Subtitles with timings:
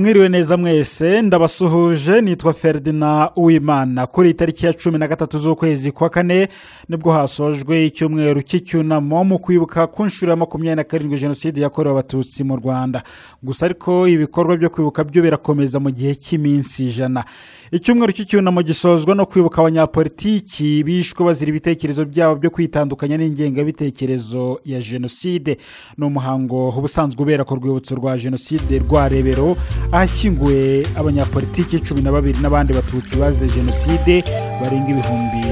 [0.00, 4.06] mwiriwe neza mwese ndabasuhuje nitwa feridina uwimana.
[4.06, 6.48] Kuri itariki ya cumi na gatatu z'ukwezi kwa kane
[6.88, 11.92] ni bwo hasojwe icyumweru cy'icyunamo mu kwibuka ku nshuro ya makumyabiri na karindwi jenoside yakorewe
[11.92, 13.02] abatutsi mu rwanda.
[13.42, 17.24] Gusa ariko ibikorwa byo kwibuka byo birakomeza mu gihe cy'iminsi ijana.
[17.72, 25.58] Icyumweru cy'icyunamo gisozwa no kwibuka abanyapolitiki bishwe bazira ibitekerezo byabo byo kwitandukanya n'ingengabitekerezo ya jenoside.
[25.98, 29.56] Ni umuhango ubusanzwe ubera ku rwibutso rwa jenoside rwa rebero
[29.92, 34.24] ahashyinguwe abanyapolitiki cumi na babiri n'abandi batutsi bazize jenoside
[34.62, 35.42] barenga ibihumbi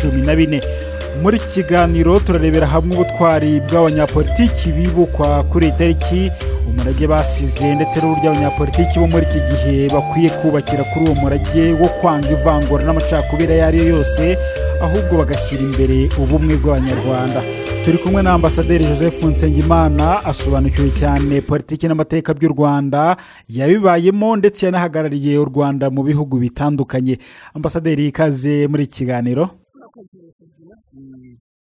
[0.00, 0.60] cumi na bine.
[1.22, 6.20] Muri iki kiganiro turarebera hamwe ubutwari bw'abanyapolitiki bibukwa kuri iyi tariki
[6.68, 11.88] umurage basize ndetse n'uburyo abanyapolitiki bo muri iki gihe bakwiye kubakira kuri uwo murage wo
[11.98, 14.22] kwanga ivangura n'amacakubiri ayo ari yo yose
[14.84, 17.40] ahubwo bagashyira imbere ubumwe bw'abanyarwanda.
[17.84, 23.16] Turi kumwe na ambasaderi joseph nsengimana asobanukiwe cyane politiki n'amateka by'u rwanda
[23.48, 27.18] yabibayemo ndetse yanahagarariye u rwanda mu bihugu bitandukanye.
[27.54, 29.50] Ambasaderi ikaze muri iki kiganiro?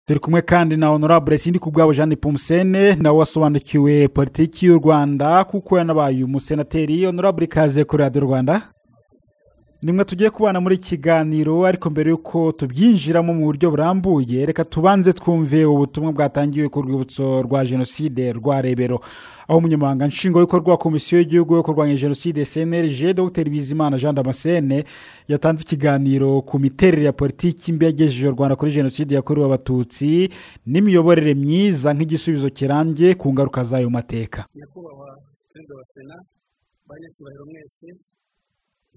[0.05, 5.43] Turi kumwe kandi na honorable sindi ku bwabo jeanne pumusene nawe wasobanukiwe politiki y'u rwanda
[5.43, 8.61] kuko yanabaye umusenateri honorable ikaze kuri radiyo rwanda.
[9.81, 15.65] Nimwe tugiye kubana muri kiganiro ariko mbere y'uko tubyinjiramo mu buryo burambuye reka tubanze twumve
[15.65, 18.99] ubutumwa bwatangiwe ku rwibutso rwa jenoside rwa rebero.
[19.47, 23.49] Aho umunyamahanga nshingwabikorwa wa komisiyo y'igihugu yo kurwanya jenoside cnlg dr.
[23.49, 24.83] Bizimana jean damascene
[25.27, 30.29] yatanze ikiganiro ku miterere ya politiki mbi yagejeje u rwanda kuri jenoside yakorewe abatutsi
[30.65, 34.45] n'imiyoborere myiza nk'igisubizo kirambye ku ngaruka z'ayo mateka.
[34.55, 35.07] Nyakubahwa
[35.53, 36.15] perezida wa sena
[36.87, 37.87] banyacyubahiro mwese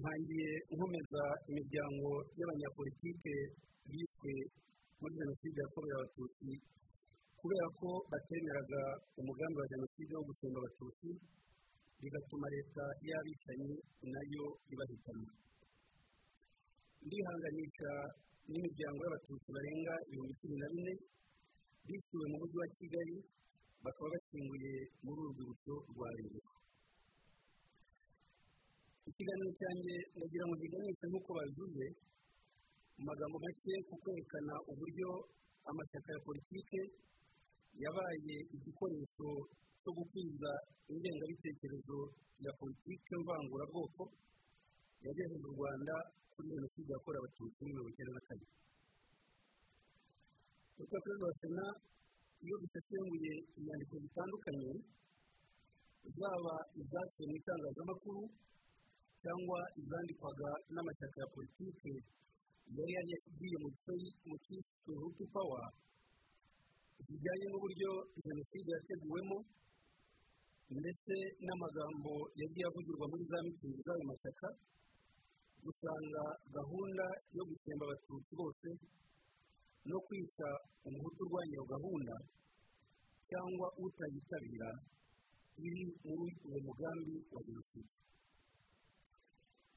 [0.05, 3.35] ntangiye nkomeza imiryango y'abanyapolitike
[3.89, 4.33] bishwe
[5.01, 6.51] muri jenoside yakorewe abatutsi
[7.39, 8.81] kubera ko batemeraga
[9.19, 11.09] umugambi wa jenoside wo gucunga abatutsi
[12.01, 13.73] bigatuma leta y'abicanyi
[14.13, 15.31] na yo ibahitana.
[17.05, 17.91] Ndihanganisha
[18.49, 20.93] n'imiryango y'abatutsi barenga ibihumbi cumi na bine
[21.87, 23.15] biciwe mu mujyi wa kigali
[23.83, 24.73] bakaba bashyinguye
[25.03, 26.41] muri uru rwibutso rwa leta.
[29.09, 31.85] Ikiganiro cyanjye ndagira ngo kiganishe nk'uko babivuze
[32.97, 35.09] mu magambo make ku kwerekana uburyo
[35.69, 36.79] amashyaka ya politike
[37.83, 39.29] yabaye igikoresho
[39.81, 40.51] cyo gukwiza
[40.91, 41.97] ingengabitekerezo
[42.45, 44.03] ya politike mvangurabwoko
[45.05, 45.95] yagejeje u rwanda
[46.33, 48.45] kuri jenoside yakorewe abatutsi muri mirongo icyenda na kane
[50.77, 50.99] dr.
[51.03, 51.65] Perezida wa sena
[52.45, 54.71] iyo bisesenguye inyandiko zitandukanye
[56.17, 58.21] zaba izaciye mu itangazamakuru
[59.25, 61.93] cyangwa izandikwaga n'amashyaka ya politiki.
[62.77, 63.69] Yari yagiye mu
[64.45, 65.61] cyiswe rutu pawa
[67.05, 67.91] zijyanye n'uburyo
[68.25, 69.37] jenoside yateguwemo
[70.79, 71.13] ndetse
[71.45, 74.47] n'amagambo yagiye avugirwa muri za mitingi z'ayo mashyaka.
[75.69, 76.23] Usanga
[76.57, 77.05] gahunda
[77.37, 78.69] yo gutsemba abatutsi bose
[79.89, 80.47] no kwica
[80.85, 82.15] umuhutu urwanya iyo gahunda
[83.29, 84.69] cyangwa utayitabira
[85.57, 87.91] biri muri uwo mugambi wa jenoside.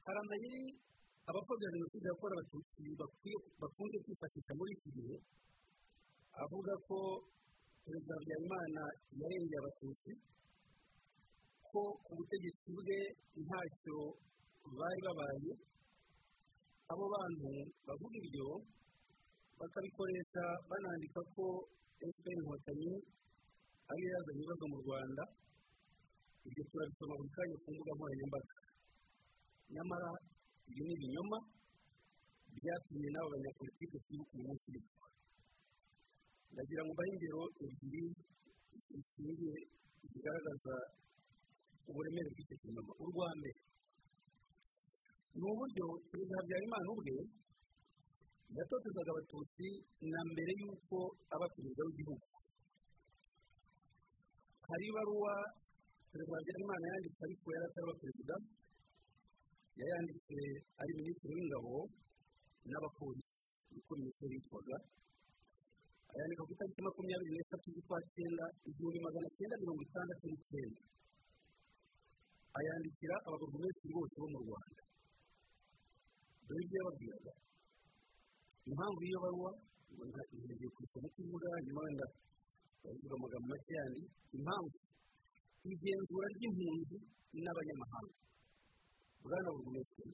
[0.09, 0.63] Hari amayeri
[1.29, 2.81] abakobwa jenoside yakorewe abatutsi
[3.61, 5.15] bakunze kwifashisha muri iki gihe
[6.43, 6.97] avuga ko
[7.85, 8.83] perezida habyarimana
[9.21, 10.11] yarengeye abatutsi
[11.69, 12.99] ko ku butegetsi bwe
[13.45, 13.97] ntacyo
[14.79, 15.53] bari babaye.
[16.89, 17.49] Abo bantu
[17.85, 18.47] bavuga ibyo
[19.59, 21.45] bakabikoresha banandika ko
[22.01, 22.93] efuperi inkotanyi
[23.91, 25.23] ariyo yazanye ibibazo mu rwanda.
[26.49, 28.48] Ibyo turabisoma buri kanya ku mbuga nkoranyambaga.
[29.73, 30.09] Nyamara
[30.69, 31.37] ibi ni ibinyoma
[32.55, 34.69] byatumye n'abo banyapolitike twibuka uyu munsi
[36.51, 38.01] ndagira ngo mbahe ingero ebyiri
[38.89, 39.57] zishingiye
[40.11, 40.75] zigaragaza
[41.89, 42.93] uburemere bw'icyo kinyoma.
[43.03, 43.59] Urwa mbere
[45.37, 47.15] ni uburyo perezida habyarimana ubwe
[48.57, 49.67] yatotezaga abatutsi
[50.11, 50.97] na mbere y'uko
[51.33, 52.25] aba perezida w'igihugu.
[54.69, 55.33] Hari ibaruwa
[56.11, 58.35] perezida habyarimana yanditse ariko yari ataraba perezida.
[59.79, 60.37] Yayanditse
[60.81, 61.73] ari minisitiri w'ingabo
[62.69, 63.31] n'abapolisi
[63.79, 64.77] uko minisiteri yitwaga
[66.11, 70.81] ayandika ku itariki makumyabiri n'eshatu z'ukwa cyenda igihumbi magana cyenda mirongo itandatu n'icyenda.
[72.57, 74.81] Ayandikira ababurugumesitiri bose bo mu rwanda.
[76.45, 77.33] Dore ibyo yababwiraga
[78.69, 79.51] impamvu y'iyo baruwa
[80.33, 82.05] ngiye kuyisoma uko ivuga nyuma wenda
[82.83, 84.03] bavuga amagambo make yandi.
[84.37, 84.69] Impamvu
[85.71, 86.97] igenzura ry'impunzi
[87.43, 88.15] n'abanyamahanga.
[89.23, 90.13] Bwana burugumesitiri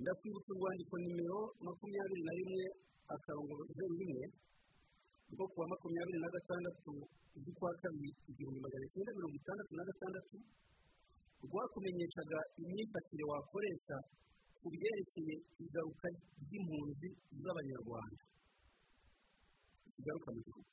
[0.00, 2.64] ndakwibutsa urwandiko nimero makumyabiri na rimwe
[3.14, 4.24] akarongo zeru rimwe
[5.32, 6.92] rwo kuwa makumyabiri na gatandatu
[7.42, 10.36] z'ukwa kabiri igihumbi magana cyenda mirongo itandatu na gatandatu
[11.44, 13.96] rwakumenyeshaga imyifatire wakoresha
[14.60, 15.34] ku byerekeye
[15.64, 16.06] igaruka
[16.42, 17.08] ry'impunzi
[17.42, 18.22] z'abanyarwanda.
[19.98, 20.70] Igaruka mu gihugu.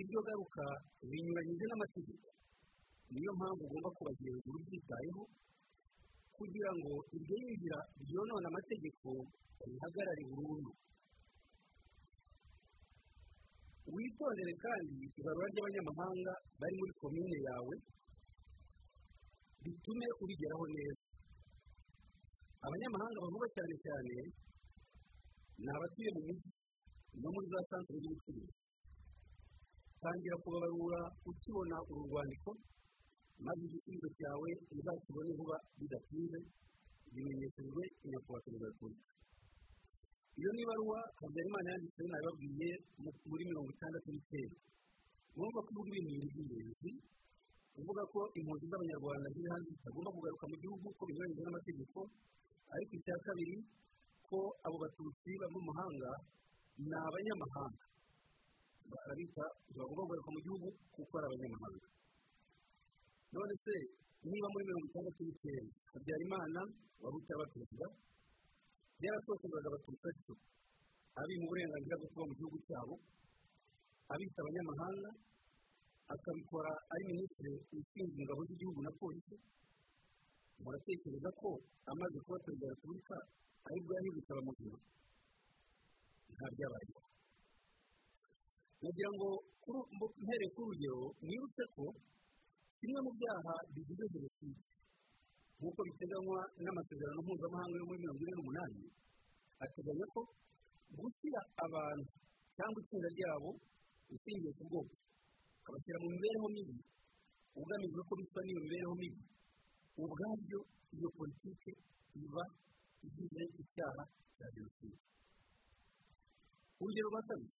[0.00, 0.64] Iryo garuka
[1.10, 2.26] binyuranyije n'amategeko.
[3.12, 5.22] Niyo mpamvu ugomba kubagenzura ubyitayeho
[6.36, 9.08] kugira ngo iryo yinjira ryonona amategeko
[9.68, 10.72] rihagarare burundu.
[13.94, 17.74] Witondere kandi ibarura ry'abanyamahanga bari muri komine yawe
[19.64, 21.04] bitume ubigeraho neza.
[22.64, 24.14] Abanyamahanga bavuga cyane cyane
[25.62, 26.50] ni abatuye mu mijyi
[27.20, 28.54] no muri za santere z'ubucuruzi
[30.02, 32.50] tangira kubabarura ukibona uru rwandiko
[33.46, 36.38] maze igisubizo cyawe uzakibone vuba bidatinze
[37.14, 39.12] bimenyeshejwe nyakubahwa perezida wa repubulika
[40.38, 42.70] iyo ni ibaruwa habyarimana yanditse nabibabwiye
[43.30, 44.56] muri mirongo itandatu n'icyenda
[45.34, 46.90] mwumva ko ivuga ibintu by'ingenzi
[47.80, 51.98] uvuga ko impunzi z'abanyarwanda ziri hanze zitagomba kugaruka mu gihugu ko binyuranyije n'amategeko?
[52.74, 53.56] Ariko icya kabiri
[54.28, 56.10] ko abo batutsi bava mu mahanga
[56.78, 57.82] ni abanyamahanga.
[58.90, 61.86] Barabita ntibagomba kugaruka mu gihugu kuko ari abanyamahanga.
[63.34, 63.74] None se
[64.30, 66.60] niba muri mirongo itandatu n'icyenda habyarimana
[67.02, 67.86] wari utaba perezida
[69.04, 70.34] yaratoteraga abatutsi atyo
[71.20, 72.94] abima uburenganzira bwo kuba mu gihugu cyabo
[74.12, 75.10] abita abanyamahanga
[76.14, 79.36] akabikora ari minisitiri ushinzwe ingabo z'igihugu na polisi.
[80.62, 81.48] Muratekereza ko
[81.90, 83.16] amaze kuba perezida wa repubulika
[83.68, 84.78] ari bwo yahindutse abamuzima
[86.34, 87.00] nta byabayeho
[88.84, 89.28] nagira ngo
[90.22, 91.84] mpereye ku rugero mwibutse ko
[92.84, 94.60] kimwe mu byaha bigize jenoside.
[95.56, 98.80] Nk'uko biteganywa n'amasezerano mpuzamahanga yo muri mirongo ine n'umunani
[99.64, 100.20] ateganya ko
[100.98, 102.04] gushyira abantu
[102.56, 103.50] cyangwa itsinda ryabo
[104.14, 104.94] ushingiye ku bwoko
[105.60, 106.74] ukabashyira mu mibereho mibi
[107.60, 109.20] ugamijwe ko bisa n'iyo mibereho mibi
[110.02, 110.60] ubwabyo
[110.94, 111.72] iyo politiki
[112.20, 112.44] iba
[113.06, 114.02] igize icyaha
[114.36, 114.98] cya jenoside.
[116.80, 117.54] Urugero rwa kabiri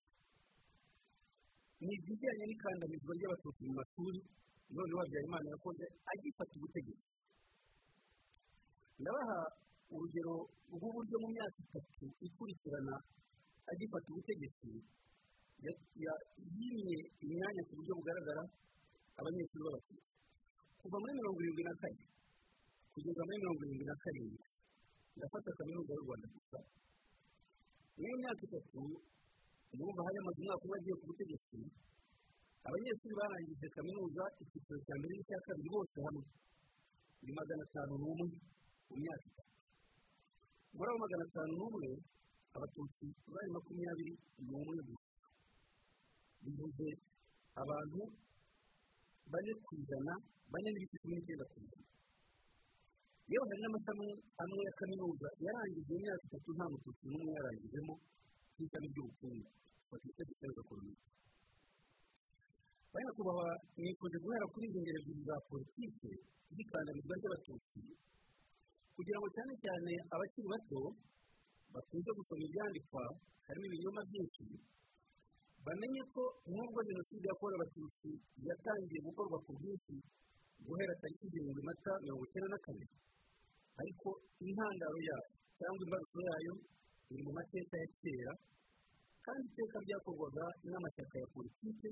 [1.85, 4.21] ni ibijyanye n'ikandamizwa ry'abatutsi mu mashuri
[4.73, 7.09] noneho habyarimana yakoze agifata ubutegetsi
[9.01, 9.39] ndabaha
[9.95, 10.35] urugero
[10.75, 12.95] rw'uburyo mu myaka itatu ikurikirana
[13.71, 14.71] agifata ubutegetsi
[16.57, 18.43] yimye imyanya ku buryo bugaragara
[19.19, 20.09] abanyeshuri b'abatutsi
[20.81, 22.03] kuva muri mirongo irindwi na kane
[22.93, 24.43] kugeza muri mirongo irindwi na karindwi
[25.17, 26.59] ndafata kaminuza y'u rwanda gusa.
[27.95, 28.81] Muri iyo myaka itatu
[29.79, 31.59] numva hari amaze umwaka umwe agiye ku butegetsi.
[32.67, 36.25] Abanyeshuri barangije kaminuza icyiciro cya mbere n'icya kabiri bose hamwe.
[37.25, 38.27] Ni magana atanu n'umwe
[38.89, 39.53] mu myaka itatu.
[40.77, 41.89] Muri abo magana atanu n'umwe
[42.57, 44.13] abatutsi bari makumyabiri
[44.49, 45.13] n'umwe gusa.
[46.43, 46.89] Bivuze
[47.63, 48.01] abantu
[49.33, 50.13] bane ku ijana
[50.53, 51.89] bane n'ibice cumi n'icyenda ku ijana.
[53.31, 54.09] Yewe hari n'amashami
[54.43, 57.95] amwe ya kaminuza yarangije mu myaka itatu nta mututsi n'umwe yarangijemo
[58.55, 59.49] nk'ishami ry'ubukungu
[59.91, 60.95] bafite gukorerwa koroni
[62.95, 63.49] bari nyakubahwa
[63.79, 66.11] mwifuje guhera kuri izi ngero ebyiri za politiki
[66.55, 67.81] z'ikandamizwa ry'abatutsi
[68.95, 70.81] kugira ngo cyane cyane abakiri bato
[71.75, 73.03] bakunze gusoma ibyandikwa
[73.47, 74.45] harimo ibinyoma byinshi
[75.67, 76.23] bamenye ko
[76.55, 78.11] nubwo jenoside yakorewe abatutsi
[78.49, 79.95] yatangiye gukorwa ku bwinshi
[80.67, 82.87] guhera tariki zirindwi mata mirongo icyenda na kane
[83.81, 84.09] ariko
[84.47, 86.55] intandaro yayo cyangwa imbarutso yayo
[87.11, 88.33] iri mu mateka ya kera
[89.27, 91.89] kandi iteka byakorwaga n'amashyaka ya politiki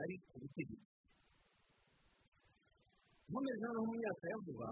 [0.00, 0.88] ari ku butegetsi
[3.28, 4.70] nkomeze noneho mu myaka ya vuba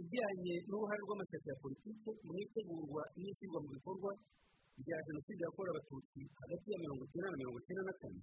[0.00, 4.10] ijyanye n'uruhare rw'amashyaka ya politiki mu itegurwa n'ishyirwa mu bikorwa
[4.80, 8.22] rya jenoside yakorewe abatutsi hagati ya mirongo icyenda na mirongo icyenda na kane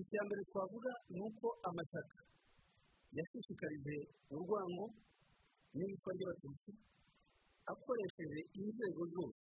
[0.00, 2.18] icya mbere twavuga ni uko amashyaka
[3.16, 3.96] yashishikarije
[4.34, 4.84] urwango
[5.76, 6.70] n'iyicwa ry'abatutsi
[7.72, 9.43] akoresheje inzego zose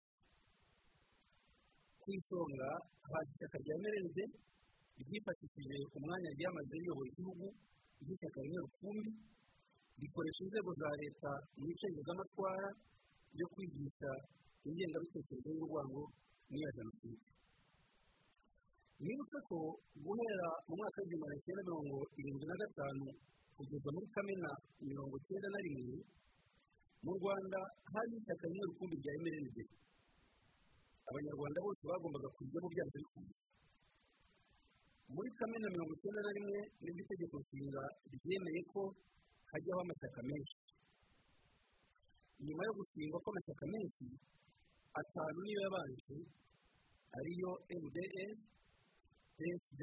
[2.05, 2.69] ku isonga
[3.11, 4.25] haza ishyaka rya merende
[5.01, 7.47] ryifashishije umwanya ryamaze riyobora igihugu
[8.03, 9.11] ry'ishyaka rimwe rukumbi
[10.01, 12.69] rikoresha inzego za leta mu bice bizamatwara
[13.41, 14.11] yo kwigisha
[14.69, 16.03] ingengabitekerezo y'urwango
[16.51, 17.25] n'iya jenoside.
[19.05, 19.59] Nibutse ko
[20.05, 23.07] guhera mu mwaka w'igihumbi magana cyenda mirongo irindwi na gatanu
[23.57, 24.51] kugeza muri kamena
[24.89, 25.97] mirongo icyenda na rimwe
[27.05, 27.61] mu rwanda
[27.93, 29.65] hari ishyaka rimwe rukumbi rya emerenide
[31.09, 33.37] abanyarwanda bose bagombaga kujyamo byanze bikunze
[35.15, 37.83] muri kamena mirongo icyenda na rimwe ni bwo itegeko nshinga
[38.13, 38.81] ryemeye ko
[39.51, 40.57] hajyaho amashyaka menshi.
[42.45, 44.07] Nyuma yo gushingwa kw'amashyaka menshi
[45.01, 46.17] atanu niyo yabanje
[47.19, 47.51] ariyo
[47.83, 48.31] mdr
[49.37, 49.81] psd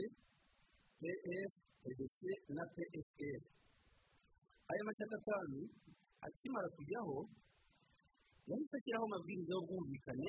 [1.00, 1.52] pf
[1.90, 2.20] edc
[2.58, 3.42] na pfr
[4.72, 5.60] aya mashyaka atanu
[6.28, 7.18] akimara kujyaho
[8.50, 10.28] yahise ashyiraho amabwiriza y'ubwumvikane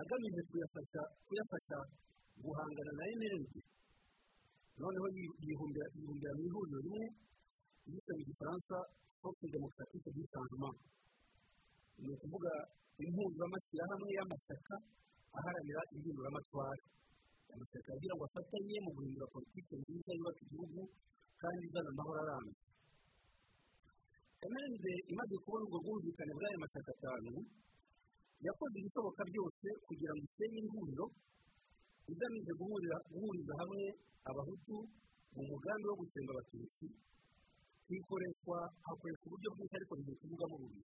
[0.00, 0.40] agamije
[1.26, 1.78] kuyafasha
[2.42, 3.60] guhangana na emerenzi
[4.80, 5.06] noneho
[5.46, 5.86] yihumbira
[6.36, 7.06] mu ihuriro rimwe
[7.90, 8.76] yise mu gifaransa
[9.20, 10.78] foke demokaratike changement.
[12.02, 12.52] Ni ukuvuga
[13.04, 14.74] impuzamashyirahamwe y'amashyaka
[15.38, 16.82] aharanira impinduramatwara
[17.52, 20.80] amashyaka agira ngo afatanye mu guhindura politiki nziza yubaka igihugu
[21.40, 22.54] kandi izana amahoro arambye.
[24.46, 27.32] Emerenze imaze kubona ubwo bwumvikane bw'aya mashyaka atanu
[28.46, 31.06] yakoze ibishoboka byose kugira ngo isenye ihuriro
[32.12, 32.52] igamije
[33.12, 33.82] guhuriza hamwe
[34.30, 34.76] abahutu
[35.34, 36.86] mu mugambi wo gutsemba abatutsi.
[37.88, 40.84] Hikoreshwa hakoreshwa uburyo bwinshi ariko bigiye kuvugamo bubiri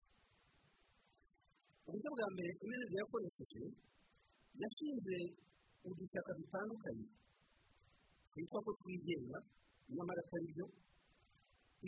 [1.88, 3.62] uburyo bwa mbere emerenze yakoresheje
[4.62, 5.16] yashinze
[5.88, 7.07] udushyaka dutandukanye
[8.30, 9.38] twitwa ko twigenga
[9.95, 10.66] nyamara atari byo.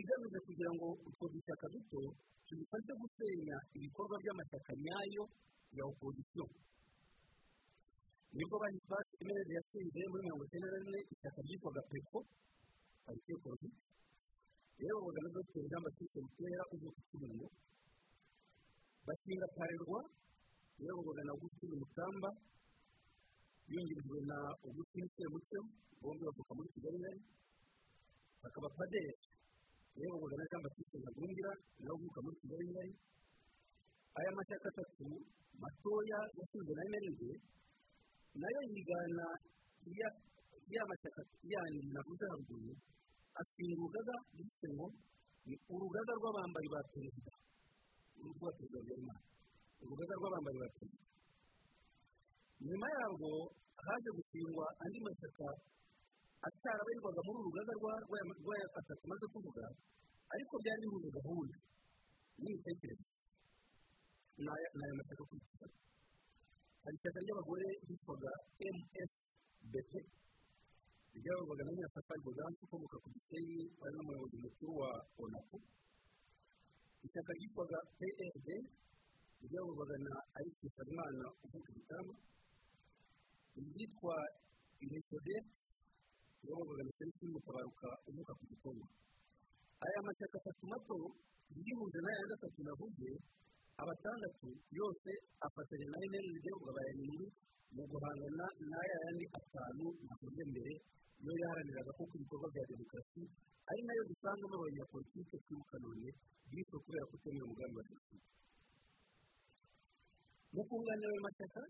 [0.01, 2.01] Igamije kugira ngo utwo dushyaka duto
[2.47, 5.25] tubifashe gusenya ibikorwa by'amashyaka nyayo
[5.77, 6.45] ya opozisiyo
[8.37, 12.19] ni bwo bahita emerere yashinze muri mirongo icyenda na rimwe ishyaka ryitwaga peko
[13.05, 13.81] parite politiki
[14.83, 17.47] bavuga na dogiteri jean batiste butera uvuka ikirundo
[19.07, 20.01] bashinga parerwa
[20.81, 22.31] bavuga na augustin mutamba
[23.73, 25.61] yungirijwe na augustin semucyo
[26.03, 27.21] bombi bavuka muri kigali nari
[28.43, 29.15] bakaba paderi
[29.99, 31.53] rero bavuga na jean batiste ntagungira
[31.85, 32.93] nawe uvuka muri kigali nari
[34.19, 35.07] aya mashyaka atatu
[35.63, 37.31] matoya yashinzwe na emerende
[38.41, 39.27] na yo yigana
[40.75, 41.21] ya mashyaka
[41.53, 42.73] yandi navuze haruguru
[43.41, 44.87] ashinga urugaga ndetse ngo
[45.47, 47.33] ni urugaga rw'abambari ba perezida.
[48.23, 49.23] Rwa perezida habyarimana
[49.83, 51.05] urugaga rw'abambari ba perezida.
[52.63, 53.31] Nyuma yarwo
[53.87, 55.47] haje gushingwa andi mashyaka
[56.47, 57.73] atarabarirwaga muri uru rugaga
[58.43, 59.65] rw'aya atatu maze kuvuga
[60.35, 61.57] ariko byari bihuje gahunda
[62.43, 63.07] n'imitekerereze
[64.43, 65.67] ni aya mashyaka akurikira
[66.83, 68.31] hari ishyaka ry'abagore ryitwaga
[68.75, 69.93] msbp
[71.15, 74.91] ryayoborwaga na nyirasafari godanse ukomoka ku gisenyi ari n'umuyobozi mukuru wa
[75.23, 75.57] onapu
[77.07, 78.49] ishyaka ryitwaga prd
[79.47, 82.13] ryayoborwaga na ayisi nsabimana uvuka igitambo
[83.61, 84.15] iryitwa
[84.85, 85.37] inisode
[86.43, 88.87] ryayoborwaga na serivisi y'umutabaruka uvuka ku gikombe
[89.87, 90.99] aya mashyaka atatu mato
[91.57, 93.11] yihuje n'ayandi atatu navuze
[93.83, 95.11] abatandatu yose
[95.47, 97.27] afatanya na emeride ryayoborwaga bayarindwi
[97.77, 100.73] mu guhangana n'aya yandi atanu navuze mbere
[101.27, 103.23] yo yaharaniraga ko ibikorwa bya demokarasi
[103.71, 106.09] ari na yo dusangamo abanyapolitike twibuka none
[106.51, 108.27] bityo kubera kutemera umugambi wa jenoside
[110.55, 111.63] mu kunganira ayo mashyaka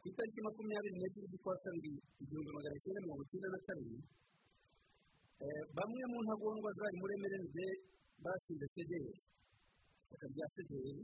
[0.00, 1.92] ku itariki makumyabiri n'ebyiri z'ukwa kabiri
[2.22, 3.98] igihumbi magana cyenda mirongo icyenda na kabiri
[5.76, 7.66] bamwe mu ntagondwa zari muri emerende
[8.24, 9.12] bashinze sederi
[10.00, 10.94] ishyaka rya sederi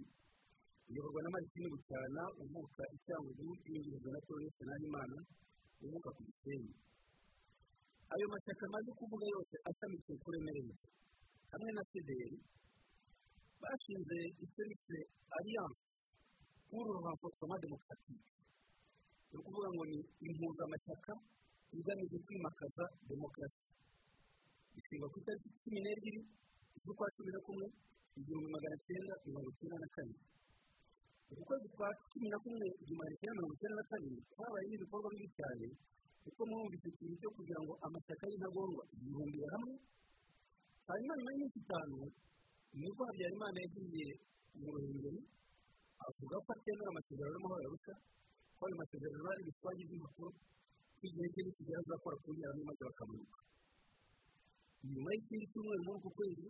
[0.88, 5.18] riyoborwa na maritini bucyana uvuka icyangugu yinjirijwe na torese nahimana
[5.84, 6.72] uvuka ku gisenyi
[8.12, 10.74] ayo mashyaka amaze kuvuga yose ashamikiye kuri emerende
[11.52, 12.38] hamwe na sederi
[13.60, 14.98] bashinze iserivisi
[15.36, 15.80] alliance.
[16.70, 18.26] Pour le renforcement démocratique
[19.36, 21.12] ni ukuvuga ngo ni impuzamashyaka
[21.76, 23.60] igamije kwimakaza demokarasi
[24.80, 26.20] ishingwa ku itariki cumi n'ebyiri
[26.84, 27.66] z'ukwa cumi na kumwe
[28.16, 30.14] igihumbi magana cyenda mirongo icyenda na kane
[31.30, 35.08] uku kwezi kwa cumi na kumwe igihumbi magana cyenda mirongo icyenda na kane habayeho ibikorwa
[35.12, 35.66] bibi cyane
[36.24, 39.74] kuko mwumvise ikintu cyo kugira ngo amashyaka y'intagondwa yibumbire hamwe
[40.88, 41.96] hanyuma nyuma y'iminsi itanu
[42.80, 44.08] ni bwo habyarimana yagiye
[44.60, 45.20] mu ruhengeri
[46.06, 48.15] avuga ko atemera amasezerano y'amahoro yarusha ko
[48.64, 50.28] ayo masezerano ari ibitwage by'impapuro
[50.96, 53.38] ko igihe cye nikigera azakora ku nyaramo maze bakamanuka
[54.92, 56.46] nyuma y'ikindi cyumweru muri uku kwezi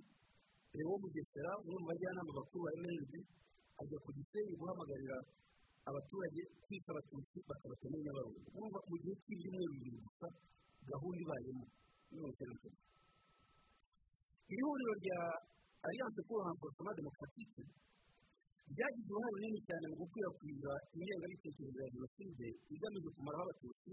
[0.77, 3.19] rero mugesera umwe mu bajyanama bakuru ba emerende
[3.81, 5.17] ajya ku gisenyi guhamagarira
[5.91, 10.27] abaturage kwita abatutsi bakabatema nyabarongo urumva mu gihe cy'ibyumweru bibiri gusa
[10.91, 11.65] gahunda ibayemo
[12.11, 12.71] mirongo icyenda na
[14.53, 15.19] iri huriro rya
[15.87, 17.63] alliance pour renforcement démocratique
[18.75, 23.93] byagize uruhare runini cyane mu gukwirakwiza ingengabitekerezo ya jenoside igamije kumaraho abatutsi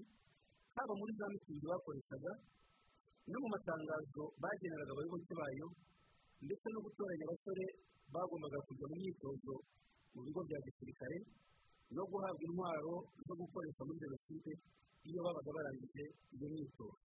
[0.76, 2.32] haba muri za mitingi bakoreshaga
[3.32, 5.68] no mu matangazo bageneraga abayobozi bayo
[6.46, 7.66] ndetse no gutoranya abasore
[8.14, 9.54] bagombaga kujya mu myitozo
[10.14, 11.18] mu bigo bya gisirikare
[11.96, 12.94] no guhabwa intwaro
[13.28, 14.52] zo gukoresha muri jenoside
[15.08, 16.04] iyo babaga barangije
[16.36, 16.98] iyo myitozo.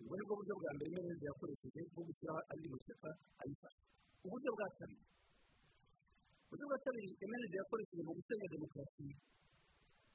[0.00, 3.08] Ubwo ni bwo buryo bwa mbere imeneze yakoresheje bwo gushyiraho andi mashyaka
[3.42, 3.80] ayifasha
[4.26, 5.04] uburyo bwa kabiri
[6.56, 9.06] uburyo bwa kabiri emeneze yakoresheje mu gusenya demokarasi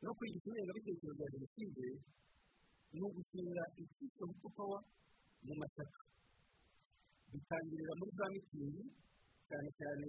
[0.01, 1.85] no kwigisha ingengabitekerezo ya jenoside
[2.93, 4.25] ni ugushinga ikipe
[4.57, 4.81] power
[5.45, 5.99] mu mashyaka
[7.31, 8.83] bitangirira muri za mitingi
[9.47, 10.05] cyane cyane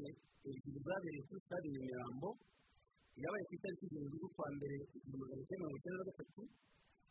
[0.48, 2.28] ebyiri zabereye kuri stade nyamirambo
[3.22, 6.42] yabaye ku itariki zirindwi z'ukwa mbere igihumbi magana cyenda mirongo icyenda na gatatu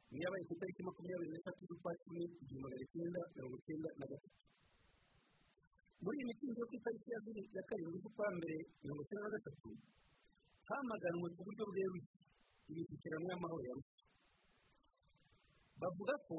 [0.10, 4.38] n'iyabaye ku itariki makumyabiri n'eshatu z'ukwa cumi igihumbi magana cyenda mirongo icyenda na gatatu
[6.04, 7.10] muri iyi mitingi yo ku itariki
[7.56, 9.70] ya karindwi z'ukwa mbere mirongo icyenda na gatatu
[10.70, 12.04] hamaganwe ku buryo bweruye
[12.70, 14.02] imishyikirano y'amahoro ya rusi
[15.82, 16.38] bavuga ko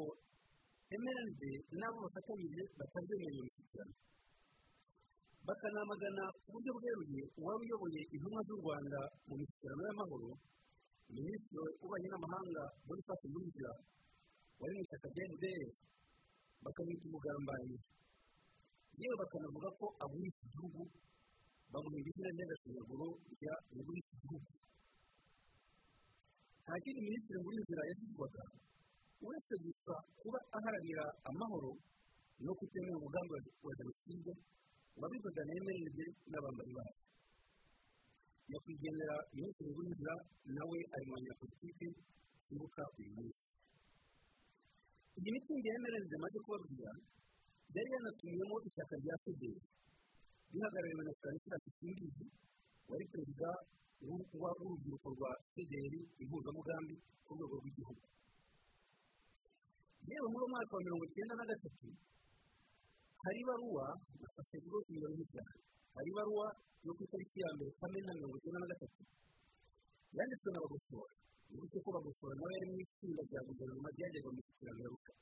[1.03, 1.43] mrnd
[1.79, 3.95] n'abo bafatanyije batabyemeye iyo mishyikirano
[5.47, 10.31] bakanamagana ku buryo bweruye uwari uyoboye intumwa z'u rwanda mu mishyikirano y'amahoro
[11.17, 13.27] minisitiri w'ububanyi n'amahanga muri fasi
[14.61, 15.63] wari mu ishyaka rya fdr
[16.65, 17.77] bakamwita umugambanyi
[19.01, 20.81] yewe bakanavuga ko agurisha igihugu
[21.73, 23.07] bamuhinda izina ry'agashinyaguro
[23.37, 24.49] rya ugurisha igihugu
[26.63, 28.43] nta kindi minisitiri muri nzira yashyirwaga
[29.27, 31.71] uretse gusa kuba aharanira amahoro
[32.45, 33.33] no kutemera umugambi
[33.67, 34.33] wa jenoside
[35.01, 36.97] wabivuga na emeride n'abambari bayo.
[38.51, 40.15] Nyakwigendera minisitiri w'inzira
[40.57, 41.87] nawe ari mu banyapolitike
[42.49, 43.41] bibuka uyu munsi.
[45.19, 46.91] Iyi mitungo ya emeride maze kubabwira
[47.75, 49.61] yari yanatumiyemo ishyaka rya federi
[50.53, 52.25] rihagarariwe na stanislas simbizi
[52.91, 53.49] wari perezida
[54.07, 58.05] w'urubyiruko rwa federi impuzamugambi ku rwego rw'igihugu
[60.09, 61.89] yewe muri uwo mwaka wa mirongo icyenda na gatatu
[63.23, 63.87] hari ibaruwa
[64.21, 65.59] nafashe rwose mirongo itanu
[65.95, 66.47] hari ibaruwa
[66.87, 69.01] yo ku itariki ya mbere kamena mirongo icyenda na gatatu
[70.17, 71.13] yanditswe na bagosora
[71.55, 75.13] uretse ko bagosora nawe yari mu itsinda rya guverinoma ryajyaga mu mishyikirano ya ruka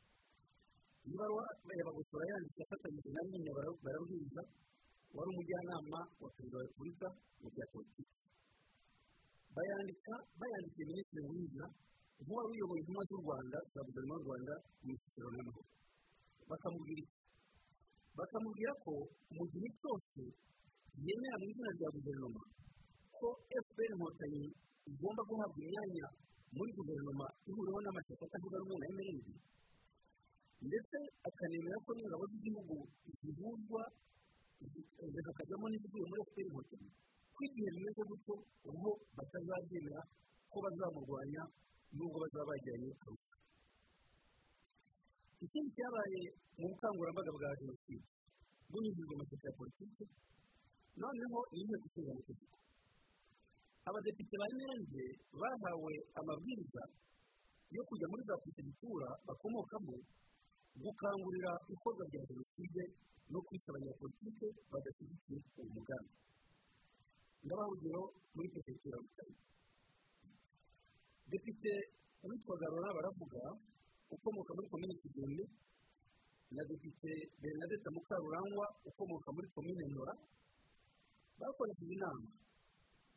[1.07, 1.45] iyi baruwa
[1.79, 3.51] ya bagosora yanditse afatanyije na nyine
[3.85, 4.43] barabwiriza
[5.17, 7.07] wari umujyanama wa perezida wa repubulika
[7.43, 8.15] mu bya politiki
[9.55, 11.67] bayandika bayandikiye minisitiri w'inzira
[12.23, 15.63] nk'uwari uyoboye intumwa z'u rwanda za guverinoma y'u rwanda mu mishyikirano y'amahoro
[16.51, 17.17] bakamubwira iki
[18.19, 18.93] bakamubwira ko
[19.37, 20.23] mu gihe cyose
[21.07, 22.43] yemera mu izina rya guverinoma
[23.19, 23.27] ko
[23.65, 24.45] fpr inkotanyi
[24.91, 26.07] igomba guhabwa imyanya
[26.57, 29.27] muri guverinoma ihuriweho n'amashyaka atavuga rumwe na mrnd
[30.67, 30.97] ndetse
[31.29, 32.77] akanemera ko n'ingabo z'igihugu
[33.25, 33.83] zihuzwa
[35.15, 36.89] zikakajyamo n'izivuye muri fpr inkotanyi
[37.35, 38.35] ko igihe bimeze gutyo
[38.69, 40.01] ubwo batazabyemera
[40.53, 41.43] ko bazamurwanya
[41.97, 43.37] nubwo bazaba bajyanye arusha
[45.45, 46.21] ikindi cyabaye
[46.61, 48.05] mu bukangurambaga bwa jenoside.
[48.71, 50.05] Bunyujijwe amashyaka ya politiki
[51.01, 52.57] noneho ni inteko ishinga amategeko
[53.89, 55.05] abadepite ba emerende
[55.41, 56.83] bahawe amabwiriza
[57.73, 59.95] yo kujya muri za perefegitura bakomokamo
[60.79, 62.83] gukangurira ikorwa rya jenoside
[63.33, 66.13] no kwica abanyapolitike badashyigikiye uwo mugambi
[67.45, 68.03] ndabaha urugero
[68.35, 69.33] muri perefegitura butare
[71.31, 71.73] depite
[72.29, 73.43] witwaga rora baravuga
[74.15, 75.45] ukomoka muri komine kigende
[76.55, 80.15] na depite bernadette mukarurangwa ukomoka muri komine ntora
[81.39, 82.27] bakoresheje inama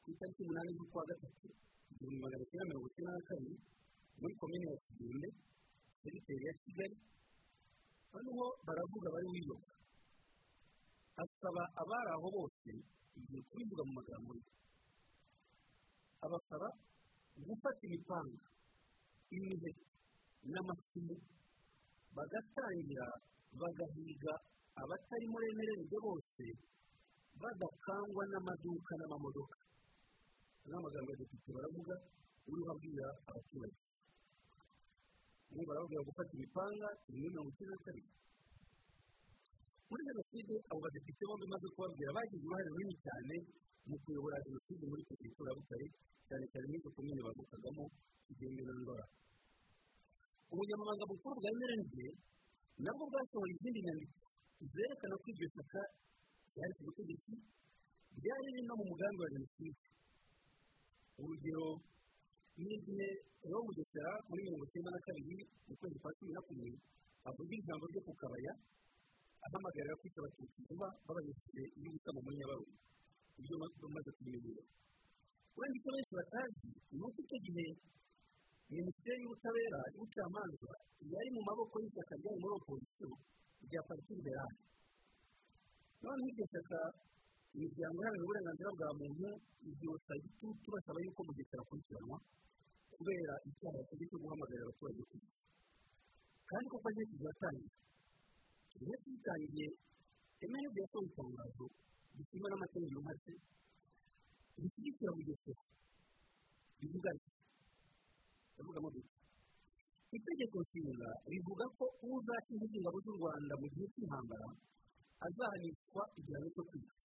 [0.04, 1.48] ku itariki umunani z'ukwa gatatu
[1.92, 3.56] igihumbi magana cyenda mirongo icyenda na kabiri
[4.22, 5.28] muri komine ya kigende
[6.04, 6.96] segiteri ya kigali
[8.14, 9.72] noneho baravuga bari wiyoka
[11.24, 12.70] asaba abari aho bose
[13.18, 14.46] igihe kubivuga mu magambo ye.
[16.26, 16.68] Abasaba
[17.46, 18.46] gufata imipanga
[19.36, 19.86] imiheto
[20.52, 21.16] n'amacumu
[22.16, 23.08] bagatangira
[23.60, 24.34] bagahiga
[24.82, 26.46] abatari muri emerende bose
[27.42, 29.58] badakangwa n'amaduka n'amamodoka.
[30.70, 31.96] N'amagambo ya depite baravuga
[32.50, 33.78] uriho abwira abaturage.
[35.54, 38.10] Ubu barababwira gufata imipanga rimwe mirongo icyenda na kabiri.
[39.90, 43.36] Muri jenoside abo badepite bombi maze kubabwira bagize uruhare runini cyane
[43.90, 45.88] mu kuyobora jenoside muri perefegitura ya butare
[46.28, 47.84] cyane cyane muri komine bavukagamo
[48.26, 49.06] kigenge na ndora
[50.54, 51.94] ubunyamabanga bukuru bwa mrnd
[52.86, 54.18] nabwo bwasohoye izindi nyandiko
[54.74, 55.82] zerekana ko iryo shyaka
[56.54, 57.34] ryari ku butegetsi
[58.18, 59.80] ryari riri no mu mugambi wa jenoside.
[61.22, 61.66] Urugero
[62.58, 63.08] ni igihe
[63.44, 66.70] rero bugesera muri mirongo icyenda na kabiri mu kwezi kwa cumi na kumwe
[67.28, 68.54] avuga ijambo ryo ku kabaya
[69.46, 72.74] ahamagarira kwica abatutsi vuba babanyujije y'ubusamo muri nyabarongo
[73.40, 74.64] ibyo bamaze kubimenyera.
[75.58, 77.66] Wenda icyo benshi batazi ni uko icyo gihe
[78.74, 80.72] minisiteri y'ubutabera y'ubucamanza
[81.14, 83.10] yari mu maboko y'ishyaka ryari muri opozisiyo
[83.68, 84.58] rya pariti liberale
[86.04, 86.80] noneho iryo shyaka
[87.56, 89.28] imiryango iharanira uburenganzira bwa muntu
[89.70, 92.18] ibyotsa igitutu basaba yuko mugesera akurikiranwa
[92.96, 95.30] kubera icyaha yakoze cyo guhamagarira abaturage kwiga
[96.50, 97.72] kandi koko agiye kujya atangira
[98.76, 99.68] igihe tuyitangiye
[100.44, 101.66] emewe yasohoye itangazo
[102.16, 103.34] gishima n'amategeko make
[104.62, 105.62] rishyigikira mugesera
[106.80, 107.30] bivuga ati
[108.54, 109.14] ndavugamo duke
[110.18, 114.48] itegeko nshinga rivuga ko uzashinga ingabo z'u rwanda mu gihe cy'intambara
[115.26, 117.03] azahanishwa igihano cyo kwicwa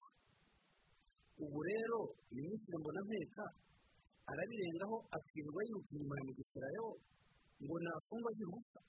[1.44, 1.98] ubu rero
[2.34, 3.44] minisitiri mbonampeka
[4.30, 6.86] arabirengaho akirirwa yiruka inyuma ya mugesera yo
[7.62, 8.80] ngo nafungwa ubusa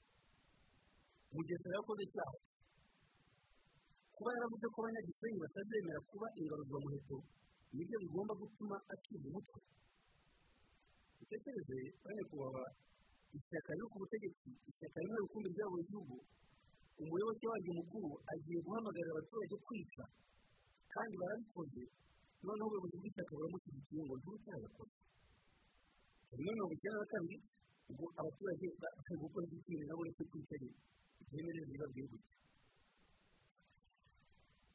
[1.34, 2.38] mugesera yakoze icyaha.
[4.16, 7.18] Kuba yaravuze ko abanyagisenyi batazemera kuba ingaruzwamuheto
[7.74, 9.60] ni byo bigomba gutuma acibwa umutwe.
[11.22, 12.64] Utekereze banyakubahwa
[13.38, 16.16] ishyaka riri ku butegetsi ishyaka rimwe rukumbi ryabo igihugu
[17.00, 20.04] umuyoboke waryo mukuru agiye guhamagarira abaturage kwica.
[20.94, 21.84] Kandi barabikoze
[22.46, 24.96] noneho ubuyobozi bw'ishyaka buramushyigikiye ngo ntube cyarakoze
[26.38, 27.38] rimwe mirongo icyenda na kabiri
[27.90, 30.56] ubwo abaturage bari gukora igitsina nabo uretse kwica
[31.30, 32.36] byemerera bibabwiye gutya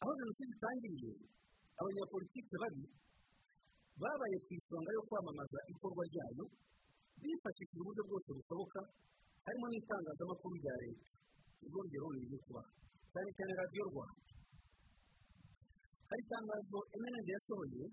[0.01, 1.13] aho jenoside itangiriye
[1.81, 2.85] abanyapolitike babi
[4.03, 6.45] babaye ku isonga yo kwamamaza ikorwa ryayo
[7.23, 8.81] bifashishije uburyo bwose bushoboka
[9.45, 11.11] harimo n'itangazamakuru rya leta
[11.65, 12.63] urwo rugero ruri kuba
[13.13, 14.21] cyane cyane radiyo rwanda
[16.15, 17.85] hari itangazo emenende yasohoye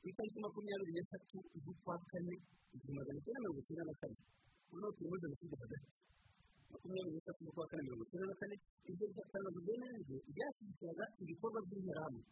[0.00, 2.34] ku itariki makumyabiri n'eshatu z'ukwa kane
[2.74, 4.16] igihumbi magana cyenda mirongo icyenda na kane
[4.70, 5.88] noneho turi muri jenoside hagati
[6.72, 8.54] makumyabiri n'eshatu z'ukwa kane mirongo icyenda na kane
[8.90, 12.22] iryo tangazo ryemerejwe ryashyigikiraga ibikorwa by'interahamwe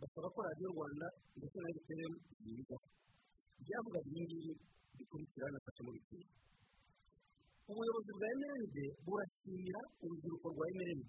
[0.00, 1.06] basaba ko radiyo rwanda
[1.36, 2.04] ndetse na efuperi
[2.42, 2.86] zibigaho
[3.64, 4.52] byavuga ibi ngibi
[4.96, 6.26] bikurikira na muri kimwe
[7.68, 11.08] ubuyobozi bwa emerende burashimira urubyiruko rwa emerende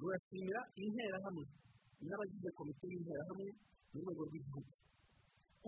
[0.00, 1.44] rurashimira interahamwe
[2.08, 3.46] n'abagize komite y'interahamwe
[3.92, 4.72] mu rwego rw'igihugu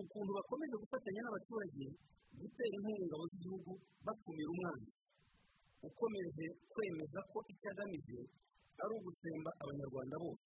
[0.02, 1.86] ukuntu bakomeje gufatanya n'abaturage
[2.40, 3.72] gutera inkunga ingabo z'igihugu
[4.06, 4.92] bakumira umwanzi.
[5.88, 8.18] Ukomeje kwemeza ko icyo agamije
[8.82, 10.44] ari ugutsemba abanyarwanda bose.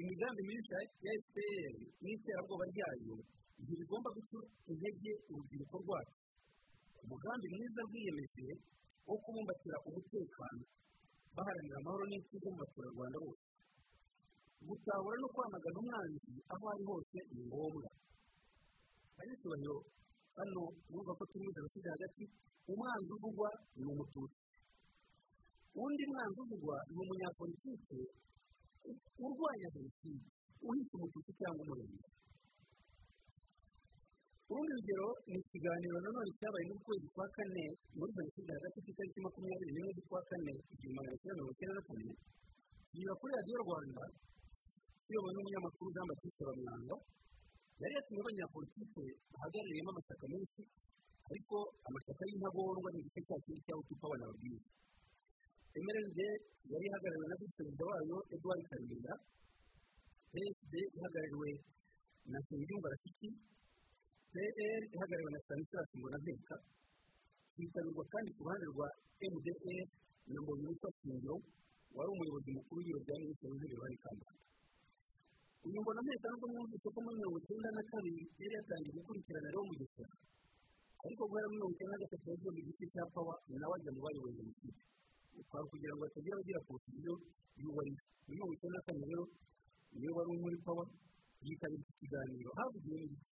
[0.00, 0.72] Imigambi myinshi
[1.06, 3.16] ya fpr n'iterabwoba ryayo
[3.62, 4.38] ntibigomba guca
[4.70, 6.16] intege urubyiruko rwacu.
[7.02, 8.46] Umugambi mwiza rwiyemeje
[9.08, 10.62] wo kubumbatira umutekano.
[11.36, 13.45] Baharanira amahoro n'ituze mu baturarwanda bose.
[14.68, 17.88] Gutahura no kwamagana umwanzi aho ari hose ni ngombwa
[19.14, 19.76] abanyacyubahiro
[20.38, 22.24] hano urumva ko turi muri jenoside hagati
[22.72, 24.40] umwanzi uvugwa ni umututsi
[25.82, 27.98] undi mwanzi uvugwa ni umunyapolitike
[29.24, 30.24] urwanya jenoside
[30.68, 32.08] uhita umututsi cyangwa umurenge
[34.50, 37.64] urundi rugero ni ikiganiro nanone cyabaye mu kwezi kwa kane
[37.98, 41.82] muri jenoside hagati ku itariki makumyabiri n'imwe z'ukwa kane igihumbi magana cyenda mirongo icyenda na
[41.88, 42.12] kane
[42.90, 44.02] kinyura kuri radiyo rwanda
[45.06, 46.96] kiyobowe n'umunyamakuru jean batiste bamwanga
[47.82, 50.62] yari yatumye abanyapolitike bahagarariyemo amashyaka menshi
[51.30, 51.56] ariko
[51.88, 54.60] amashyaka y'intagondwa ni igice cya kindi cy'aho tupa banababwira
[55.84, 56.18] mrnd
[56.72, 59.12] yari ihagarariwe na perezida wayo edouard karinda
[60.32, 61.50] psd ihagarariwe
[62.32, 63.28] na nsengiyumva rafiki
[64.32, 66.56] pr ihagarariwe na stanislas mbonabeka
[67.56, 68.88] hitabirwa kandi ku ruhande rwa
[69.32, 69.78] mdr
[70.32, 71.36] na mbonyumutwa shingiro
[71.96, 74.42] wari umuyobozi mukuru w'ibiro bya minisitiri w'intebe bari kambanda
[75.64, 80.12] uyu mbonameka nubwo mwumvise ko muri mirongo icyenda na kabiri yari yatangiye gukurikirana rero mugesera
[81.04, 84.34] ariko guhera mirongo icyenda na gatatu yagiye mu gice cya pawa nawe ajya mu bayoboye
[84.38, 84.78] jenoside
[85.40, 87.12] ukaba kugira ngo hatagira abagira ku buryo
[87.60, 89.24] y'uwari muri mirongo icyenda na kane rero
[89.96, 90.84] niyo wari uri muri pawa
[91.46, 93.26] yitabira iki kiganiro havugiwe n'igiti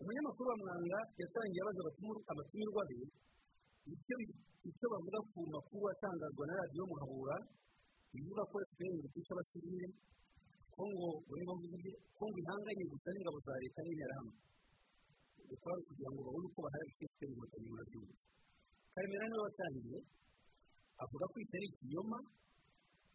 [0.00, 1.80] umunyamakuru wa mwanga yatangiye abaza
[2.32, 2.96] abatumirwa be
[4.68, 7.36] icyo bavuga ku makuru atangazwa na radiyo muhabura
[8.12, 9.86] bivuga ko efuperi ngo kwica abasivile
[10.78, 10.84] ko
[12.28, 14.34] ngo ihanganye gusa n'ingabo za leta n'interahamwe
[15.48, 18.14] ari kugira ngo babone uko baharira efuperi inkotanyi mu gihugu
[18.94, 19.98] karemera ni we watangiye
[21.02, 22.18] avuga ko itari ikinyoma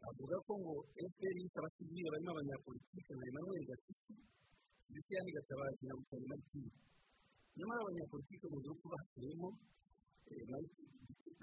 [0.10, 4.14] avuga ko ngo efuperi yise abasivile barimo abanyapolitike na emmanuel gatisi
[4.92, 6.72] ndetse yani gatabazi na butari martine
[7.58, 9.50] nyamara abanyapolitike mu gihugu bahashyiremo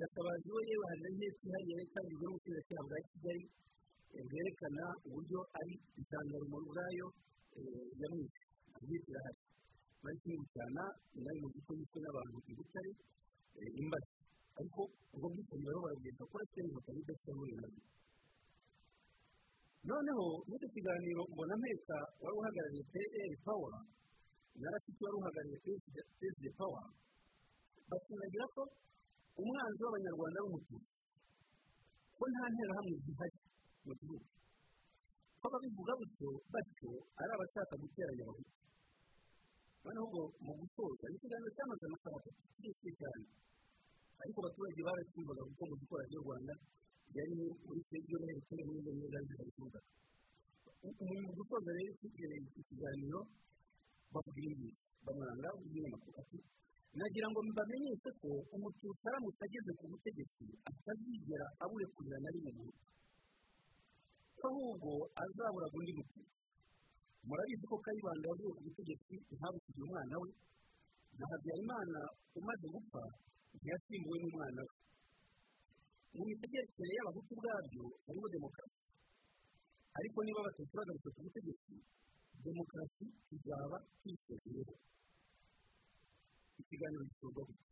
[0.01, 3.45] gatabazi we yewe hari na nkesi ihariye itangijwe n'ubutegetsi bwa kigali
[4.29, 7.07] bwerekana uburyo ari intangarugero ubwayo
[8.01, 8.43] yamwishe.
[8.77, 9.41] Amwishe irahari
[10.03, 10.19] bari
[11.19, 12.91] inari mu gice yishwe n'abantu i butare
[13.81, 14.09] imbaga.
[14.59, 14.81] Ariko
[15.15, 17.83] ubwo bwicanyi bariho barabwira ko efuperi inkotanyi idafite muri na byo
[19.89, 23.73] noneho muri icyo kiganiro mbona mpeka wari uhagarariye peyeri pawa
[24.61, 25.59] na rafiki wari uhagarariye
[26.21, 26.83] peyeri pawa
[27.89, 28.63] basindagira ko
[29.41, 30.91] umwanzi w'abanyarwanda ari umututsi.
[32.17, 33.39] Ko nta nterahamwe zihari.
[33.87, 34.27] Mu gihugu
[35.41, 36.91] ko ababivuga gutyo batyo
[37.21, 38.53] ari abashaka guteranya abahutu
[39.85, 43.25] noneho ubwo mu gusoza ni ikiganiro cyamaze amasaha atatu kirekire cyane
[44.23, 46.55] ariko abaturage baracyumvaga kuko mu gikora cy'u rwanda
[47.17, 49.81] yari muri serivisi y'uruhererekane n'izo neza z'ibikorwa
[51.25, 53.21] mu gusoza rero iki kiganiro
[54.13, 54.69] bavuga ibi
[55.05, 56.39] bamuranga umunyamakuru ati
[57.01, 62.77] nagira ngo mbamenyeshe ko umututsi aramutse ageze ku butegetsi atazigera aburekurira na rimwe mu ko
[64.49, 64.91] ahubwo
[65.23, 66.23] azaburaga undi mututsi
[67.29, 70.29] murabizi ko kayibanda yavuye ku butegetsi ntabukije umwana we.
[71.19, 71.99] Na habyarimana
[72.39, 73.03] umaze gupfa
[73.55, 74.73] ntiyasimbuwe n'umwana we.
[76.17, 78.79] Mu mitegerekere y'abahutu ubwabyo harimo demokarasi.
[79.99, 81.75] Ariko niba abatutsi bagarutse ku butegetsi
[82.47, 83.05] demokarasi
[83.37, 84.75] izaba twisezeyeho
[86.61, 87.69] ikiganiro gikorwa gutya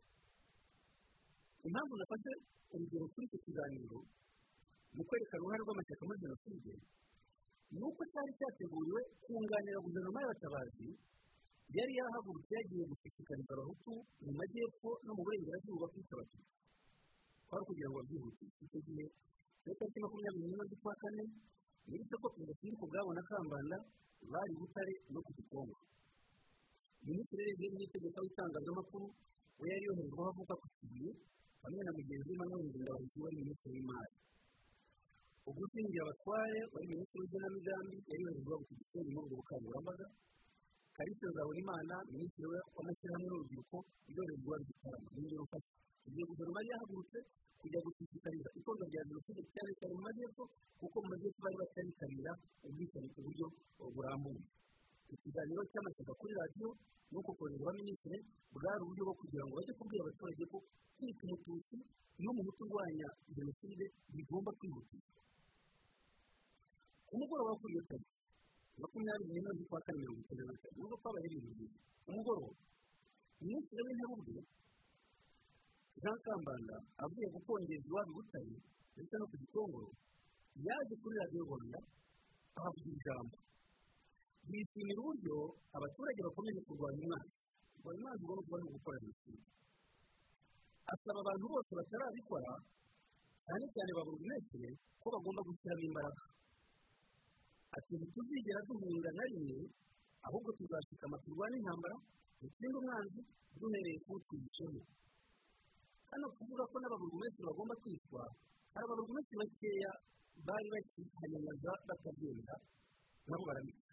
[1.66, 2.32] impamvu nafashe
[2.72, 3.98] urugero kuri icyo kiganiro
[4.98, 6.72] mu kwerekana uruhare rw'amashyaka muri jenoside
[7.72, 10.88] ni uko cyari cyateguriwe kunganira guverinoma y'abatabazi
[11.76, 13.92] yari yahagurutse yagiye gushishikariza abahutu
[14.24, 16.54] mu majyepfo no mu burengerazuba kwica abatutsi
[17.48, 19.04] kwari kugira ngo babyihutishe icyo gihe
[19.78, 21.24] tariki makumyabiri n'imwe z'ukwa kane
[21.88, 23.76] muri soko perezida filipo bwabo na kambanda
[24.32, 25.76] bari butare no ku gikongo
[27.06, 29.06] minisitiri w'intebe n'itegeko w'itangazamakuru
[29.60, 31.10] we yari yoherejweho avuga ku kibuye
[31.62, 34.12] hamwe na mugenzi we manuel ngendabahizi wari minisitiri w'imari
[35.48, 38.22] ubwo ushingiye abatware wari minisitiri w'igenamigambi yari
[38.66, 40.06] ku gisenyi muri ubwo bukangurambaga
[40.96, 43.76] kalisa nzabonimana minisitiri w'amashyirahamwe n'urubyiruko
[44.14, 45.70] yoherejweho igitaramo ni ingero mfasha
[46.08, 47.18] igihe guverinoma yahagurutse
[47.60, 50.44] kujya gushishikariza ikorwa rya jenoside cyane cyane mu majyepfo
[50.80, 52.32] kuko mu majyepfo bari bataritabira
[52.66, 53.46] ubwicanyi ku buryo
[53.94, 54.42] burambuye.
[55.14, 56.68] Ikiganiro cy'amashyaka kuri radiyo
[57.12, 58.18] nuko koherezwa minisitiri
[58.54, 60.56] bwari uburyo bwo kugira ngo bajye kubwira abaturage ko
[60.98, 61.76] kwita umututsi
[62.22, 63.84] n'umuhutu urwanya jenoside
[64.14, 65.18] bigomba kwihutishwa
[67.08, 68.12] ku mugoroba wo kuri iyo tariki
[68.80, 72.52] makumyabiri n'imwe z'ukwa kane mirongo icyenda na kane nubwo twabaye ibintu byiza ku mugoroba
[73.42, 74.40] minisitiri w'intebe ubwe
[76.02, 78.54] jean kambanda avuye gukongeza iwabo butare
[78.94, 79.90] ndetse no ku gikongoro
[80.66, 81.78] yaje kuri radiyo rwanda
[82.58, 83.36] ahavuga ijambo
[84.48, 85.36] bishimira uburyo
[85.76, 87.26] abaturage bakomeje kurwanya umwana
[87.74, 89.44] kurwanya umwana ugomba kuba ari gukora jenoside
[90.92, 92.52] asaba abantu bose batarabikora
[93.46, 94.58] cyane cyane ba buri wese
[95.02, 96.22] ko bagomba gushyiramo imbaraga
[97.78, 99.58] ati ntituzigera duhunga na rimwe
[100.26, 101.96] ahubwo tuzashikama turwane intambara
[102.40, 103.20] dutsinde umwanzi
[103.60, 104.82] duhereye ku twicemo
[106.10, 108.22] hano kuvuga ko n'ababurugumesitiri bagomba kwitwa.
[108.72, 109.90] Hari ababurugumesitiri bakeya
[110.46, 112.54] bari bakihanyamaza batabyenda
[113.28, 113.92] nabo barabika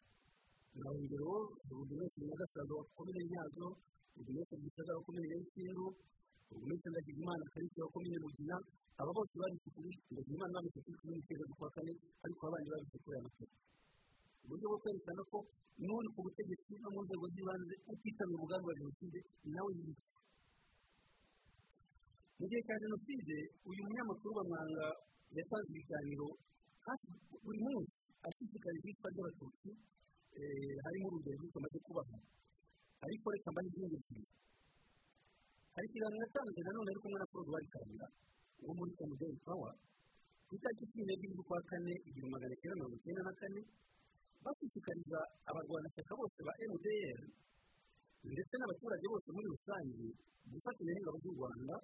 [0.79, 1.31] na urugero
[1.67, 3.67] burugumesitiri nyagasaza wa komine nyazo
[4.15, 5.03] burugumesitiri gisagara wa
[6.49, 8.55] komine nyabisindu burugumesitiri ndagijimana karisi wa komine mugina
[9.01, 11.93] aba bose babise kuri ndagijimana babise kuri cumi n'icyenda z'ukwa kane
[12.25, 13.53] ariko abandi babise kuri aya matora
[14.45, 15.37] uburyo bwo kwerekana ko
[15.81, 19.19] n'ubundi ku butegetsi no mu nzego z'ibanze utitabira umugambi wa jenoside
[19.53, 20.07] nawe yica
[22.39, 23.35] mu gihe cya jenoside
[23.69, 24.85] uyu munyamakuru bamwanga
[25.37, 26.27] yatanze ibiganiro
[27.45, 27.91] buri munsi
[28.27, 29.69] ashishikariza iyicwa ry'abatutsi
[30.85, 32.17] harimo urugero rw'uko amaze kubaha
[33.05, 34.23] ariko reka mbahe izindi ebyiri
[35.75, 38.07] hari ikiganiro yatanze nanone ari kumwe na paul rwarikanira
[38.65, 39.71] wo muri komudeli pawa
[40.47, 43.61] ku itariki cumi n'ebyiri z'ukwa kane igihumbi magana cyenda mirongo icyenda na kane
[44.43, 47.19] bashishikariza abarwanashyaka bose ba mdr
[48.33, 50.05] ndetse n'abaturage bose muri rusange
[50.51, 51.75] gufatanya n'ingabo z'u rwanda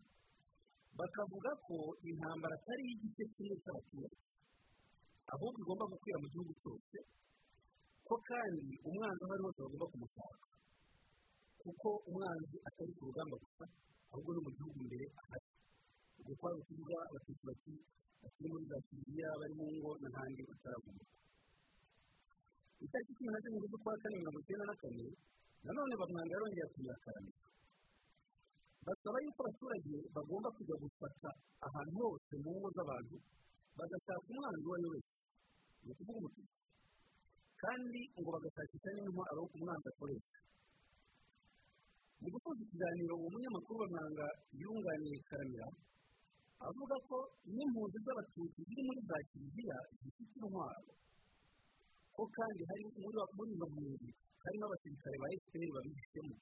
[1.00, 1.76] bakavuga ko
[2.10, 4.18] intambara atari igice kimwe cy'abaturage
[5.34, 6.98] ahubwo igomba gukwira mu gihugu cyose
[8.08, 10.46] ko kandi umwanzi aho ari hose bagomba kumushaka
[11.64, 13.66] kuko umwanzi atari ku rugamba gusa
[14.12, 15.48] ahubwo no mu gihugu imbere ahari.
[16.20, 17.44] Ubwo kwari ukuvuga abatutsi
[18.22, 21.06] bakiri muri za kiliziya bari mu ngo n'ahandi bataragomba
[22.86, 25.06] itariki cumi na zirindwi z'ukwa kane mirongo icyenda na kane
[25.66, 27.32] nanone bamwanga yarongera kuyakarana
[28.86, 31.30] basaba yuko abaturage bagomba kujya gufata
[31.68, 33.16] ahantu hose mu ngo z'abantu
[33.78, 35.14] bagashaka umwanzi uwo ari we wese.
[35.86, 36.54] Ni ukuvuga umutuku
[37.62, 40.38] kandi ngo bagashakisha n'intwaro umwanzi akoresha.
[42.22, 44.26] Mu gusoza ikiganiro uwo munyamakuru bamwanga
[44.62, 45.68] yunganiye karamira
[46.70, 47.18] avuga ko
[47.56, 50.92] n'impunzi z'abatutsi ziri muri za kiliziya zifite intwaro.
[52.16, 54.10] Ko kandi hari muri izo mpunzi
[54.44, 56.36] harimo abasirikare ba efuperi babifitemo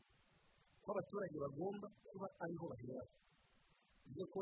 [0.84, 3.04] ko abaturage bagomba kuba ariho bahera.
[4.04, 4.40] Bivuze ko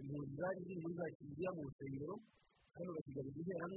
[0.00, 2.14] impunzi zari ziri muri za kiliziya mu rusengero
[2.74, 3.76] hano basigaye interahamwe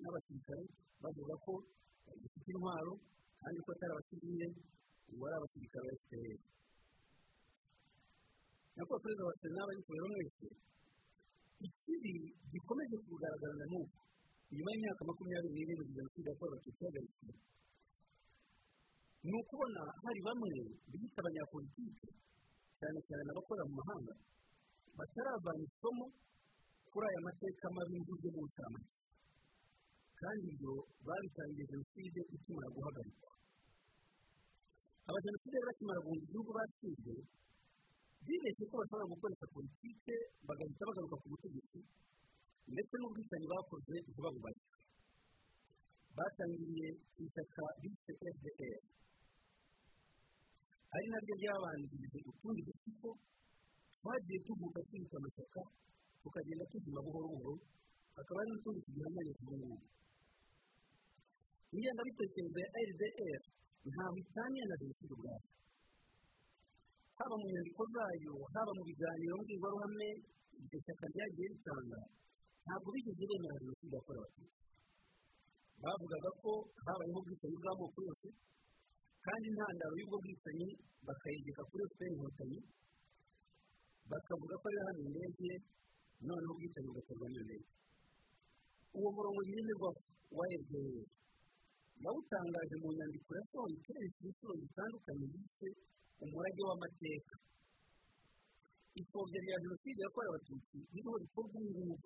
[0.00, 0.64] n'abasirikare
[1.02, 1.52] bavuga ko
[2.08, 2.92] bafite intwaro
[3.40, 4.46] kandi ko atari abasivile
[5.12, 6.36] ubu ari abasirikare ba efuperi
[8.74, 10.48] nyakubahwa perezida wa sena bari kureba mwese
[11.66, 12.12] ikibi
[12.52, 13.94] gikomeje kugaragara na n'ubu
[14.54, 17.34] nyuma y'imyaka makumyabiri n'irindwi jenoside yakorewe abatutsi ihagarikiwe
[19.24, 20.50] ni ukubona hari bamwe
[20.90, 22.08] biyita abanyapolitike
[22.78, 24.14] cyane cyane abakorera mu mahanga
[24.98, 26.06] bataravana isomo
[26.90, 27.96] kuri aya mateka mabi
[28.34, 28.92] mu ncamake
[30.20, 30.72] kandi ibyo
[31.06, 33.30] babitangiye jenoside ikimara guhagarikwa
[35.08, 37.14] abajenoside bakimara guhunga igihugu batsinzwe
[38.26, 40.14] bibeshye ko bashobora gukoresha politike
[40.48, 41.78] bagahita bagaruka ku butegetsi
[42.72, 44.60] ndetse n'ubwicanyi bakoze ntibabubare
[46.16, 48.80] batangiriye ku ishyaka bise fdr.
[50.94, 53.08] Ari naryo ryabanjirije utundi dutsiko
[54.00, 55.62] twagiye tuvuka twita amashyaka
[56.22, 57.54] tukagenda tuzima buhoro buhoro
[58.16, 59.76] hakaba hari n'utundi tugihamanye ku ngubu
[61.74, 63.40] ingengabitekerezo ya rdr
[63.88, 65.46] ntaho itaniye na jenoside ubwayo
[67.18, 70.08] haba mu nyandiko zayo haba mu biganiro mbwirwaruhame
[70.62, 72.00] iryo shyaka ryagiye ritanga
[72.64, 74.56] ntabwo bigeze bemera jenoside yakorewe abatutsi.
[75.82, 76.50] Bavugaga ko
[76.84, 78.28] habayeho ubwicanyi bw'amoko yose
[79.24, 80.68] kandi intandaro y'ubwo bwicanyi
[81.06, 82.58] bakayegeka kuri efuperi inkotanyi.
[84.10, 85.50] Bakavuga ko ari hano indege
[86.26, 87.66] noneho ubwicanyi bugakorwa n'iyo ndege
[88.98, 90.00] uwo murongo ngenderwaho
[90.38, 91.06] wa fpr
[92.04, 95.68] yawutangaje mu nyandiko yasohoye kenshi inshuro zitandukanye yise
[96.22, 97.34] umurage w'amateka
[99.00, 101.96] ipfobya rya jenoside yakorewe abatutsi ririho rikorwa ubu ngubu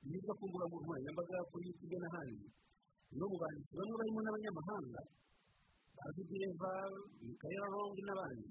[0.00, 2.46] binyuze ku mbuga nkoranyambaga kuri yutube n'ahandi
[3.18, 5.02] no mu banditsi bamwe barimo n'abanyamahanga
[5.96, 6.70] bazigireva
[7.26, 8.48] mikayira rongi n'abandi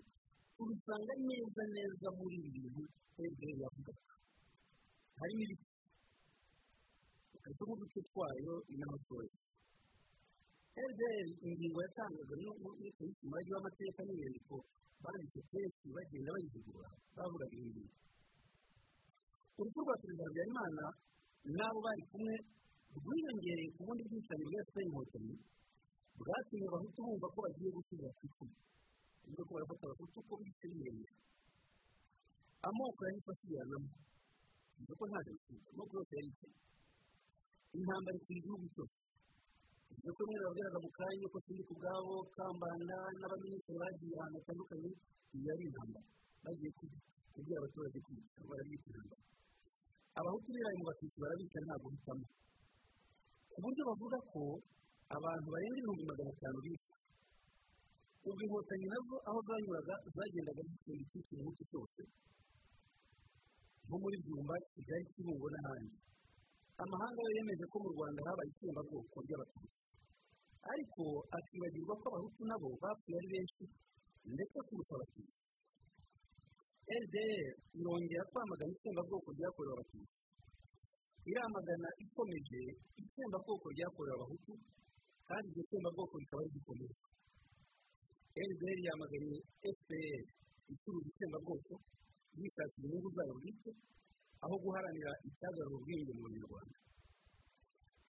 [0.62, 2.82] ubisanga neza neza muri ibi bintu
[3.14, 3.94] fpr yavuga
[5.20, 5.68] harimo ibiti
[7.36, 9.34] ukareka uduce twayo n'amasoya
[10.74, 14.56] fpr ingingo yatangaga n'umurage w'amateka n'inyandiko
[15.52, 17.96] kenshi bagenda bayivugurura bavugaga ibi bintu
[19.60, 20.86] urupfu rwa perezida habyarimana
[21.58, 22.36] n'abo bari kumwe
[22.98, 25.36] rwiyongereye ku bundi bwicanyi bwa efuperi inkotanyi
[26.20, 28.56] bwatumye abahutu bumva ko bagiye gusubira ku icumi
[29.24, 31.14] bivuga ko barafata abahutu ko bice birebire
[32.68, 33.90] amoko yahise asubiranamo
[34.78, 36.48] bivuga ko nta jenoside amoko yose yahise
[37.78, 38.96] intambara ikwira igihugu cyose
[39.94, 44.90] bivuga ko mwere babwiraga mu kanya ko turi ku bwabo kambanda n'abaminisitiri bagiye ahantu hatandukanye
[45.34, 46.08] iyi yari intambara.
[46.44, 46.70] Bagiye
[47.34, 49.24] kubwira abaturage kwica barabyita intambara.
[50.20, 52.26] Abahutu birayi mu batutsi barabica nta guhitamo
[53.54, 54.42] ku buryo bavuga ko
[55.18, 56.92] abantu barenga ibihumbi magana atanu bishwe
[58.28, 62.02] ubwo inkotanyi na zo aho zanyuraga zagendaga zitsinda icyitwa igihugu cyose.
[63.86, 65.96] Nko muri byumba kigali kibungo n'ahandi.
[66.84, 69.83] Amahanga yo yemeje ko mu rwanda habaye itsembabwoko ry'abatutsi.
[70.72, 71.04] Ariko
[71.38, 73.64] akibagirwa ko abahutu nabo bapfuye ari benshi
[74.34, 75.42] ndetse kurusha abatutsi
[77.04, 77.46] ldr
[77.80, 80.16] irongera kwamagana itsembabwoko ryakorewe abatutsi.
[81.32, 82.62] Iramagana ikomeje
[83.02, 84.54] itsembabwoko ryakorewe abahutu
[85.28, 86.94] kandi iryo tsembabwoko rikaba rigikomeye
[88.50, 89.38] ldr yamaganye
[89.78, 90.22] fpr
[90.74, 91.74] icuruza itsembabwoko
[92.40, 93.72] yishakira inyungu zayo bwite
[94.44, 96.76] aho guharanira icyagarura ubwenge mu banyarwanda.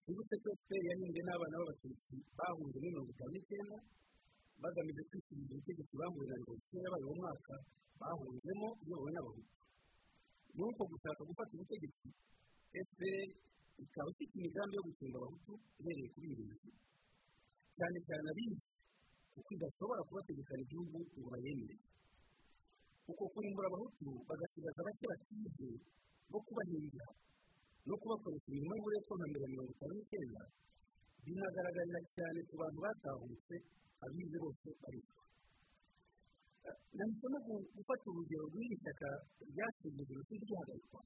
[0.05, 0.13] Ko
[0.61, 3.77] fpr yahimbwe n'abana b'abatutsi bahunze muri mirongo itanu n'icyenda
[4.63, 7.55] bagamije kwisubiza ubutegetsi bambuwe na mirongo icyenda yabaye mu mwaka
[8.01, 9.53] bahunzemo iyobowe n'abahutu
[10.57, 12.09] ni uko gushaka gufata ubutegetsi
[12.89, 13.29] fpr
[13.85, 16.69] ikaba ifite imigambi yo gucunga abahutu ihereye kuri bintu
[17.77, 18.67] cyane cyane abizi
[19.35, 21.77] kuko idashobora kubategekana igihugu ngo bayemere.
[23.11, 25.69] Uko kurimbura abahutu bagasigaza bake batize
[26.31, 27.07] bo kubahingira
[27.87, 30.43] no kubakoresha imirimo y'uburetwa mbere mirongo itanu n'icyenda
[31.25, 33.55] binagaragarira cyane ku bantu batahutse
[34.05, 35.23] abize bose baricwa
[36.97, 37.39] nahisemo
[37.77, 39.09] gufata urugero rw'iri shyaka
[39.53, 41.01] ryashinzwe jenoside igihagarikwa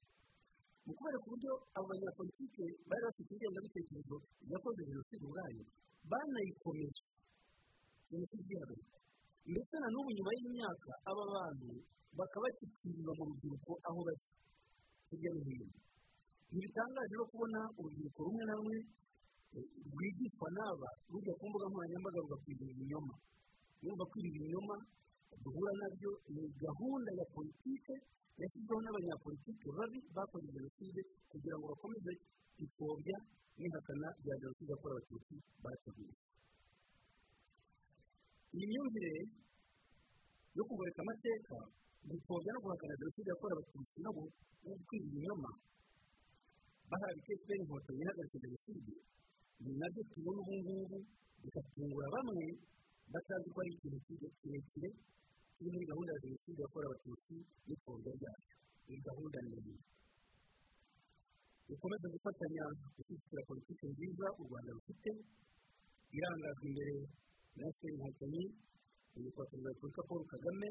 [0.85, 4.15] mu kubereka uburyo abo banyapolitike bari bafite ingengabitekerezo
[4.51, 5.63] yakoze jenoside ubwayo
[6.11, 7.03] banayikomeje
[8.11, 8.97] jenoside igihagarikwa
[9.51, 11.69] ndetse na n'ubu nyuma y'imyaka aba bantu
[12.17, 14.23] bakaba bakikirira mu rubyiruko aho bari
[15.09, 15.67] hirya no hino
[16.49, 18.77] ntibitangaje no kubona urubyiruko rumwe na rumwe
[19.93, 23.15] rwigishwa n'aba rujya ku mbuga nkoranyambaga rugakwigira ibinyoma.
[23.85, 24.75] Yumva ko ibi binyoma
[25.43, 27.93] duhura na byo ni gahunda ya politike
[28.39, 32.11] yashyizweho n'abanyapolitike babi bakoze jenoside kugira ngo bakomeze
[32.63, 33.17] ipfobya
[33.59, 36.13] n'ihakana rya jenoside yakorewe abatutsi bateguye.
[38.55, 39.13] Iyi myumvire
[40.57, 41.55] yo kugoreka amateka
[42.09, 44.23] gupfobya no guhakana jenoside yakorewe abatutsi nabo
[44.65, 45.49] no gukwiza ibinyoma.
[46.89, 48.93] Bahawe efuperi inkotanyi ihagaritse jenoside
[49.63, 50.97] ni na byo tubona ubu ngubu
[51.41, 52.45] bigatungura bamwe
[53.13, 54.89] batazi ko ari ikintu kirekire
[55.55, 57.35] kiri muri gahunda ya jenoside yakorewe abatutsi
[57.67, 58.41] n'ipfobya ryayo
[58.89, 59.75] iyi gahunda ni iyi
[61.69, 62.63] dukomeze gufatanya
[62.95, 65.11] gushyigikira politiki nziza u rwanda rufite
[66.15, 66.95] irangajwe imbere
[67.57, 68.43] na efuperi inkotanyi
[69.13, 70.69] perezida wa paul kagame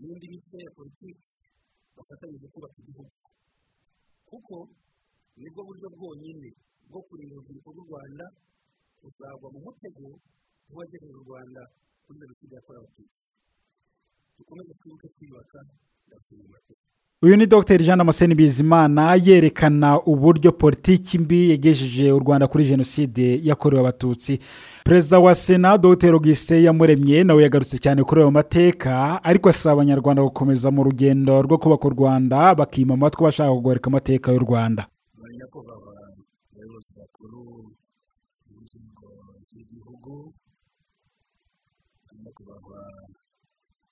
[0.00, 1.20] n'indi mitwe ya politiki
[1.96, 3.12] bafatanyije kubaka igihugu
[4.30, 4.56] kuko
[5.42, 6.48] ni bwo buryo bwonyine
[6.90, 8.24] bwo kurinda urubyiruko rw'u rwanda
[9.02, 10.04] ruzagwa mu mutego
[10.70, 11.60] w'uwagejeje u rwanda
[12.06, 13.14] kuri jenoside yakorewe abatutsi.
[14.38, 15.58] Dukomeze twibuke twiyubaka
[17.22, 17.78] uyu ni dr.
[17.78, 24.38] Jean damascene bizimana yerekana uburyo politiki mbi yagejeje u rwanda kuri jenoside yakorewe abatutsi.
[24.84, 26.12] Perezida wa sena dr.
[26.12, 31.58] Augustin yamuremye nawe yagarutse cyane kuri ayo mateka ariko asaba abanyarwanda gukomeza mu rugendo rwo
[31.58, 34.86] kubaka u rwanda bakima amatwi bashaka kugoreka amateka y'u rwanda.
[35.38, 35.94] Nyakubahwa
[36.50, 37.40] abayobozi bakuru
[38.46, 39.08] b'inzego
[39.48, 40.14] z'igihugu
[42.22, 42.80] nyakubahwa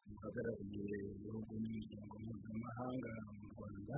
[0.09, 0.85] muhagarariye
[1.15, 3.97] ibihugu n'imiryango mpuzamahanga mu rwanda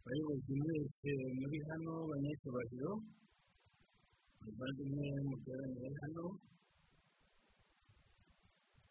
[0.00, 2.92] abayobozi mwese muri hano banyacyubahiro
[4.42, 6.26] abavandimwe muteraniye hano.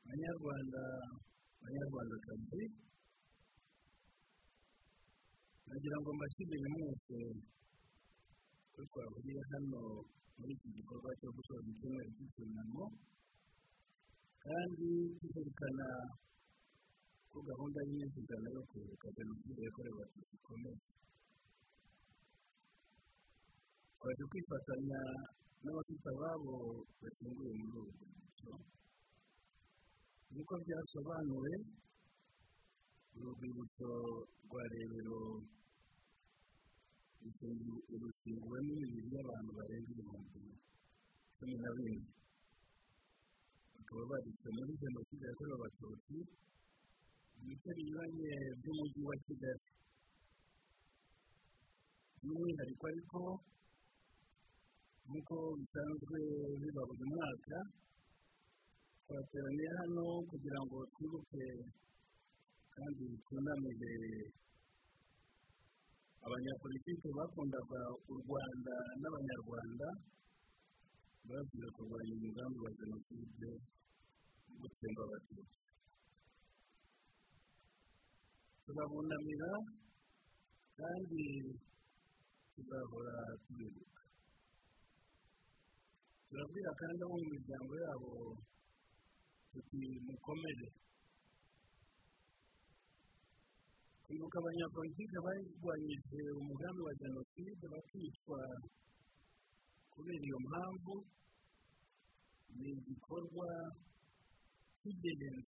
[0.07, 0.81] Banyarwanda
[1.61, 2.61] banyarwandakazi
[5.71, 7.17] nagira ngo mbashimire mwese
[8.73, 9.81] ko twahuriye hano
[10.37, 12.83] muri iki gikorwa cyo gusoza icyumweru cy'icyunamo
[14.43, 14.87] kandi
[15.19, 15.87] tuzirikana
[17.31, 20.79] ko gahunda y'imyizigano yo kwibuka jenoside yakorewe abatutsi ikomeye.
[23.95, 25.01] Twaje kwifatanya
[25.63, 26.55] n'abafite ababo
[26.99, 28.51] bashyinguye muri ubu rwibutso.
[30.31, 31.51] Nk'uko byasobanuwe
[33.15, 33.89] uru rwibutso
[34.45, 35.19] rwa rebero
[38.01, 40.41] rushyinguwemo imibiri y'abantu barenga ibihumbi
[41.37, 41.97] cumi na bine
[43.75, 46.17] bakaba barishwe muri jenoside yakorewe abatutsi
[47.35, 49.65] mu bice binyuranye by'umujyi wa kigali
[52.21, 53.21] by'umwihariko ariko
[55.07, 56.17] nk'uko bisanzwe
[56.61, 57.57] biba buri mwaka
[59.05, 61.43] twateraniye hano kugira ngo twibuke
[62.75, 63.93] kandi twunamire
[66.25, 69.87] abanyapolitiki bakundaga u rwanda n'abanyarwanda
[71.27, 73.49] baziye kurwanya umugambi wa jenoside
[74.61, 75.59] gutsemba abatutsi.
[78.63, 79.51] Turabunamira
[80.79, 81.23] kandi
[82.53, 84.01] tuzahora tubibuka
[86.27, 88.11] turabwira kandi abo mu miryango yabo
[89.51, 90.67] tuti mukomere.
[94.11, 98.39] Kwibuka abanyapolitike barwanyije umugambi wa jenoside bakicwa
[99.93, 100.93] kubera iyo mpamvu
[102.59, 103.47] ni igikorwa
[104.79, 105.43] cy'ingenzi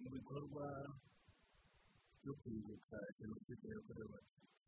[0.00, 0.66] mu bikorwa
[2.20, 4.58] byo kwibuka jenoside yakorewe abatutsi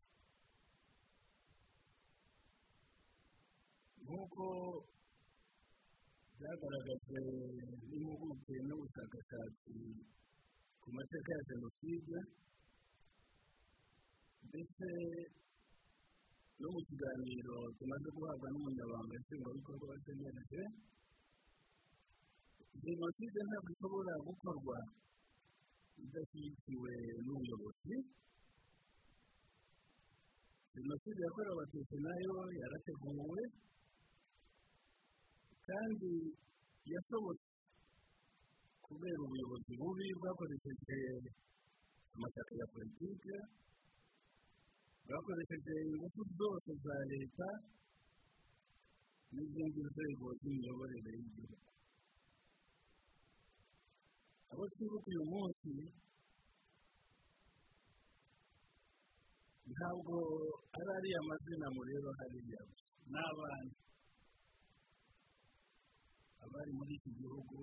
[4.03, 4.45] nk'uko
[6.37, 7.19] byagaragajwe
[7.89, 9.75] n'impuguke n'ubushakashatsi
[10.81, 12.15] ku mateka ya jenoside
[14.47, 14.87] ndetse
[16.59, 20.53] no mu kiganiro tumaze guhabwa n'umunyabanga nshingwabikorwa wa cnlg
[22.85, 24.77] jenoside ntabwo ishobora gukorwa
[26.03, 26.93] idashyigikiwe
[27.25, 27.95] n'ubuyobozi.
[30.75, 33.41] Jenoside yakorewe abatutsi na yo yarateguwe
[35.67, 36.11] kandi
[36.93, 37.47] yashobotse
[38.85, 40.97] kubera ubuyobozi bubi bwakoresheje
[42.15, 43.35] amashyaka ya politiki.
[45.07, 47.49] Bwakoresheje ingufu zose za leta
[49.33, 51.57] n'izindi nzego z'imiyoborere y'igihugu.
[54.51, 55.71] Abo twibuka uyu munsi
[59.73, 60.15] ntabwo
[60.77, 62.61] ari ariya mazina mureba hariya
[63.11, 63.71] ni abana
[66.43, 67.59] abari muri iki gihugu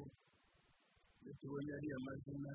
[1.22, 2.52] iyo tubonye ariya mazina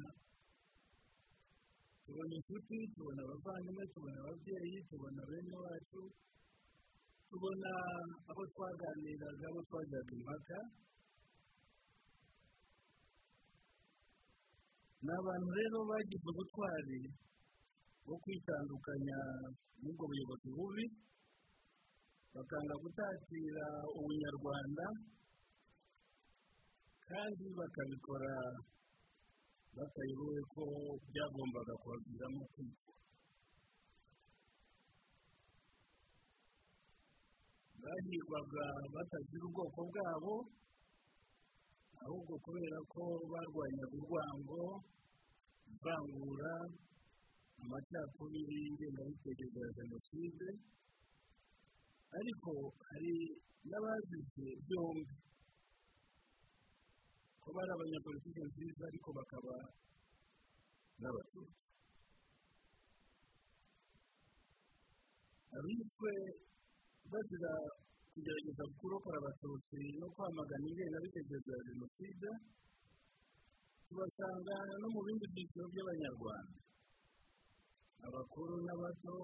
[2.07, 6.01] tubona inshuti tubona abavandimwe tubona ababyeyi tubona bene wacu
[7.29, 7.71] tubona
[8.31, 10.59] abo twaganiraga abo twajyaga impaka
[15.03, 16.99] ni abantu rero bagize ubutwari
[18.05, 19.19] bwo kwitandukanya
[19.81, 20.85] n'ubwo buyobozi bubi
[22.33, 23.65] bakanga gutatira
[23.99, 24.85] ubunyarwanda
[27.07, 28.33] kandi bakabikora
[29.77, 30.63] batayoboye ko
[31.09, 32.91] byagombaga kubaviramo kwita
[37.81, 40.35] bahirwaga batagira ubwoko bwabo
[42.03, 44.61] ahubwo kubera ko barwanyaga urwango
[45.73, 46.51] ivangura
[47.61, 50.47] amacakubiri y'ingengabitekerezo ya jenoside
[52.17, 52.51] ariko
[52.87, 53.15] hari
[53.69, 55.13] n'abazize byombi
[57.47, 59.55] ko bari abanyapolitiki nziza ariko bakaba
[60.99, 61.63] n'abatutsi
[65.57, 66.11] abishwe
[67.11, 67.53] bazira
[68.11, 72.29] kugerageza kurokora abatutsi no kwamagana ingengabitekerezo ya jenoside
[73.87, 76.59] tubasanga no mu bindi byiciro by'abanyarwanda
[78.07, 79.17] abakuru n'abato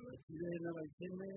[0.00, 1.30] abakire n'abakene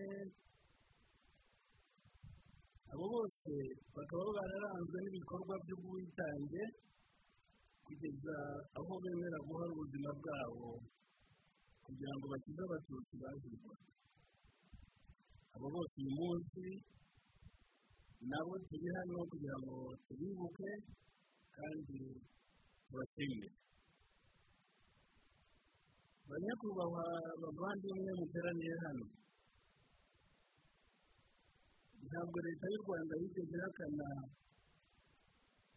[2.94, 6.64] abo bose bakaba bararanzwe n'ibikorwa by'ubwitange
[7.86, 8.36] kugeza
[8.80, 10.70] aho bemera guha ubuzima bwabo
[11.84, 13.74] kugira ngo bakize abatutsi bazirwa
[15.56, 16.64] abo bose uyu munsi
[18.32, 19.76] nabo turi hano kugira ngo
[20.08, 20.70] tubibuke
[21.56, 21.98] kandi
[22.88, 23.50] tubashimire.
[26.30, 27.04] Banyakubahwa
[27.42, 29.06] bavandimwe muteraniye hano.
[32.08, 34.08] Ntabwo leta y'u rwanda yigeze ihakana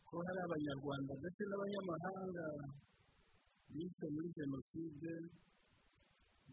[0.09, 2.47] ko hari abanyarwanda ndetse n'abanyamahanga
[3.73, 5.13] bishwe muri jenoside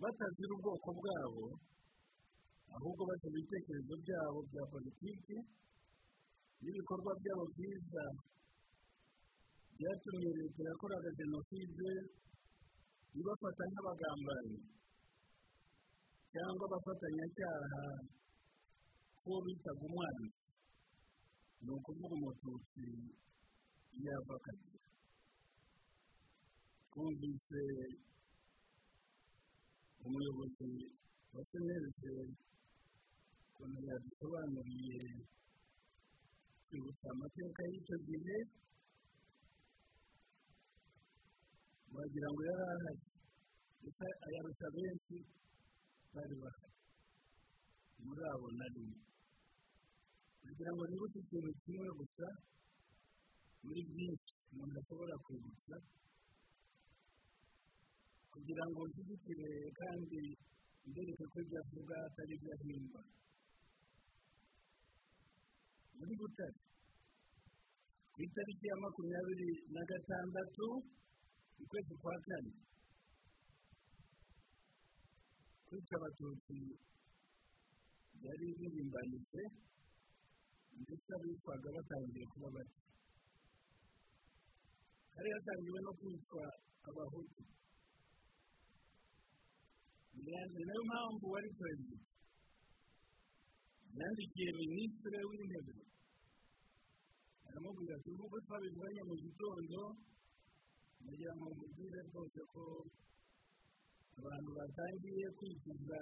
[0.01, 1.45] batazira ubwoko bwabo
[2.75, 5.37] ahubwo bafite ibitekerezo byabo bya politiki
[6.61, 8.03] n'ibikorwa byabo byiza
[9.77, 11.89] byatumye leta yakoraga jenoside
[13.19, 14.59] ibafata nk'abagambanyi
[16.33, 17.81] cyangwa abafatanyacyaha
[19.23, 20.25] ko bitaga umwana
[21.63, 22.83] ni ukuvuga umututsi
[24.05, 24.79] yava akagira
[26.91, 27.61] twumvise
[30.03, 30.71] umuyobozi
[31.33, 32.11] wa senerite
[33.47, 34.99] ukuntu yadusobanuriye
[36.67, 38.37] kwibutsa amateka y'icyo gihe
[41.95, 43.01] wagira ngo yari ahari
[43.81, 45.17] gusa ayarusha benshi
[46.13, 46.77] bari bahari
[48.03, 48.99] muri abo na rimwe
[50.43, 52.27] kugira ngo nibutse ikintu kimwe gusa
[53.63, 55.75] muri byinshi umuntu ashobora kwibutsa
[58.33, 60.19] kugira ngo nshyigikire kandi
[60.87, 63.01] mbereke ko ibyo avuga atari ibyo ahimba.
[65.97, 66.59] Muri butare
[68.13, 70.65] ku itariki ya makumyabiri na gatandatu
[71.63, 72.51] ukwezi kwa kane
[75.67, 76.57] kwica abatutsi
[78.19, 79.43] byari birimbanije
[80.81, 82.79] ndetse abitwaga batangiye kuba bake
[85.15, 86.43] hari hatangiwe no kwitwa
[86.89, 87.43] abahutu
[90.13, 90.31] ni
[90.65, 91.97] na yo mpamvu wari perezida
[93.99, 95.75] yandikiye minisitiri w'intebe
[97.47, 99.81] aramubwira ati nk'uko twabivanye mu gitondo
[101.05, 102.63] kugira ngo mubwire rwose ko
[104.17, 105.99] abantu batangiye kwikiza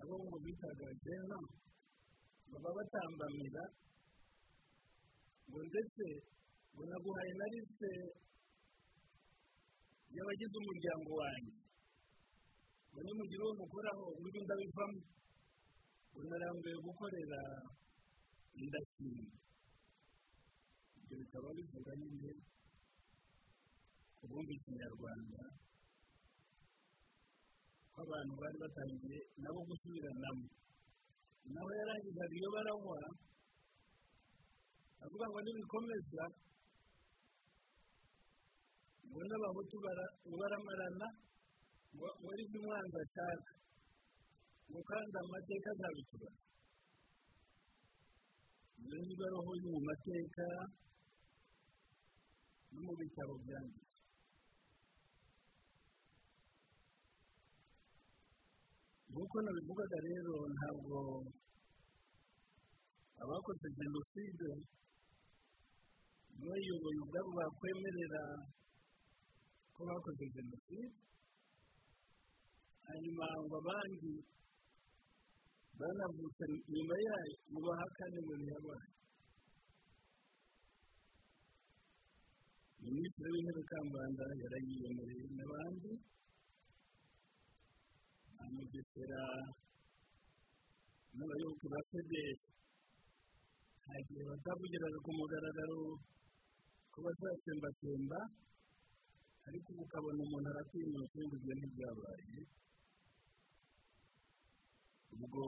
[0.00, 1.38] abo ngo bitaga jena
[2.54, 3.64] baba batambamira
[5.48, 6.04] ngo ndetse
[6.72, 7.90] ngo naguhaye na lisite
[10.14, 11.54] y'abagize umuryango wanjye.
[12.90, 15.00] Ngo nimugire uwo mukoraho undi ndabivamo.
[16.10, 17.40] Ngo narambuye gukorera
[18.62, 19.24] indashima
[20.98, 22.30] ibyo bikaba bivuga nyine
[24.24, 25.42] ubundi ikinyarwanda
[27.92, 30.46] ko abantu bari batangiye nabo gusubiranamo
[31.52, 32.98] nawe yarangizaga iyo baranywa
[35.04, 36.24] avuga ngo nibikomeza
[39.08, 39.76] ngo n'abahutu
[40.40, 41.08] baramarana
[41.94, 43.50] ngo ari byo umwanzi ashaka
[44.68, 46.38] ngo kandi amateka azabitubara
[48.88, 50.46] niba roho iri mu mateka
[52.72, 53.83] no mu bitabo byanditse
[59.24, 60.98] nk'uko nabivugaga rero ntabwo
[63.22, 64.48] abakoze jenoside
[66.44, 68.22] bayoboye ubwabo bakwemerera
[69.74, 70.92] ko bakoze jenoside
[72.84, 74.12] hanyuma ngo abandi
[75.78, 78.88] banavutse nyuma yayo ngo bahakane ngo ntiyabaye
[82.84, 85.92] minisitiri w'intebe kambanda yarayiyemereye n'abandi.
[88.48, 89.22] Amugesera
[91.16, 92.34] n'abayoboke ba federi
[93.82, 95.80] nta gihe batavugiraga ku mugaragaro
[96.92, 98.18] ko bazatsembatsemba
[99.46, 102.38] ariko ubu ukabona umuntu aratinyutse ngo ibyo ntibyabaye
[105.16, 105.44] ni bwo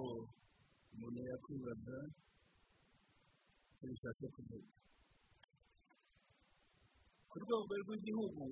[0.93, 1.97] umuntu yakwibaza
[3.73, 4.69] icyo bishatse kuvuga
[7.31, 8.45] ku rwego rw'igihugu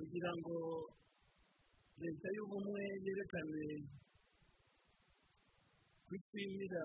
[0.00, 0.56] kugira ngo
[2.00, 3.64] leta y'ubumwe yerekane
[6.06, 6.84] kwishimira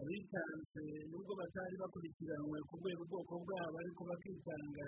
[0.00, 4.86] abitanze nubwo batari bakurikiranwe kubera ubwoko bwabo ariko bakitanga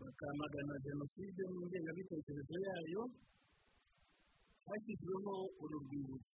[0.00, 3.02] bakamagana jenoside n'ingengabitekerezo yayo
[4.66, 6.34] hashyizweho uru rwibutso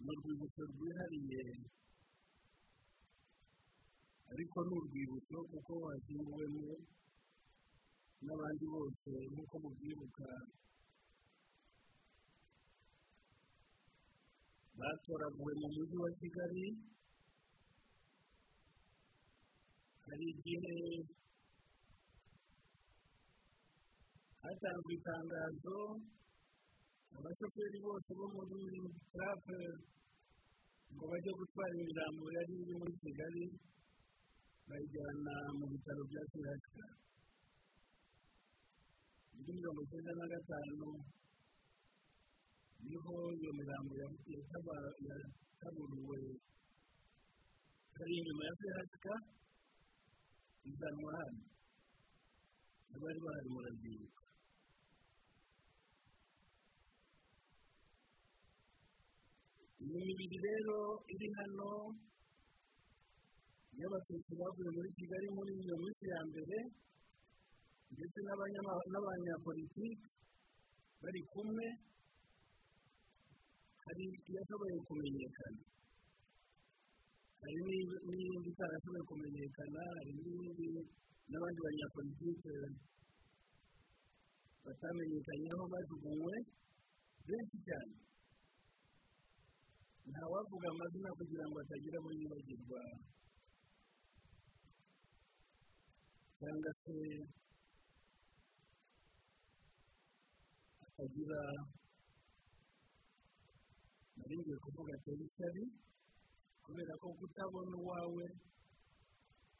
[0.00, 1.42] ni urwibutso rwihariye.
[4.32, 6.68] Ariko ni urwibutso kuko hashyinguwemo
[8.24, 10.28] n'abandi bose nk'uko mubyibuka
[14.78, 16.66] batoraguwe mu mujyi wa kigali
[20.06, 20.74] hari igihe
[24.42, 25.78] hatanzwe itangazo
[27.16, 28.60] abashoferi bose bo muri
[29.12, 29.60] tarafe
[30.94, 33.44] ngo bajye gutwara imirambo yari iri muri kigali
[34.70, 36.86] bayijyana mu bitaro bya sehashika
[39.34, 40.88] muri mirongo icyenda na gatanu
[42.86, 46.18] ni ho iyo mirambo yataburiwe
[47.96, 49.12] hari inyuma ya sehashika
[50.70, 51.42] izanwa hano
[52.94, 54.24] abari bahari murabyibuka
[59.82, 60.78] iyi mibiri rero
[61.12, 61.70] iri hano
[63.80, 66.58] y'abatutsi bavuye muri kigali muri iyo minsi ya mbere
[67.94, 68.18] ndetse
[68.92, 69.88] n'abanyapolitiki
[71.02, 71.66] bari kumwe
[73.84, 75.62] hari iyashoboye kumenyekana.
[77.40, 77.58] Hari
[78.06, 80.66] n'iyindi itarashoboye kumenyekana hari n'iyindi
[81.30, 82.54] n'abandi banyapolitike
[84.64, 86.36] batamenyekanye aho bajugunywe
[87.26, 87.94] benshi cyane.
[90.10, 92.80] Ntawavuga amazina kugira ngo atagira abo yibagirwa.
[96.40, 96.94] Cyangwa se
[100.84, 101.40] atagira
[104.16, 105.64] nari ngiye kuvuga atera ishyari
[106.64, 108.26] kubera ko kutabona uwawe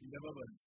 [0.00, 0.58] birababaza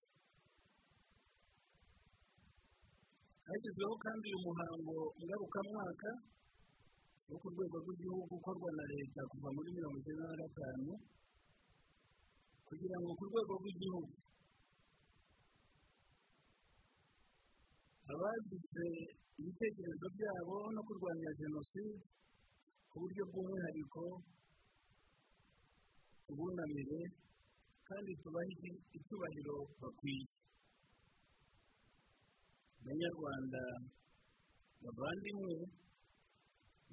[3.48, 6.12] hashyizweho kandi uyu muhango ngarukamwaka
[7.30, 10.92] wo ku rwego rw'igihugu ukorwa na leta kuva muri mirongo icyenda na gatanu
[12.68, 14.12] kugira ngo ku rwego rw'igihugu
[18.12, 18.86] abagize
[19.40, 22.00] ibitekerezo byabo no kurwanya jenoside
[22.90, 24.04] ku buryo bw'umwihariko
[26.26, 27.02] tubunamire
[27.88, 30.26] kandi tubahe icyubahiro bakwiye.
[32.86, 33.62] Banyarwanda
[34.84, 35.54] bavandimwe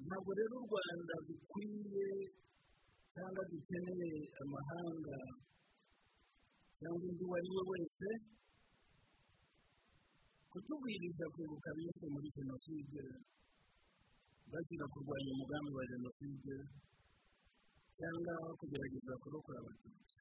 [0.05, 2.07] ntabwo rero u rwanda dukwiye
[3.13, 5.17] cyangwa dukeneye amahanga
[6.79, 8.09] cyangwa undi uwo ari we wese
[10.51, 13.01] kutubwiriza kwibuka bishwe muri jenoside
[14.51, 16.55] bazira kurwanya umugambi wa jenoside
[17.97, 20.17] cyangwa kugerageza kurokora abatutsi.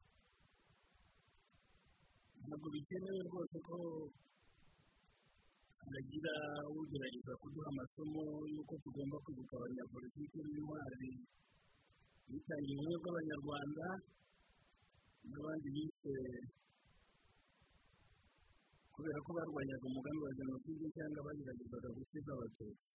[2.47, 3.77] Ntabwo bikenewe rwose ko
[5.91, 6.35] hagira
[6.79, 8.23] ugerageza kuduha amasomo
[8.53, 11.11] y'uko tugomba kwibuka abanyapolitiki b'intwari
[12.31, 13.87] bitangiye ubumwe bw'abanyarwanda
[15.31, 16.15] n'abandi bise
[19.01, 22.87] kubera ko barwanyaga umugambi wa jenoside cyangwa bageragezaga gukiza abatutsi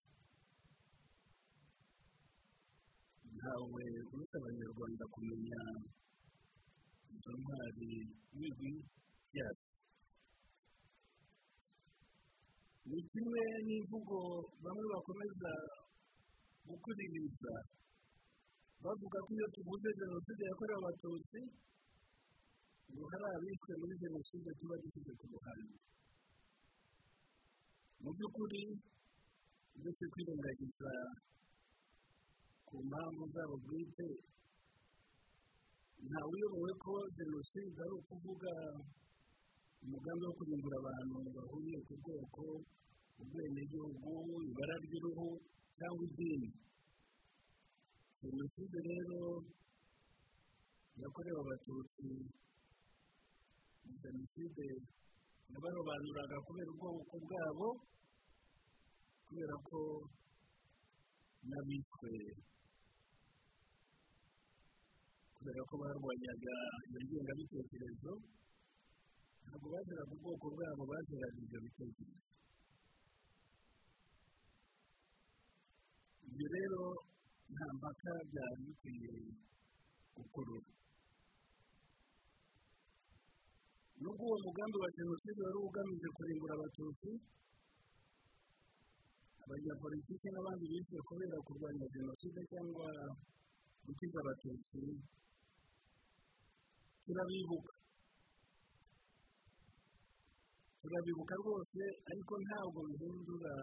[3.36, 3.84] ntawe
[4.14, 5.62] uretse abanyarwanda kumenya
[7.16, 7.90] izo ntwari
[8.38, 8.72] n'ibigwi
[9.34, 9.68] byacu
[12.90, 14.20] ni kimwe n'imvugo
[14.64, 15.52] bamwe bakomeza
[16.70, 17.56] gukuririza.
[18.84, 21.40] Bavuga ko iyo tuvuze jenoside yakorewe abatutsi
[22.94, 25.76] ngo hari abishwe muri jenoside tuba dushyize ku ruhande
[28.06, 28.64] mu by'ukuri
[29.78, 30.92] uretse kwirengagiza
[32.68, 34.08] ku mpamvu zabo bwite
[36.06, 38.52] ntawe uyobowe ko jenoside ari ukuvuga
[39.84, 42.44] umugambi wo kurimbura abantu bahuriye ku bwoko
[43.22, 44.12] ubwenegihugu
[44.50, 45.28] ibara ry'uruhu
[45.78, 46.50] cyangwa idini
[48.22, 49.20] jenoside rero
[51.02, 52.10] yakorewe abatutsi
[54.04, 54.66] jenoside
[55.52, 57.68] yabarobanuraga kubera ubwoko bwabo
[59.26, 59.80] kubera ko
[61.50, 62.12] n'abishwe
[65.36, 66.56] kubera ko barwanyaga
[66.88, 68.14] iyo ngengabitekerezo
[69.46, 72.24] ntabwo baziraga ubwoko bwabo baziraga ibyo bitekerezo.
[76.28, 76.82] Ibyo rero
[77.54, 79.14] nta mpaka byari bikwiye
[80.16, 80.70] gukurura
[84.06, 87.10] nubwo uwo mugambi wa jenoside wari ugamije kurimbura abatutsi
[89.44, 92.88] abanyapolitiki n'abandi bishwe kubera kurwanya jenoside cyangwa
[93.86, 94.82] gukiza abatutsi
[97.06, 97.74] turabibuka
[100.82, 103.54] turabibuka rwose ariko ntabwo bihindura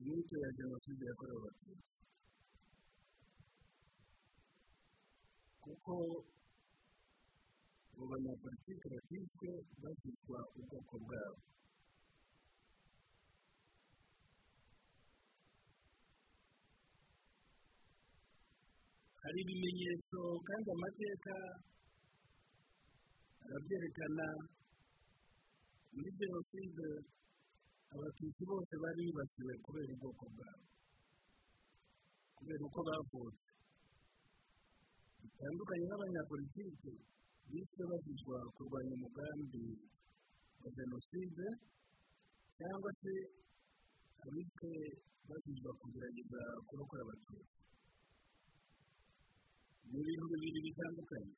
[0.00, 1.88] inyito ya jenoside yakorewe abatutsi
[5.64, 5.94] kuko
[7.96, 9.50] abo banyapolitiki bakizwe
[9.82, 11.40] bazitwa ubwoko bwabo
[19.22, 20.18] hari ibimenyetso
[20.48, 21.34] kandi amateka
[23.44, 24.26] arabyerekana
[25.94, 26.86] muri jenoside
[27.94, 30.64] abatutsi bose bari bibasiwe kubera ubwoko bwabo
[32.36, 33.48] kubera uko bavutse
[35.22, 36.92] bitandukanye n'abanyapolitiki
[37.50, 39.64] bishwe bazizwa kurwanya umugambi
[40.62, 41.46] wa jenoside
[42.58, 43.12] cyangwa se
[44.24, 44.70] abishwe
[45.28, 47.54] bazizwa kugerageza kurokora abatutsi
[49.90, 51.34] ni ibintu bibiri bitandukanye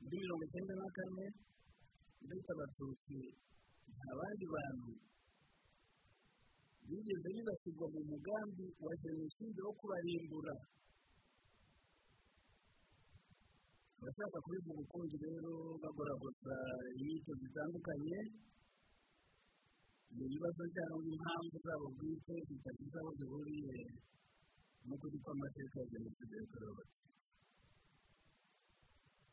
[0.00, 1.26] muri mirongo icyenda na kane
[2.24, 3.18] uretse abatutsi
[3.94, 4.90] nta bandi bantu
[6.88, 10.54] bigeze bibasirwa mu mugambi wa jenoside wo kubarimbura
[14.00, 16.56] abashaka kubivuga ukundi rero bagoragoza
[16.98, 18.18] inyito zitandukanye
[20.16, 23.76] ni ibibazo cyangwa impamvu zabo bwite zitagize aho zihuriye
[24.86, 26.72] n'ukuri kw'amateka ya jenoside yakorewe.
[26.72, 27.08] Abatutsi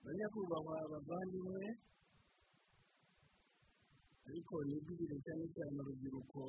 [0.04, 1.66] banyakubahwa bavandimwe
[4.28, 6.42] ariko nibwire cyane cyane urubyiruko.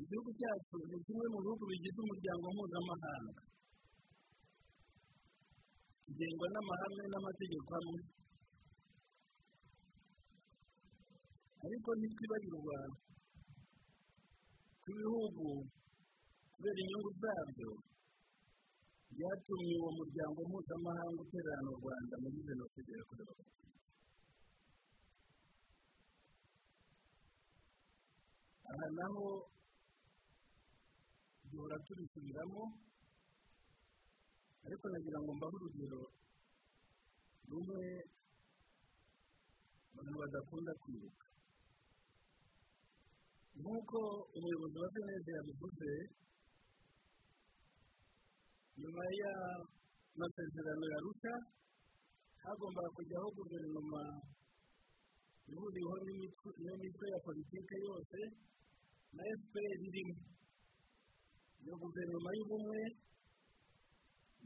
[0.00, 3.42] Igihugu cyacu ni kimwe mu bihugu bigize umuryango mpuzamahanga.
[6.12, 8.00] Kigengwa n'amahame n'amategeko amwe
[11.64, 12.76] ariko ntitwibagirwa
[14.82, 15.46] ko ibihugu
[16.52, 17.70] kubera inyungu zabyo
[19.14, 23.68] byatumye uwo muryango mpuzamahanga utererana u rwanda muri jenoside yakorewe abatutsi.
[28.70, 29.26] Aha naho
[31.50, 32.62] duhora tubisubiramo.
[34.64, 36.00] Ariko nagira ngo mbahe urugero.
[37.50, 37.80] Rumwe
[39.92, 41.26] abantu badakunda kwibuka
[43.58, 43.98] nk'uko
[44.36, 45.90] umuyobozi wa senede yabivuze
[48.80, 51.34] nyuma y'amasezerano ya rusha
[52.42, 54.02] hagombaga kujyaho guverinoma
[55.52, 55.96] ihuriweho
[56.62, 58.18] n'imitwe ya politiki yose
[59.14, 60.16] na fpr irimo.
[61.62, 62.80] Iyo guverinoma y'ubumwe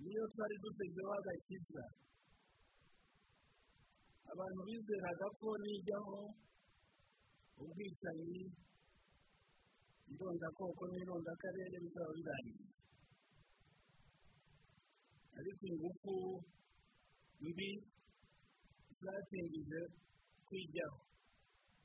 [0.02, 1.84] niyo twari dutezeho agakiza
[4.32, 6.18] abantu bizeraga ko nijyaho
[7.62, 8.40] ubwicanyi
[10.08, 12.64] indondakoko n'irondakarere bizaba birangiye.
[15.38, 16.14] Ariko ingufu
[17.48, 17.70] mbi
[19.02, 19.80] zatindije
[20.46, 20.98] kwijyaho.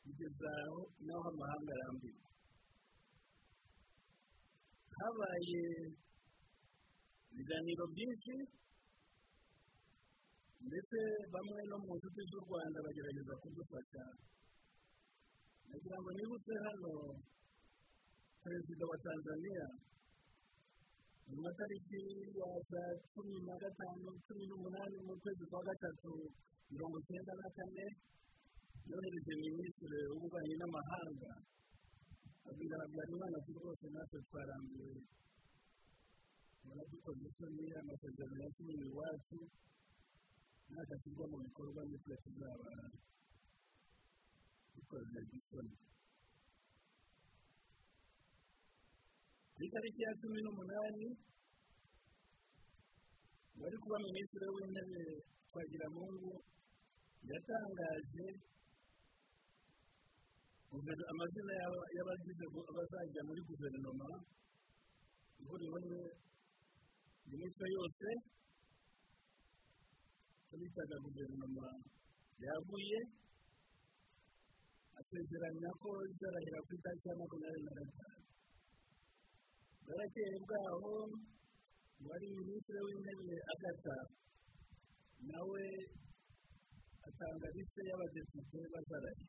[0.03, 2.29] Kugeza aho naho amahanga arambirwa
[4.97, 5.63] habaye
[7.31, 8.35] ibiganiro byinshi
[10.67, 10.97] ndetse
[11.33, 14.03] bamwe no mu nshuti z'u rwanda bagerageza kudufasha.
[15.69, 16.91] Nagira ngo nibutse hano
[18.43, 19.65] perezida wa tanzania
[21.31, 22.01] mu matariki
[22.39, 26.11] ya saa cumi na gatanu cumi n'umunani mu kwezi kwa gatatu
[26.71, 27.85] mirongo icyenda na kane
[28.89, 31.31] yohereje minisitiri w'ububanyi n'amahanga.
[32.49, 34.99] Abwira habyarimana ati rwose natwe twarambiwe.
[36.67, 39.37] Baradukoze isoni amasezerano yasinyiwe iwacu
[40.71, 42.71] ntagashyirwa mu bikorwa nitwe tuzaba
[44.75, 45.75] dukoze isoni
[49.55, 51.07] ku itariki ya cumi n'umunani
[53.61, 55.01] wari kuba minisitiri w'intebe
[55.49, 56.33] twagiramungu
[57.29, 58.27] yatangaje
[61.11, 61.53] amazina
[61.95, 64.07] y'abagize abazajya muri guverinoma
[65.41, 66.01] ihuriweho
[67.29, 68.07] imitwe yose
[70.61, 71.67] bitaga guverinoma
[72.45, 72.99] yaguye
[74.99, 78.21] asezeranya ko izarahira ku itariki ya makumyabiri na gatanu
[79.83, 80.93] bwarakeye bwaho
[82.07, 83.97] wari minisitiri w'intebe agata
[85.29, 85.63] nawe
[87.07, 89.25] atanga lisite y'abadepite bazaranye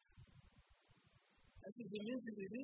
[1.62, 2.62] hashize iminsi ibiri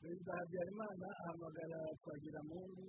[0.00, 2.86] perezida habyarimana ahamagara twagiramungu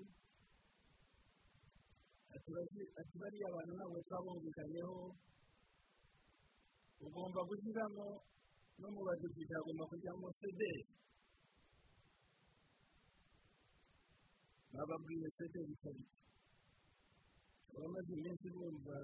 [2.36, 4.97] ati bariya abantu ntabwo twabumvikanyeho
[7.05, 8.07] ugomba gushyiramo
[8.79, 10.84] no mu badepite hagomba kujyamo sederi
[14.73, 16.11] bababwiye sederi kabiri
[17.75, 18.97] abamaze iminsi bumva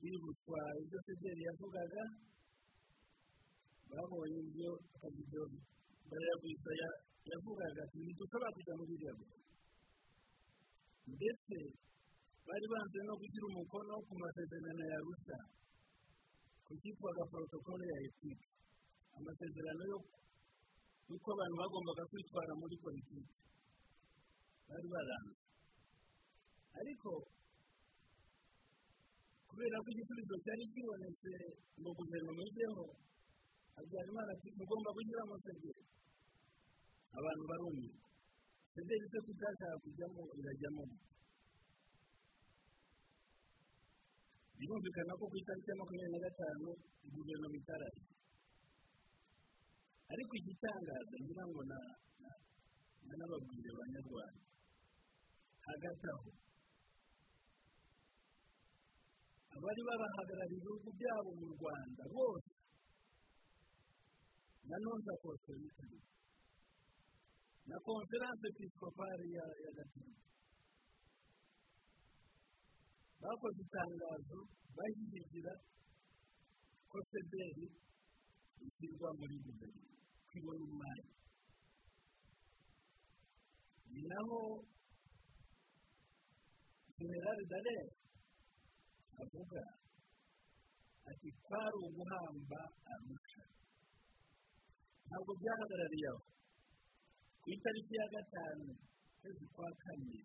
[0.00, 2.02] bibutswa ibyo sederi yavugaga
[3.90, 5.42] babonye ibyo akabido
[6.08, 6.70] barayagwisa
[7.30, 9.38] yavugaga ati ntidushobora kujya muri iriya gusa
[11.14, 11.56] ndetse
[12.46, 15.38] bari banze no gushyira umukono ku masezerano ya rusa
[16.66, 18.46] ku cyitwaga porotokole ya etike
[19.16, 19.82] amasezerano
[21.08, 23.32] y'uko abantu bagombaga kwitwara muri politiki
[24.68, 25.38] bari baranze.
[26.78, 27.10] Ariko
[29.48, 31.32] kubera ko igisubizo cyari kibonetse
[31.80, 32.84] ngo guverinoma ijyeho
[33.76, 35.82] habyarimana ati mugomba gushyiramo sederi
[37.18, 37.96] abantu barumiwe
[38.76, 40.84] sederi se tutashaka kujyamo irajyamo
[44.58, 46.68] birumvikana ko ku itariki ya makumyabiri na gatanu
[47.12, 48.00] guverinoma itarari
[50.12, 51.60] ariko igitangaza ngira ngo
[53.16, 54.42] n'ababwire abanyarwanda
[55.68, 56.30] hagati aho
[59.56, 62.50] abari babahagarariye ibihugu byabo mu rwanda bose
[64.68, 65.98] na nonza kositari
[67.68, 70.02] na konferanse episikopari ya gatatu
[73.20, 74.38] bakoze itangazo
[74.76, 75.52] bashyigikira
[76.90, 77.66] ko sederi
[78.66, 79.98] ishyirwa muri guverinoma
[80.28, 81.08] kwibona umwanya
[83.92, 84.38] ni naho
[86.98, 87.76] generale dare
[89.22, 89.62] avuga
[91.10, 92.60] ati kwari uguhamba
[92.92, 93.44] arusha
[95.06, 96.20] ntabwo byahagarariye aho
[97.46, 98.74] ku itariki ya gatanu
[99.14, 100.18] ukwezi kwa kane.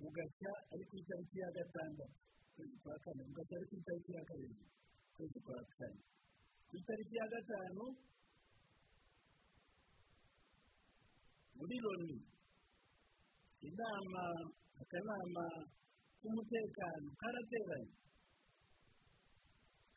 [0.00, 2.16] Bugacya ari ku itariki ya gatandatu
[2.48, 3.20] ukwezi kwa kane.
[3.28, 4.64] Bugacya ari ku itariki ya karindwi
[5.12, 6.00] ukwezi kwa kane.
[6.68, 7.84] Ku itariki ya gatanu
[11.60, 12.16] muri loni
[13.68, 14.24] inama
[14.80, 15.46] akanama
[16.18, 17.92] k'umutekano karateranye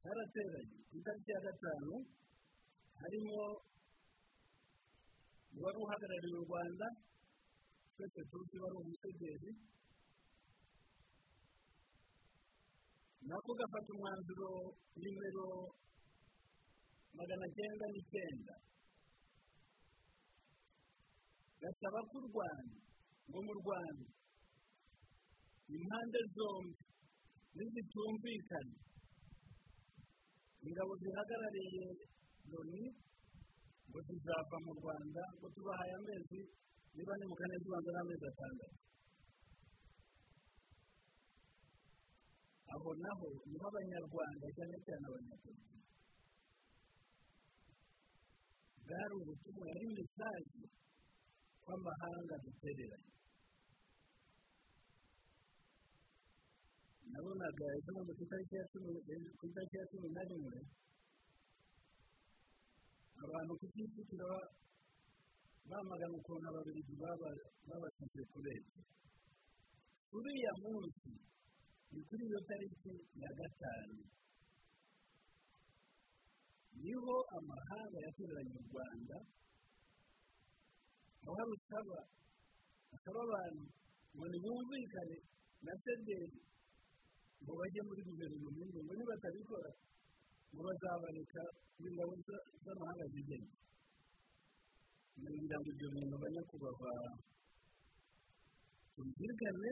[0.04, 1.94] karateranye ku itariki ya gatanu
[3.00, 3.40] harimo
[5.58, 6.88] uwari uhagarariye u rwanda
[7.96, 9.52] twese tuzi wari umusederi
[13.28, 14.50] nako gafata umwanzuro
[15.02, 15.48] nimero
[17.18, 18.56] magana cyenda n'icyenda.
[21.62, 22.78] Gasaba ko u rwanda
[23.30, 24.08] ngo mu rwanda
[25.76, 26.76] impande zombi
[27.56, 28.76] nizitumvikana
[30.68, 31.86] ingabo zihagarariye
[32.52, 32.84] loni
[33.96, 36.40] ngo zizava mu rwanda ngo tubahaye amezi
[36.96, 38.78] niba ni mu kane tubanza n'amezi atandatu.
[42.76, 45.80] Aho naho ni ho abanyarwanda cyane cyane abanyapolitiki
[48.84, 50.64] bwari ubutumwa yari mesaje
[51.64, 53.14] kw'amahanga dutereranye.
[57.12, 58.90] Nabonaga ejo bundi ku itariki ya cumi
[59.40, 60.60] ku itariki ya cumi na rimwe
[63.24, 64.32] abantu ku kicukiro
[65.70, 66.94] bamagana ukuntu ababiligi
[67.70, 68.82] babashyize kurebye
[70.16, 71.12] uriya munsi
[71.92, 73.98] ni kuri iyo tariki ya gatanu
[76.82, 79.18] ni ho amahanga yatereranye u rwanda
[81.26, 82.00] aho rusaba
[82.96, 83.64] asaba abantu
[84.16, 85.18] ngo ntibumvikane
[85.66, 86.40] na sederi
[87.42, 89.72] ngo bajye muri guverinoma ngo nibatabikora
[90.52, 91.42] ngo bazabareka
[91.86, 92.14] ingabo
[92.64, 93.54] z'amahanga zigenda
[95.16, 96.92] kugira ngo ibyo bintu banyakubahwa
[98.94, 99.72] tubizirikane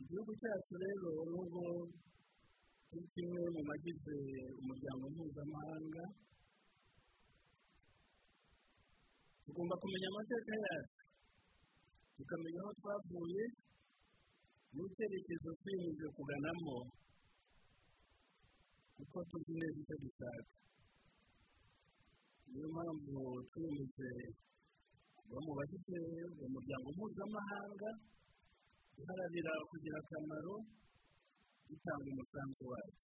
[0.00, 1.62] igihugu cyacu rero nubwo
[2.88, 3.60] turi kimwe mu?
[3.68, 4.16] Bagize
[4.60, 6.04] umuryango mpuzamahanga
[9.44, 10.98] tugomba kumenya amateka yacu
[12.16, 13.42] tukamenya aho twavuye
[14.74, 16.76] n'icyerekezo twiyemeje kuganamo
[19.00, 20.42] kuko tuzi neza icyo dushaka
[22.50, 23.18] niyo mpamvu
[23.50, 25.98] kuba mu bagize
[26.46, 27.90] umuryango mpuzamahanga
[28.94, 30.54] duharanira kugira akamaro
[31.68, 32.98] dutanga umusanzu wacu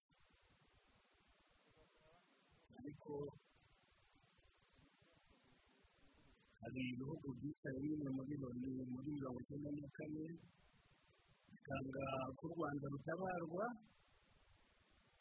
[2.77, 3.13] ariko
[6.59, 8.33] hari ibihugu byicaye nyine muri
[9.15, 10.25] mirongo icyenda na kane
[11.51, 12.03] bikanga
[12.37, 13.65] ko u rwanda rutabarwa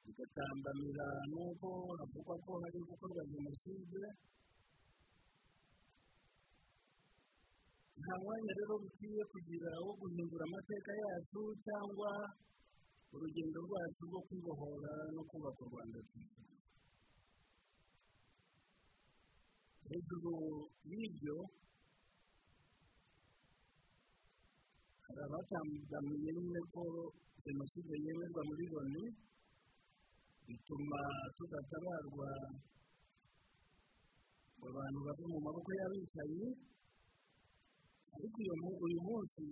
[0.06, 4.02] bigatambamira n'uko havugwa ko hari gukorwa jenoside.
[8.00, 12.10] Nta mwanya rero bikwiye kugira wo guhindura amateka yacu cyangwa
[13.14, 16.42] urugendo rwacu rwo kwibohora no kubaka u rwanda rwiza.
[19.88, 20.34] Hejuru
[20.90, 21.36] y'ibyo
[25.04, 26.82] hari abatambamiye nyine ko
[27.44, 29.04] jenoside yemerwa muri loni.
[30.46, 31.00] Bituma
[31.36, 32.30] tudatabarwa
[34.56, 36.48] ngo abantu bave mu maboko y'abicanyi
[38.16, 38.38] ariko
[38.86, 39.44] uyu munsi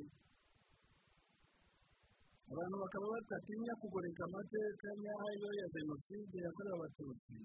[2.51, 7.37] abantu bakaba badatinya kugoreka amateka nyayo ya jenoside yakorewe abatutsi.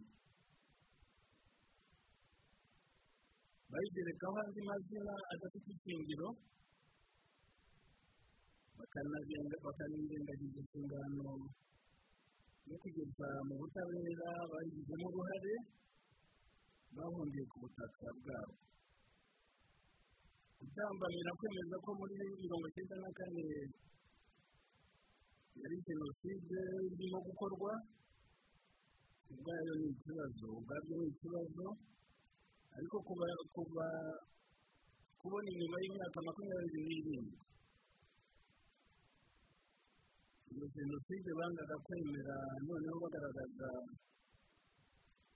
[3.71, 6.29] Bayigerekaho andi mazina adafite ishingiro
[8.77, 11.29] bakanirengagiza inshingano
[12.69, 15.55] yo kugeza mu butabera bayigizemo uruhare
[16.95, 18.55] bahungiye ku butaka bwabo.
[20.59, 23.45] Gutambamira kwemeza ko muri mirongo icyenda na kane
[25.59, 26.57] yari jenoside
[26.93, 27.71] irimo gukorwa
[29.31, 31.65] ubwayo ni ikibazo ubwabyo ni ikibazo.
[32.75, 32.95] Ariko
[33.55, 33.87] kuba
[35.19, 37.37] kubona inyuma y'imyaka makumyabiri n'irindwi
[40.48, 42.35] iyo jenoside bangaga kwemera
[42.67, 43.69] noneho bagaragaza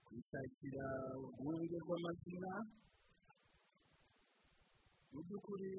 [0.06, 0.86] kwishakira
[1.24, 2.52] urwunge rw'amazina
[5.12, 5.72] mu by'ukuri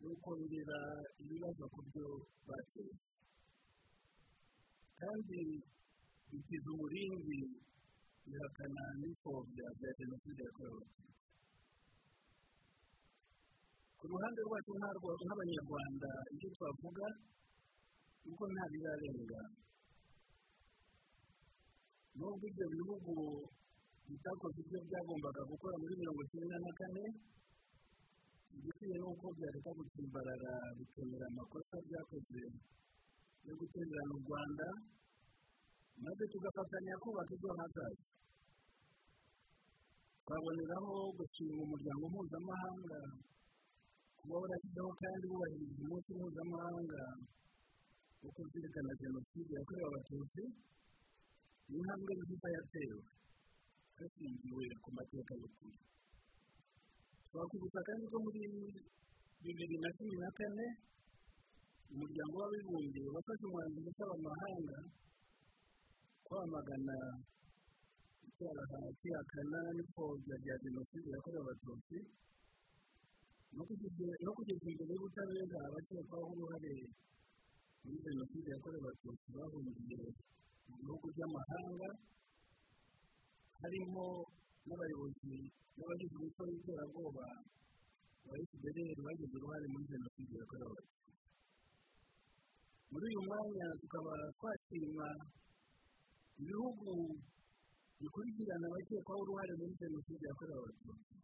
[0.00, 0.78] ni ukongera
[1.22, 2.06] ibibazo ku byo
[2.48, 2.94] bateye
[5.00, 5.40] kandi
[6.30, 7.38] bikiza umurindi
[8.26, 11.19] bihakana n'ipfobya bya jenoside yakorewe abatutsi
[14.00, 14.72] ku ruhande rwacu
[15.26, 17.06] nk'abanyarwanda ibyo twavuga
[18.24, 19.40] nuko nta birarenga.
[22.16, 23.12] Nubwo ibyo bihugu
[24.08, 27.04] bitakoze ibyo byagombaga gukora muri mirongo icyenda na kane
[28.56, 32.42] igikwiye ni uko byareka gutsimbarara bikemera amakosa byakoze
[33.46, 34.66] yo gutererana u rwanda
[36.04, 38.08] maze tugafatanya kubaka ejo hazaza.
[40.24, 42.98] Twaboneraho gushinga umuryango mpuzamahanga
[44.20, 47.00] kuba warashyizeho kandi wubahiriza umunsi mpuzamahanga
[48.22, 50.42] wo kuzirikana jenoside yakorewe abatutsi
[51.68, 53.00] ni intambwe nziza yatewe
[53.98, 55.78] hashingiwe ku mateka y'ukuri
[57.30, 58.40] twakwibutsa kandi ko muri
[59.42, 60.66] bibiri na cumi na kane
[61.92, 64.78] umuryango w'abibumbye wafashe umwanzuro usaba amahanga
[66.26, 66.96] kwamagana
[68.28, 71.98] icyaha kwihakana n'ipfobya rya jenoside yakorewe abatutsi
[73.56, 73.62] no
[74.36, 76.74] kugeza imbere y'ubutabera abakekwaho uruhare
[77.82, 80.00] muri jenoside yakorewe abatutsi bahungiye
[80.68, 81.88] mu bihugu by'amahanga
[83.60, 84.06] harimo
[84.66, 85.34] n'abayobozi
[85.76, 87.26] n'abagize umutwe w'iterabwoba
[88.26, 88.76] wa fpr
[89.06, 91.10] bagize uruhare muri jenoside yakorewe abatutsi
[92.90, 95.08] muri uyu mwanya tukaba twashima
[96.40, 96.90] ibihugu
[98.00, 101.14] bikurikirana abakekwaho uruhare muri jenoside yakorewe abatutsi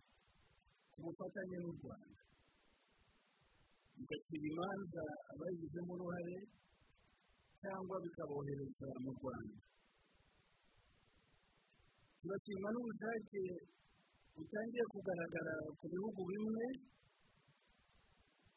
[0.96, 2.20] ku bufatanye n'u rwanda
[3.96, 6.36] bigacira imanza abayigizemo uruhare
[7.60, 9.58] cyangwa bikabohereza mu rwanda
[12.20, 13.42] turashima n'ubushake
[14.34, 16.66] butangiye kugaragara ku bihugu bimwe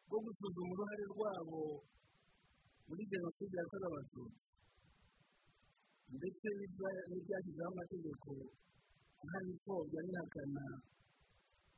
[0.07, 1.61] bwo gusuzuma uruhare rwabo
[2.87, 4.41] muri jenoside yakorewe abatutsi
[6.17, 8.29] ndetse n'ibyashyizeho amategeko
[9.23, 10.65] ahana ipfobya n'ihakana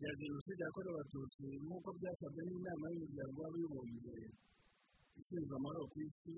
[0.01, 4.15] rya jenoside yakorewe abatutsi nk'uko byasabwe n'inama y'umuryango w'abibumbye
[5.19, 6.33] ishinzwe amahoro ku isi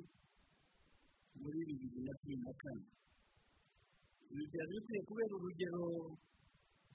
[1.42, 2.86] muri bibiri na cumi na kane
[4.32, 5.84] ibi byari bikwiye kubera urugero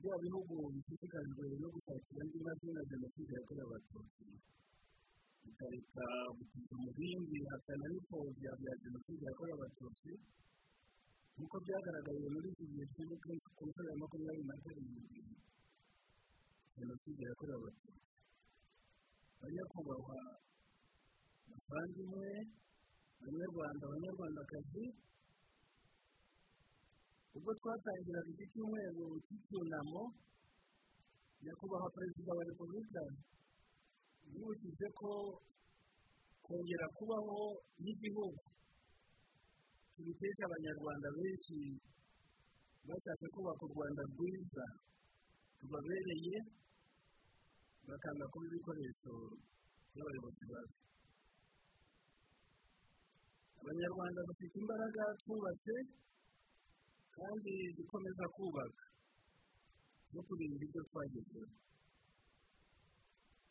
[0.01, 4.27] bya bihugu bishishikajwe no gushakira andi mazina jenoside yakorewe abatutsi
[5.43, 6.05] bikareka
[6.37, 10.11] gukiza umurindi ihakana n'ipfobya bya jenoside yakorewe abatutsi
[11.35, 15.21] nk'uko byagaragaye muri iki gihe twibuke ku nshuro ya makumyabiri na karindwi
[16.79, 18.03] jenoside yakorewe abatutsi
[19.41, 20.19] banyakubahwa
[21.49, 22.29] bavandimwe
[23.23, 24.85] banyarwanda banyarwandakazi
[27.37, 30.03] ubwo twatangiraga iki cyumweru cy'icyunamo
[31.45, 33.03] nyakubahwa perezida wa repubulika
[34.33, 35.11] yibukije ko
[36.45, 37.39] kongera kubaho
[37.83, 38.43] n'igihugu
[39.95, 41.59] tubikesha abanyarwanda benshi
[42.89, 44.65] bashatse kubaka u rwanda rwiza
[45.61, 46.37] rubabereye
[47.89, 49.13] bakanga kuba ibikoresho
[49.93, 50.77] by'abayobozi bazo
[53.61, 55.75] abanyarwanda bafite imbaraga twubatse
[57.17, 58.85] kandi dukomeza kubaka
[60.13, 61.49] no kurinda ibyo twagezeho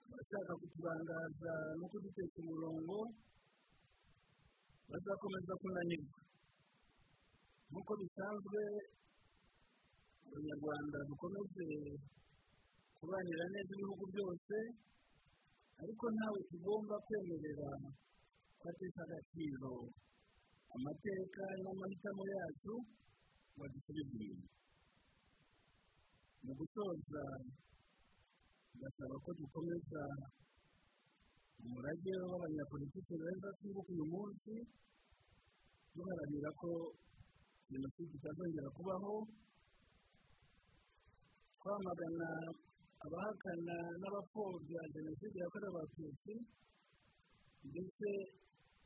[0.06, 2.98] abashaka kuturangaza no kuduteka umurongo
[4.90, 6.20] bazakomeza kunanirwa
[7.70, 8.62] nk'uko bisanzwe
[10.28, 11.68] abanyarwanda dukomeze
[13.08, 14.56] kubanira neza ibihugu byose
[15.82, 17.70] ariko ntawe tugomba kwemerera
[18.60, 19.72] kwatesha agaciro
[20.76, 22.74] amateka n'amahitamo yacu
[23.54, 24.48] ngo adusubize inyuma.
[26.44, 27.24] Mu gusoza
[28.76, 30.04] ndasaba ko dukomeza
[31.64, 34.54] umurage w'abanyapolitiki beza twibuka uyu munsi
[35.96, 36.70] duharanira ko
[37.72, 39.14] jenoside itazongera kubaho
[41.60, 42.30] twamagana
[43.06, 46.34] abahakana n'abapfobya jenoside yakorewe abatutsi
[47.70, 48.08] ndetse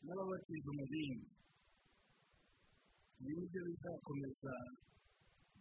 [0.05, 1.28] n'ababatiza umubindi
[3.22, 4.53] ibi ni byo bizakomeza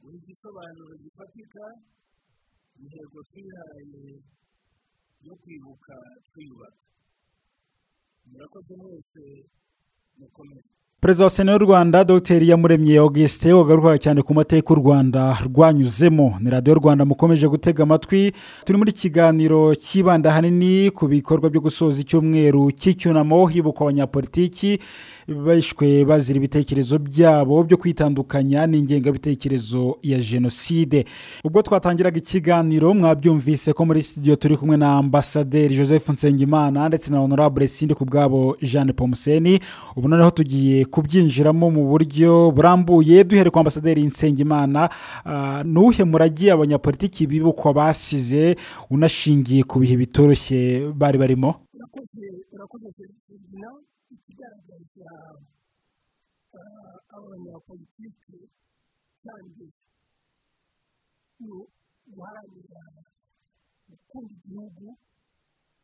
[0.00, 1.64] guha igisobanuro gifatika
[2.80, 4.02] intego twihaye
[5.26, 5.94] yo kwibuka
[6.26, 6.82] twiyubaka.
[8.30, 9.24] Murakoze mwese
[10.18, 10.72] mukomeze.
[11.00, 12.44] Perezida wa sena y'u rwanda dr.
[12.44, 16.34] Yamuremye augustin wagaruka cyane ku mateka u rwanda rwanyuzemo.
[16.40, 18.32] Ni radiyo rwanda mukomeje gutega amatwi.
[18.64, 24.78] Turi muri kiganiro cyibanda ahanini ku bikorwa byo gusoza icyumweru cy'icyunamo hibukwa abanyapolitiki
[25.46, 31.04] bishwe bazira ibitekerezo byabo byo kwitandukanya n'ingengabitekerezo ya jenoside.
[31.44, 37.18] Ubwo twatangiraga ikiganiro mwabyumvise ko muri studio turi kumwe na ambasaderi joseph nsengimana ndetse na
[37.18, 39.60] honorable sindi ku bwabo jeanne pomuseni.
[39.96, 43.24] Ubu noneho tugiye kubyinjiramo mu buryo burambuye.
[43.24, 44.90] Duhere kwa ambasaderi nsengimana
[45.64, 48.56] nuhe muragi abanyapolitiki bibukwa basize
[48.90, 51.50] unashingiye ku bihe bitoroshye bari barimo?
[54.10, 55.10] Ikigaragaza
[57.16, 58.38] abanyapolitiki
[59.24, 59.64] kandi
[61.40, 61.50] ni
[62.14, 62.82] guharanira
[63.88, 64.86] gukunda igihugu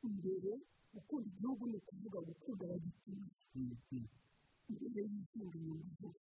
[0.07, 0.53] imbere
[0.95, 3.25] gukunda igihugu ni ukuvuga gukunda abagituye
[4.71, 6.25] imbere y'izindi nyungu zose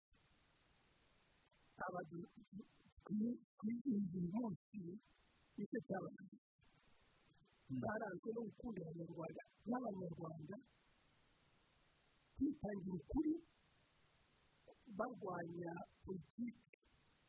[3.58, 4.78] kwizihiza uyu munsi
[5.56, 6.36] ni cyo cyabaye
[7.82, 10.56] baranzwe no gukunda abanyarwanda n'abanyarwanda
[12.36, 13.32] kwitangira ukuri
[14.98, 15.72] barwanya
[16.04, 16.78] politiki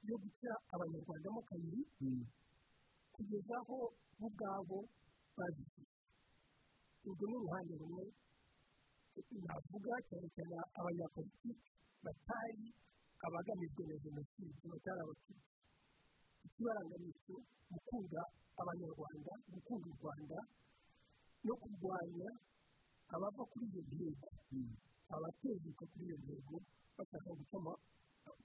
[0.09, 1.81] yo guca abanyarwandamo kabiri
[3.13, 3.77] kugeza aho
[4.19, 4.77] bo ubwabo
[5.37, 5.95] babishyize
[7.05, 8.05] urwo ni uruhande rumwe
[9.29, 11.53] navuga cyane cyane abanyapolitiki
[12.05, 12.67] batari
[13.25, 15.45] abagamijwe na jenoside batari abakiriya
[16.45, 17.35] ikibaranganisho
[17.71, 18.21] gukunda
[18.61, 20.37] abanyarwanda gukunda u rwanda
[21.45, 22.29] no kurwanya
[23.13, 24.27] abava kuri iyo ntego.
[25.15, 26.55] Abatezuka kuri iyo ntego
[26.97, 27.71] bashaka gutuma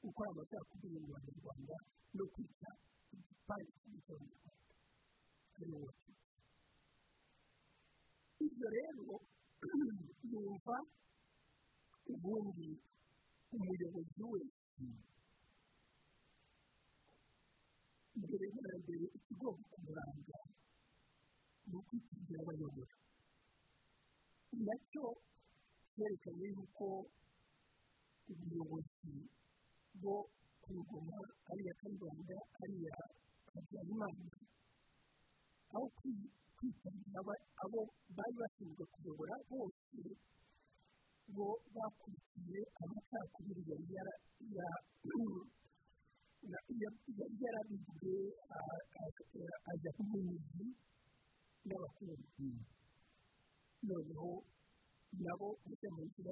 [0.02, 1.74] gukora amacakubiri mu banyarwanda
[2.16, 2.68] no kwica
[3.16, 3.70] igipande
[4.04, 4.72] cy'abanyarwanda
[5.56, 6.24] ariyo wakiriye
[8.46, 9.06] ibyo rero
[10.30, 10.76] yumva
[12.12, 12.68] ubundi
[13.54, 14.84] umuyobozi wese
[18.16, 20.38] mbere na mbere ikigomba kumuranga
[21.68, 22.94] ni ukwitabira abayobora
[24.66, 25.04] na cyo
[25.92, 26.86] cyerekanye yuko
[28.30, 29.14] ubuyobozi
[30.00, 30.16] bwo
[30.62, 31.16] ku ngoma
[31.50, 32.96] ari iya kayibanda ari iya
[33.52, 34.24] habyarimana
[35.76, 35.86] aho
[36.56, 37.20] kwitabira
[37.62, 37.80] abo
[38.16, 40.00] bari bashinzwe kuyobora bose
[41.34, 43.84] bo bakurikiye amacakubiri yari
[47.42, 48.12] yarabizwe
[49.70, 50.66] ajya ku muyobozi
[51.66, 52.46] n'abaturage
[53.86, 54.30] noneho
[55.24, 56.30] nabo bajya mu nzira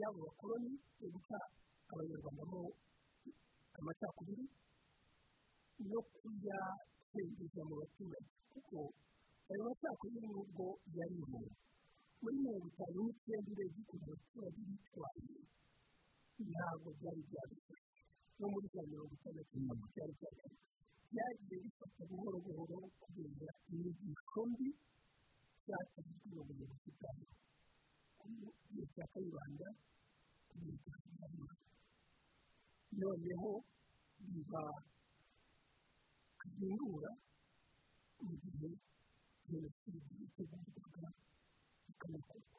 [0.00, 1.38] y'abo bakoroni yo guca
[1.92, 2.62] abanyarwanda mo
[3.78, 4.44] amacakubiri
[5.90, 5.98] no
[7.10, 8.78] kuyatengeza mu baturage kuko
[9.50, 10.64] ayo macakubiri nubwo
[10.96, 11.38] yariho
[12.20, 15.22] muri mirongo itanu n'icyenda urebye ukuntu abaturage bitwaye
[16.50, 18.00] ntabwo byari byabifashe
[18.38, 20.64] no muri za mirongo itandatu ntabwo byari byabifashe
[21.12, 24.68] byagiye bifata buhoro buhoro kugenda inyigisho mbi
[25.66, 27.26] zatanzwe mu buyobozi bwayo
[28.18, 28.26] ku
[28.68, 29.68] gihe cya kayibanda
[30.48, 31.54] ku gihe
[33.00, 33.50] noneho
[34.32, 34.62] biba
[36.46, 37.10] kazindura
[38.22, 38.70] mu gihe
[39.50, 41.08] jenoside itegurwaga
[41.90, 42.58] ikanakorwa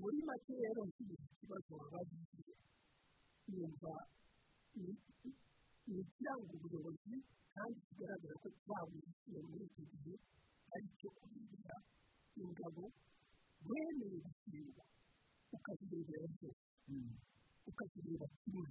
[0.00, 2.52] muri make rero nk'iyo ikibazo bagize
[3.52, 3.94] yumva
[4.76, 4.92] ni
[6.00, 7.14] ikiranga ubuyobozi
[7.54, 10.14] kandi kigaragara ko cyabuze muri iki gihe
[10.74, 11.76] ari cyo kugira
[12.42, 12.84] ingabo
[13.68, 14.84] wemeye gutsindwa
[15.56, 16.64] ukazirebera byose
[17.70, 18.68] ukazireba kimwe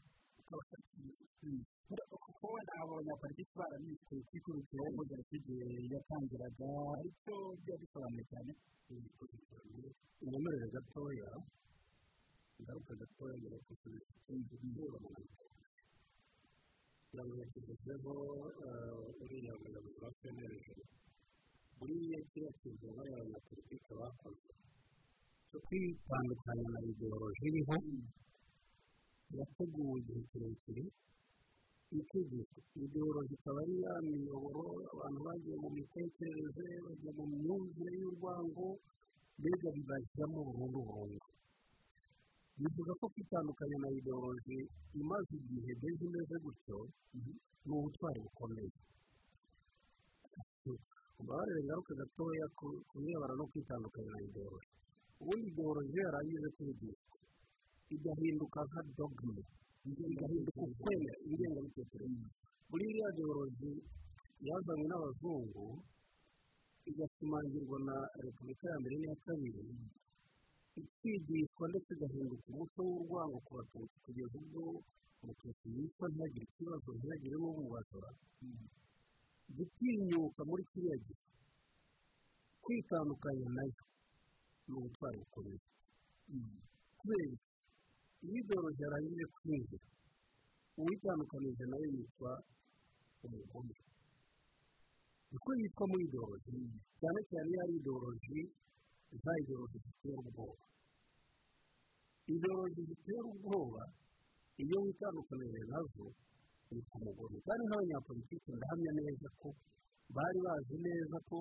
[0.48, 5.54] ukabasha kumenya kuko wenda abo banyapolitiki barabitse kwikurikiraho muri jenoside
[5.94, 6.68] yatangiraga
[6.98, 8.52] ari cyo byari bisobanuye cyane
[10.24, 11.30] umemerere gatoya
[12.60, 13.58] ingaruka gatoya mbere
[14.16, 15.46] ikindi guhura mu ntoki
[17.08, 18.14] kugira ngo yakigezeho
[19.22, 20.66] uriya muyobozi wa cnlg
[21.78, 24.50] buriya kiriya kintu bariya banyapolitiki bakoze
[25.50, 27.76] cyo kwitandukanya na ideoloji iriho
[29.40, 30.84] yateguwe igihe kirekire.
[32.00, 32.58] Itegeko.
[32.86, 34.64] Ideoloji ikaba ari ya miyoboro
[34.94, 38.66] abantu bagiye mu mitekerereze bajya mu myumvire y'urwango
[39.40, 41.20] mbega bibashyiramo burundu burundu
[42.60, 44.58] bivuga ko kwitandukanya na ideoloji
[45.02, 46.78] imaze igihe mbese imeze gutyo
[47.66, 48.72] ni ubutwari bukomeye.
[51.20, 54.70] Ubabarire ngaruka gatoya ku birebana no kwitandukanya na ideoloji
[55.22, 57.07] ubundi ideoloji yarangiza kwigishwa
[57.96, 59.42] igahinduka nka dogme
[60.12, 62.26] igahinduka ukwemera ingengabitekerezo
[62.70, 63.72] muri iriya ideoloji
[64.48, 65.66] yazanywe n'abazungu
[66.90, 69.62] igashimangirwa na repubulika ya mbere n'iya kabiri
[70.82, 74.62] ikigishwa ndetse igahinduka umuco w'urwango ku batutsi kugeza ubwo
[75.22, 78.10] umututsi yitwa ntihagire ikibazo ntihagire n'umubajura
[79.56, 81.24] gutinyuka muri kiriya gihe.
[82.64, 83.84] Kwitandukanya na yo
[84.68, 85.60] ni ubutwari bukomeye
[87.00, 87.34] kubera
[88.42, 89.88] idoroji yarangije kwinjira
[90.80, 92.32] uwitandukanije na yo yitwa
[93.26, 93.76] umugome
[95.32, 96.52] niko yitwa muri idoroji
[97.00, 98.40] cyane cyane iyo ari idoroji
[99.24, 100.66] za idoroji zitera ubwoba
[102.36, 103.84] idoroji zitera ubwoba
[104.64, 106.06] iyo witandukanije na zo
[106.72, 109.48] yitwa umugome kandi nk'abanyapolitiki ndahamya neza ko
[110.16, 111.38] bari bazi neza ko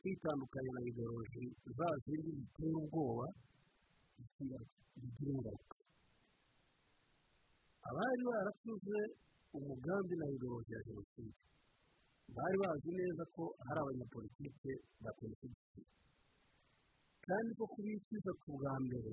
[0.00, 1.44] kwitandukanya na idoroji
[1.78, 3.26] za zindi zitera ubwoba
[4.28, 4.58] zigira
[5.34, 5.74] ingaruka
[7.88, 8.98] abari barakuze
[9.56, 11.36] umugambi na idoroji ya jenoside.
[12.36, 14.72] Bari bazi neza ko hari abanyapolitike
[15.04, 15.80] bapolitiki
[17.26, 19.12] kandi ko kubikiza ku bwa mbere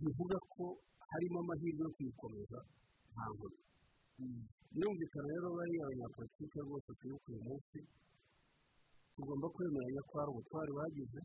[0.00, 0.64] bivuga ko
[1.10, 2.58] harimo amahirwe yo kuyikomeza
[3.12, 3.62] nta nkomyi.
[4.72, 7.78] Birumvikana rero bariya abanyapolitike rwose uyu munsi
[9.14, 11.20] tugomba kwemeranya ko hari ubutwari bagize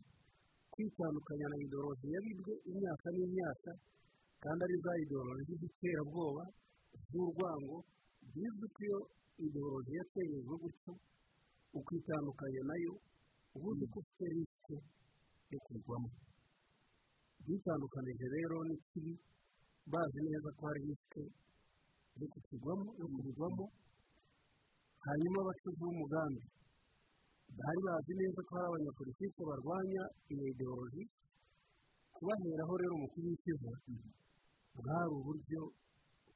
[0.72, 3.70] kwitandukanya na idoroji yabibwe imyaka n'imyaka
[4.44, 6.44] kandi ari za idoroji z'iterabwoba
[7.10, 7.76] z'urwango
[8.32, 9.00] bizwi ko iyo
[9.46, 10.92] idoroji yatejejwe gutyo
[11.78, 12.92] ukitandukanya na yo
[13.56, 14.76] uba uzi ko ufite risike
[15.52, 16.10] yo kugwamo
[17.46, 19.12] bitandukanije rero n'ikibi
[19.92, 21.22] bazi neza ko hari risike
[22.20, 23.64] yo kukigwamo yo kubigwamo
[25.06, 26.42] hanyuma abacuzi b'umugambi
[27.58, 30.02] bari bazi neza ko hari abanyapolitike barwanya
[30.32, 31.02] iyo idoroji
[32.14, 33.70] kubaheraho rero mu kubikiza
[34.76, 35.62] bwari uburyo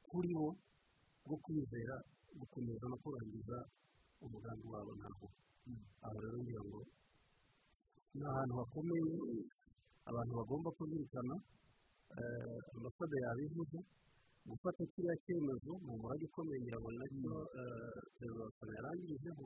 [0.09, 0.49] kuri bo
[1.25, 1.97] bwo kwizera
[2.39, 3.57] gukomeza no kurangiza
[4.25, 5.27] umugambi wabo ntabwo
[6.05, 6.81] aho rero ngira ngo
[8.15, 9.17] ni ahantu hakomeye
[10.09, 11.35] abantu bagomba kuzirikana
[12.75, 13.79] ambasade yabivuze
[14.49, 17.33] gufata kiriya cyemezo ni umurage ukomeye ngira ngo na cyo
[18.17, 19.45] perezida wa sena yarangirijeho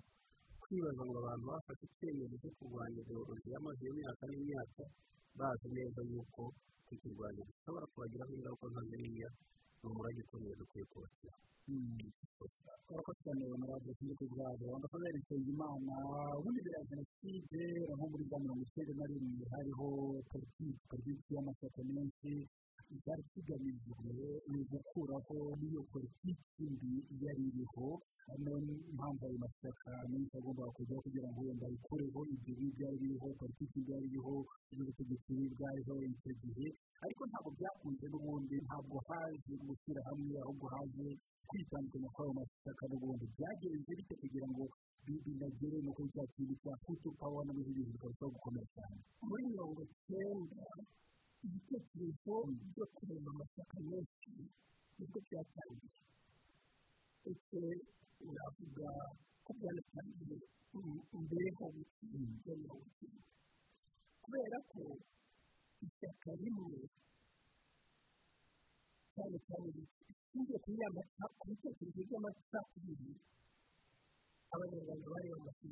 [0.62, 4.82] kwibaza ngo abantu bafashe icyemezo cyo kurwanya ideoloji yamaze iyo myaka n'imyaka
[5.38, 6.42] bazi neza yuko
[6.86, 9.28] kukirwanya bishobora kubagiraho ingaruka nka ziriya
[9.80, 11.34] ni umurage ukomeye dukwiye kubakira
[12.90, 15.94] urakoze cyane murage turi kubwabo ambasaderi nsengimana
[16.38, 17.60] ubundi mbere ya jenoside
[17.96, 19.86] nko muri za mirongo icyenda na rimwe hariho
[20.30, 22.32] politiki politiki y'amashyaka menshi
[23.04, 23.94] cyari kigamijwe
[24.50, 26.92] ni ugukuraho n'iyo politiki mbi
[27.24, 27.88] yari iriho
[28.26, 28.52] hano
[28.90, 34.06] impamvu ayo mashyaka menshi agomba kujyaho kugira ngo wenda bikureho ibyo byari biriho politiki byari
[34.10, 34.34] iriho
[34.76, 36.66] n'ubutegetsi bwariho icyo gihe
[37.04, 41.08] ariko ntabwo byakunze n'ubundi ntabwo haje gushyira hamwe ahubwo haje
[41.48, 44.64] kwitandukanya kw'ayo mashyaka n'ubundi byagenze bityo kugira ngo
[45.26, 48.96] binagere no kuri cya kintu cya putu pawa n'ibindi bintu bikarushaho gukomera cyane
[49.28, 50.62] muri mirongo icyenda
[51.44, 52.34] ibitekerezo
[52.72, 54.30] byo kureba amashyaka menshi
[54.96, 56.00] ni bwo byatangiye
[57.22, 57.58] ndetse
[58.34, 58.88] navuga
[59.44, 60.36] ko byanatangiye
[61.24, 61.66] mbere ho
[62.46, 63.22] ya mirongo icyenda
[64.22, 64.80] kubera ko
[65.86, 66.78] ishyaka rimwe
[69.14, 73.10] cyane cyane rishingiye kuri ya mata ku bitekerezo by'amacakubiri
[74.54, 75.70] abanyarwanda bari bamaze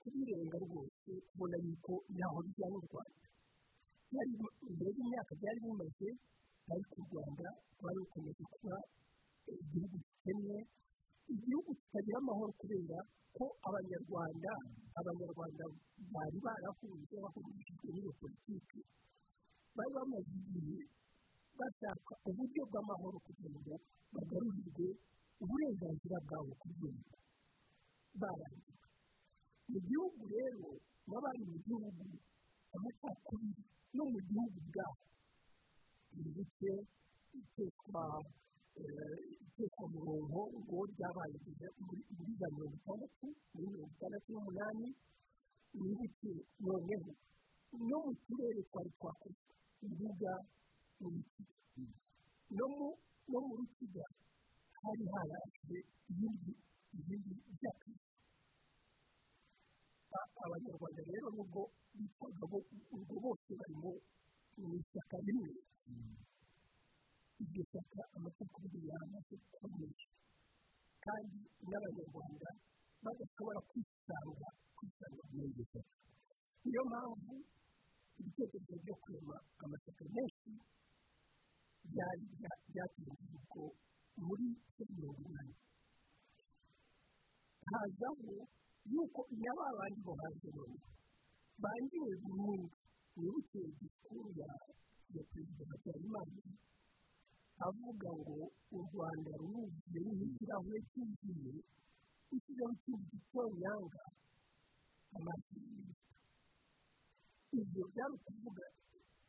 [0.00, 3.26] kubirenga rwose kubona yuko ntaho bijyana u rwanda
[4.74, 6.08] mbere y'imyaka byari bimaze
[6.72, 7.46] ariko u rwanda
[7.78, 8.76] rwari rukomeje kuba
[9.62, 10.58] igihugu gikennye
[11.34, 12.98] igihugu kitagira amahoro kubera
[13.36, 14.52] ko abanyarwanda
[15.00, 15.64] abanyarwanda
[16.14, 18.80] bari barahunze bahurishijwe n'iyo politiki
[19.76, 20.78] bari bamaze igihe
[21.58, 23.74] bashaka uburyo bw'amahoro kugira ngo
[24.14, 24.86] bagarurirwe
[25.42, 27.12] uburenganzira bwabo ku bwenge
[28.20, 28.85] barangiza
[29.70, 30.68] mu gihugu rero
[31.08, 32.04] n'abari mu gihugu
[32.74, 33.62] amacakubiri
[33.96, 35.04] no mu gihugu bwabo
[36.18, 36.72] ibice
[37.40, 38.04] itekwa
[39.46, 41.36] itekwa murongo ngo ryabaye
[42.16, 44.88] muri za mirongo itandatu muri mirongo itandatu n'umunani
[45.80, 46.30] n'ibice
[46.64, 47.10] noneho
[47.88, 49.42] no mu turere twari twakoze
[49.84, 50.32] imbuga
[51.00, 51.54] mu rukiga
[53.30, 54.04] no mu rukiga
[54.82, 55.04] hari
[56.10, 56.52] ibindi
[56.98, 58.00] ibindi by'akazi
[60.44, 61.60] abanyarwanda rero nubwo
[62.96, 63.92] ubwo bose barimo
[64.60, 65.50] mu ishyaka rimwe
[67.42, 70.08] iryo shyaka amacakubiri yamaze kuba menshi
[71.04, 71.38] kandi
[71.68, 72.48] n'abanyarwanda
[73.04, 75.94] badashobora kwisanga kwisanga muri iryo shyaka
[76.64, 77.34] niyo mpamvu
[78.18, 80.50] ibitekerezo byo kurema amashyaka menshi
[82.72, 83.62] byatewe ubwo
[84.26, 84.46] muri
[84.96, 85.54] mirongo inani
[87.70, 88.32] hazaho
[88.92, 90.12] yuko iyo aba bandi bo
[90.56, 90.78] none
[91.62, 92.66] bangiwe burundu
[93.16, 96.40] wibuke disikuru ya perezida habyarimana.
[97.66, 98.36] Avuga ngo
[98.76, 101.54] u rwanda ruruzuye nk'ikirahure cyuzuye
[102.36, 104.02] ikirahure cyuzuye cyonyanga
[105.56, 105.94] y'ibiryo
[107.60, 108.64] ibyo byari ukuvuga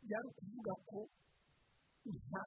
[0.07, 0.99] byari ukuvuga ko
[2.27, 2.41] nta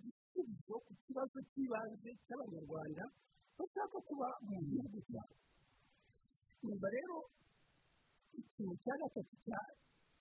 [0.00, 3.04] gisubizo ku kibazo cy'ibanze cy'abanyarwanda
[3.58, 5.34] bashaka kuba mu gihugu cyabo
[6.64, 7.16] nyuma rero
[8.40, 9.34] ikintu cya gatatu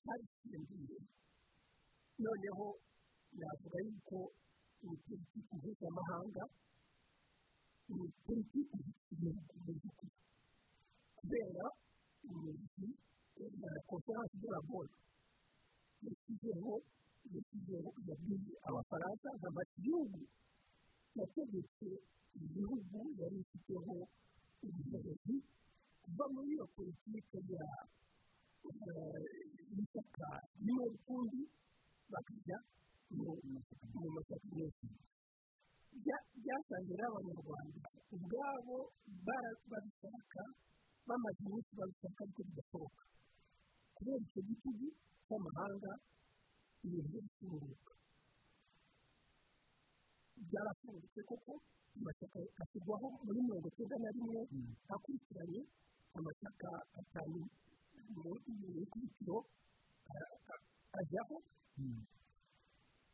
[0.04, 0.98] cyarisimbuye
[2.24, 2.66] noneho
[3.40, 4.18] navuga yuko
[4.84, 6.44] ni politiki mpuzamahanga
[7.96, 10.12] ni politiki y'igihugu by'ukuri
[11.18, 11.66] kubera
[12.30, 12.88] umuyobozi
[13.62, 14.96] wa konferanse de la bone
[16.06, 16.74] yashyizeho
[17.34, 20.20] yashyizeho yabwiye abafaransa nka gihugu
[21.18, 21.88] yategetse
[22.44, 23.96] igihugu yari ifiteho
[24.66, 25.36] ubushobozi
[26.10, 27.68] kuva muri iyo politiki ya
[29.76, 30.28] y'ishyaka
[30.66, 31.42] rimwe rukumbi
[32.12, 32.58] bakajya
[33.14, 34.88] mu mashyaka menshi
[36.42, 38.78] byasanze n'abanyarwanda ubwabo
[39.70, 40.42] babishaka
[41.08, 43.04] bamaze iminsi babishaka ariko bidashoboka
[43.96, 44.88] kubera icyo gitugu
[45.26, 45.92] cy'amahanga
[46.86, 47.94] ibintu byo gufunguka
[50.50, 51.54] byarafungutse koko
[51.98, 54.40] amashyaka ashyirwaho muri mirongo icyenda na rimwe
[54.94, 55.62] akurikiranye
[56.18, 56.70] amashyaka
[57.00, 57.40] atanu
[58.22, 58.32] mu
[58.84, 59.38] ikubitiro
[61.00, 61.38] ajyaho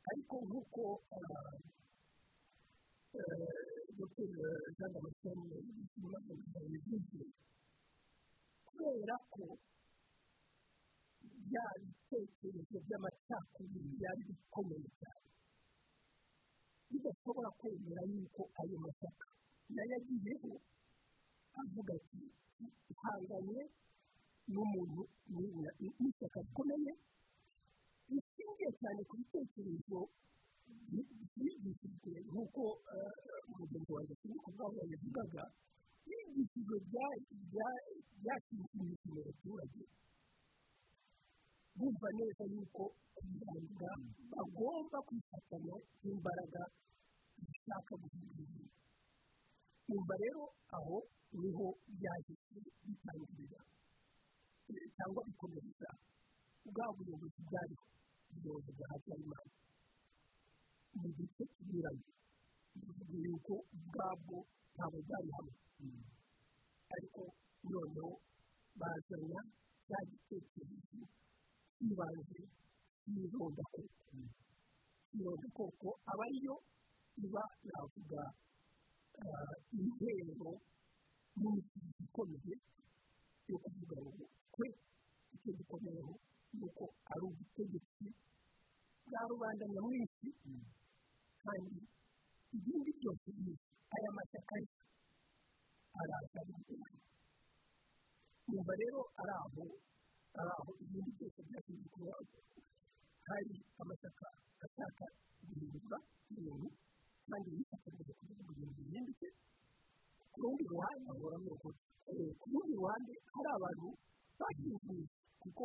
[0.10, 0.84] ariko nk'uko
[3.98, 4.28] dr
[4.78, 5.58] jean damascene
[6.54, 7.22] yabivuze
[8.68, 9.46] kubera ko
[11.50, 15.28] bya bitekerezo by'amacakubiri byari bikomeye cyane
[16.90, 19.26] bidashobora kwemera yuko ayo mashyaka
[19.76, 20.52] na yo agiyeho
[21.62, 22.22] avuga ati
[22.92, 23.62] ihanganye
[24.54, 25.02] n'umuntu
[26.00, 26.92] n'ishyaka rikomeye.
[28.10, 30.00] Rishingiye cyane ku bitekerezo
[31.36, 32.64] bigishijwe nk'uko
[33.50, 35.44] umugenzi wanjye turi kuvuga yabivugaga
[36.06, 36.76] bigishijwe
[38.22, 39.82] byashimishije abaturage.
[41.78, 42.84] Bumva neza yuko
[43.16, 43.92] kubirangira
[44.32, 46.62] bagomba kwifatanya n'imbaraga
[47.46, 48.44] zishaka guhindura.
[48.46, 48.72] ibintu
[49.90, 50.44] nyuma rero
[50.76, 50.96] aho
[51.40, 51.68] ni ho
[52.00, 53.60] byahise bitangirira
[54.96, 55.90] cyangwa bikomereza
[56.74, 57.86] bwa buyobozi bwariho
[58.32, 59.52] ubuyobozi bwa habyarimana.
[61.00, 62.10] Mu gice kinyuranye
[62.74, 64.38] bivuga yuko ubwabwo
[64.74, 65.54] ntabwo bwari hamwe.
[66.96, 67.22] Ariko
[67.70, 68.12] noneho
[68.80, 69.40] bazana
[69.88, 71.02] cya gitekerezo
[71.76, 72.42] cy'ibanze
[73.04, 73.88] cy'irondakoko
[75.16, 76.56] irondakoko aba ariyo
[77.24, 78.22] iba navuga
[79.20, 80.52] intero
[81.40, 82.56] n'umusingi ikomeye
[83.50, 84.24] yo kuvuga ngo
[84.54, 84.68] twe
[85.36, 86.14] icyo dukomeyeho
[86.56, 88.06] ni uko ari ubutegetsi
[89.08, 90.28] bwa rubanda nyamwinshi
[91.44, 91.78] kandi
[93.00, 93.56] byose bizi
[93.96, 94.56] aya mashyaka
[96.00, 96.92] araza bigenga
[98.52, 99.64] nyuma rero ari aho
[100.40, 102.14] ari aho ibindi byose byagiye kuba
[103.30, 104.28] hari amashyaka
[104.66, 105.06] ashaka
[105.48, 105.98] guhindura
[106.32, 106.68] ibintu
[107.30, 109.28] kandi yifatanyije kugira ngo ibintu bihinduke
[110.32, 111.70] ku rundi ruhande ahora mu rugo
[112.40, 113.88] ku rundi ruhande hari abantu
[114.40, 115.04] bahinduye
[115.42, 115.64] kuko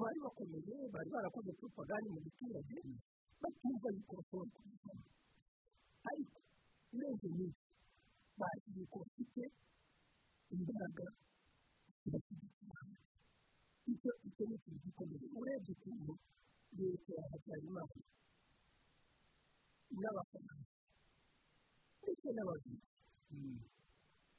[0.00, 2.76] bari bakomeye bari barakoze propaganda mu giturage
[3.42, 3.88] batumva
[4.54, 5.08] kubivamo
[6.10, 6.38] ariko
[6.94, 7.64] urebye n'iki
[8.40, 9.42] bazi yuko bafite
[10.54, 11.06] imbaraga
[12.02, 12.80] zibashyigikira
[13.92, 16.12] icyo icyo ni ikintu gikomeye urebye ukuntu
[16.78, 17.96] leta ya habyarimana
[20.00, 20.77] n'abafaransa
[22.02, 22.86] ndetse n'abazungu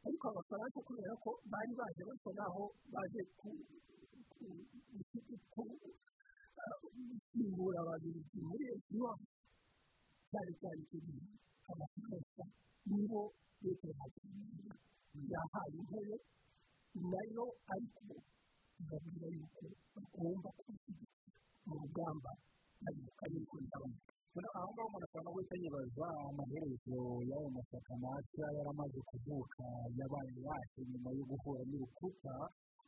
[0.06, 2.64] ariko abafaransa kubera ko bari baje basa naho
[2.94, 3.22] baje
[6.50, 9.28] gusimbura ababiligi muri egiwani
[10.30, 11.24] cyane cyane icyo gihe
[11.72, 12.44] abafaransa
[12.90, 13.22] nibo
[13.64, 13.88] leta
[15.32, 16.16] yahaye intebe
[17.12, 18.02] na yo ariko
[18.82, 19.64] irabwira yuko
[19.94, 21.38] bagomba kubashyigikira
[21.68, 22.32] mu rugamba
[22.82, 23.44] bari mu karere
[24.30, 26.98] aho ngaho umuntu ashobora guhita yibaza amaherezo
[27.30, 29.66] y'ayo mashyaka mashya yaramaze kuvuka
[29.98, 32.34] yabaye yacu nyuma yo guhura n'urukuta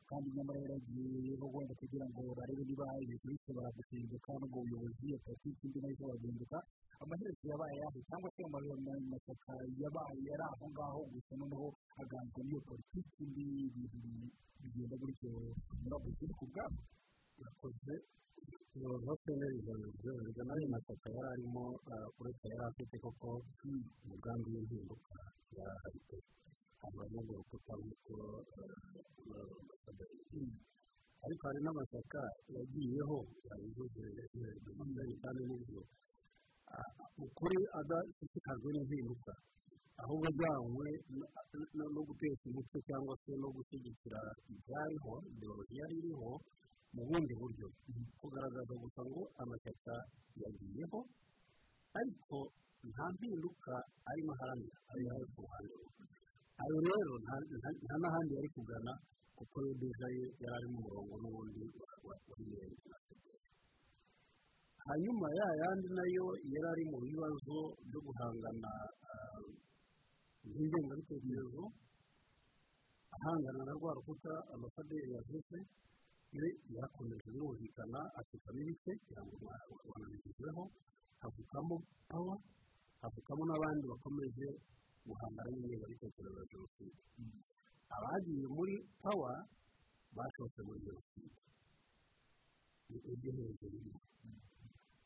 [0.10, 5.64] kandi nyamara yaragiye wenda kugira ngo barebe niba ibintu bishobora guhinduka n'ubwo buyobozi iyo politiki
[5.66, 6.58] indi na yo ishobora guhinduka
[7.02, 8.58] amaherezo yabaye yaje cyangwa se mu
[9.12, 9.52] mashyaka
[9.82, 13.98] yabaye yari aho ngaho gusa noneho haganzwa n'iyo politiki indi bintu
[14.62, 15.32] bigenda gutyo
[15.82, 16.46] muri ako kuri ku
[18.74, 21.64] bwabo yakoze iyobozi neza bigaragaza n'ayo mashyaka yari arimo
[22.20, 23.30] uretse yari afite koko
[24.04, 25.16] umugambi w'impinduka
[25.58, 26.18] yari ahari pe
[26.82, 28.14] havamo ngo urukuta nk'uko
[31.26, 32.22] ariko hari n'amashyaka
[32.56, 33.18] yagiyeho
[33.48, 34.04] yabivuze
[34.64, 35.82] bimaze kandi n'ibyo
[37.26, 39.34] ukuri adashishikajwe n'impinduka
[40.02, 40.88] ahubwo ajyanywe
[41.94, 44.20] no gutesha umutwe cyangwa se no gushyigikira
[44.54, 46.32] ibyariho ideologi yari iriho
[46.96, 47.68] mu bundi buryo.
[48.20, 49.94] Kugaragaza gusa ngo amashyaka
[50.42, 51.00] yagiyeho
[52.00, 52.38] ariko
[52.90, 53.74] nta mpinduka
[54.10, 55.76] arimo aharanira ari ayo ku ruhande.
[56.62, 58.94] Ayo rero nta n'ahandi yari kugana
[59.38, 61.62] kuko yo deja ye yari ari mu murongo n'ubundi
[62.06, 62.90] w'ingenzi
[64.82, 67.58] hanyuma ya yandi na yo yari ari mu bibazo
[67.90, 68.72] byo guhangana
[70.54, 71.64] n'ingengabitekerezo
[73.16, 75.58] ahangana na rwa rukuta amasaderi yavuze
[76.32, 76.48] we
[76.78, 79.36] yakomeje birumvikana afitamo ibice kugira ngo
[79.92, 80.64] wanabigezeho
[81.22, 81.76] havukamo
[82.10, 82.36] pawa
[83.02, 84.48] havukamo n'abandi bakomeje
[85.06, 87.00] guhangana n'ingengabitekerezo ya jenoside.
[87.96, 89.32] Abagiye muri pawa
[90.16, 91.36] bashotse muri jenoside.
[92.90, 93.80] Ni ibyo hejuru.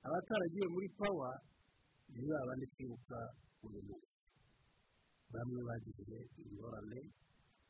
[0.05, 1.29] Abataragiye muri pawa
[2.13, 3.17] ni za bandi twibuka
[3.65, 4.13] uyu munsi.
[5.33, 6.99] Bamwe bagize ingorane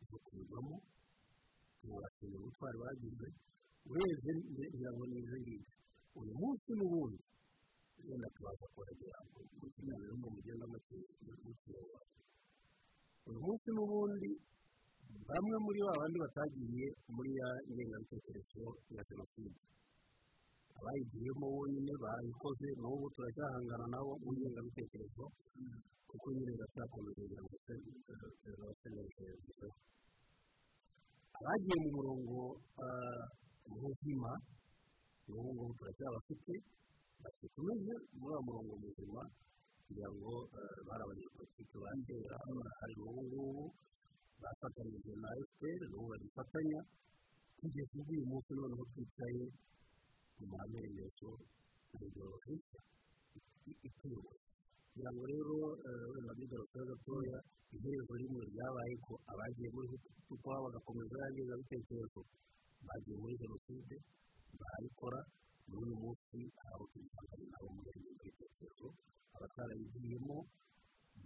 [0.09, 0.75] zo kubivamo
[1.85, 3.27] tubashimira ubutwari bagize
[3.89, 5.73] urebye ni izo ngibyo
[6.19, 7.21] uyu munsi n'ubundi
[8.07, 9.17] wenda tubaza kuhagera
[9.59, 10.65] mu kiganiro ngo mugenda
[11.45, 12.05] mukiyobora
[13.27, 14.29] uyu munsi n'ubundi
[15.29, 18.63] bamwe muri ba bandi batagiye muri ya ngengabitekerezo
[18.95, 19.57] ya jenoside
[20.77, 25.25] abayigiyemo bonyine bayikoze n'ubu turacyahangana nabo mu ngengabitekerezo
[26.09, 27.73] kuko nyine biracyakomeza kugira ngo se
[28.61, 29.27] baseneje
[31.37, 32.37] abagiye mu murongo
[33.81, 34.31] muzima
[35.27, 36.53] n'ubu ngubu turacyabafite
[37.23, 39.21] bakomeze muri uwo murongo muzima
[39.85, 40.31] kugira ngo
[40.87, 42.35] bari abanyapolitiki ba kera
[42.79, 43.65] hari ubu ngubu
[44.41, 46.79] bafatanyije na efuperi n'ubu bagifatanya
[47.59, 49.43] kugeza ubu uyu munsi noneho twicaye
[50.37, 51.29] mu mahamenyesho
[51.91, 52.55] na ideologi
[53.87, 54.41] ituyoboye
[54.95, 55.55] kugira ngo rero
[56.11, 57.37] wenda bigarukira gatoya
[57.75, 59.87] iherezo rimwe ryabaye ko abagiye muri
[60.27, 62.21] kuko bagakomeza yageza bitekerezo
[62.87, 63.95] bagiye muri jenoside
[64.59, 65.19] barabikora
[65.67, 68.87] muri uyu munsi hari tubitandukanye nabo muri iyo bitekerezo
[69.35, 70.37] abatarabigiyemo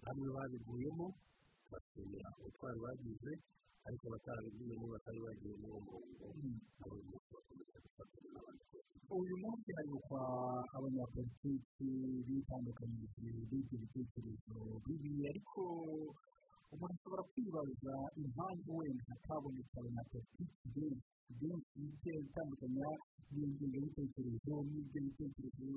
[0.03, 1.07] bamwe babiguyemo
[1.71, 3.31] bashimira ubutwari bagize
[3.89, 6.25] ariko abatarabigiyemo batari bagiye muri uwo murongo
[9.19, 10.21] uyu munsi haribukwa
[10.77, 11.89] abanyapolitiki
[12.27, 14.55] bitandukanyije b'ibyo bitekerezo
[14.85, 15.61] bibi ariko
[16.73, 17.93] umuntu ashobora kwibaza
[18.23, 22.87] impamvu wenda hataboneka abanyapolitiki benshi benshi bitewe bitandukanya
[23.33, 25.67] n'ingengabitekerezo n'ibyo bitekerezo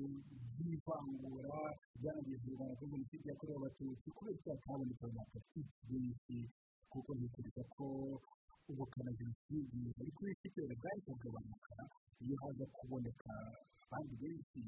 [0.57, 1.57] by'ivangura
[1.99, 6.37] byanageze ku jenoside yakorewe abatutsi kubera ko hataboneka abanyapolitiki benshi
[6.93, 7.85] kuko ntekereza ko
[8.71, 11.75] ubukana jenoside buri kuri cyose bwari kugabanuka
[12.23, 13.31] iyo haza kuboneka
[13.85, 14.59] abandi benshi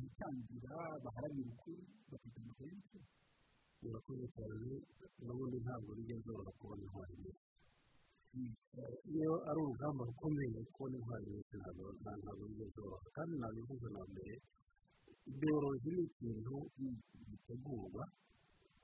[0.00, 0.74] bitangira
[1.04, 2.98] baharanira ukuri bafite amakenshi
[3.80, 4.72] birakoze cyane
[5.24, 7.44] n'ubundi ntabwo bijya byoroha kubona intwari nyinshi
[9.14, 14.34] iyo ari urugamba rukomeye kubona intwari nyinshi ntabwo bijya byoroha kandi nabivuze na mbere
[15.30, 16.54] ideologi ni ikintu
[17.30, 18.02] gitegurwa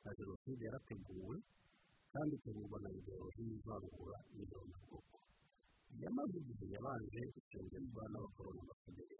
[0.04, 1.36] na jenoside yarateguwe
[2.12, 5.16] kandi itegurwa na ideologi y'ivangura n'irondabwoko
[6.02, 9.16] yamaze igihe yabanje gusengerwa n'abakoroni bakomeye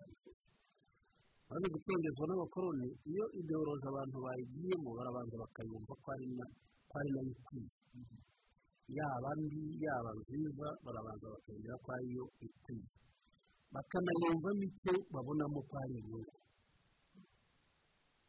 [1.48, 6.47] maze gucengezwa n'abakoroni iyo ideoloji abantu bayigiyemo barabanza bakayumva ko ari na
[7.12, 7.70] yo ikwiye
[8.97, 12.89] yaba mbi yaba nziza barabanza bakemera ko ariyo ikwiye
[13.74, 16.35] bakanayumvamo icyo babonamo ko ari inyungu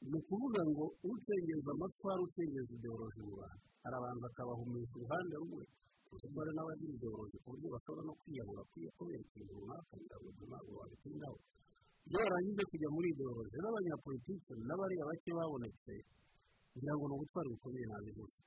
[0.09, 5.63] ni ukuvuga ngo ucengeza amatwara ucengeza ideoloji mu bantu arabanza akabahumisha uruhande rumwe
[6.09, 8.61] kuko hari n'abagira ideoloji ku buryo bashobora no kwiyahura
[8.97, 11.37] kubera ikintu runaka ntabwo ntabwo babitindaho
[12.07, 15.93] iyo barangije kujya muri ideoloji n'abanyapolitiki n'abariya bake babonetse
[16.71, 18.39] kugira ngo ni ubutwari bukomeye nabivuze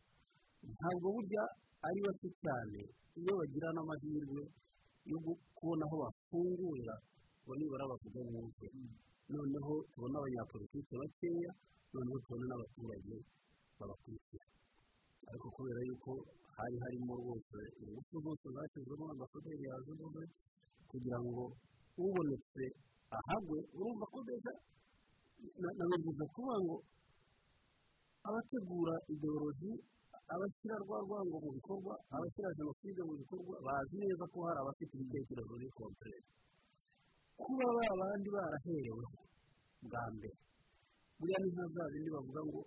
[0.77, 1.43] ntabwo burya
[1.87, 2.81] ari bake cyane
[3.21, 4.43] iyo bagira n'amahirwe
[5.11, 5.19] yo
[5.57, 6.95] kubona aho bafungurira
[7.43, 8.67] ngo nibura bavuga mwuke
[9.33, 11.51] noneho tubona abanyapolitiki bakeya
[11.93, 13.17] noneho tubona n'abaturage
[13.79, 14.47] babakurikira.
[15.28, 16.12] Ariko kubera yuko
[16.57, 20.07] hari harimo rwose ingufu zose zashyizwemo amakoderi yazemo
[20.90, 21.43] kugira ngo
[22.03, 22.65] ubonetse
[23.16, 24.53] ahagwe urumva ko mbese
[25.78, 26.77] nabivuze kuvuga ngo
[28.28, 29.73] abategura ideoloji
[30.32, 35.55] abashyira rwa rwango mu bikorwa abashyira jenoside mu bikorwa bazi neza ko hari abafite ibitekerezo
[35.62, 36.20] bikontorere
[37.40, 39.19] kuba ba bandi barahereweho
[39.86, 40.36] bwa mbere.
[41.19, 42.61] Buriya ni nka za zindi bavuga ngo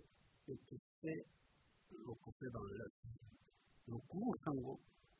[0.50, 1.12] etuse
[2.06, 3.06] rokope banjati
[3.86, 4.72] ni ukuvuga ngo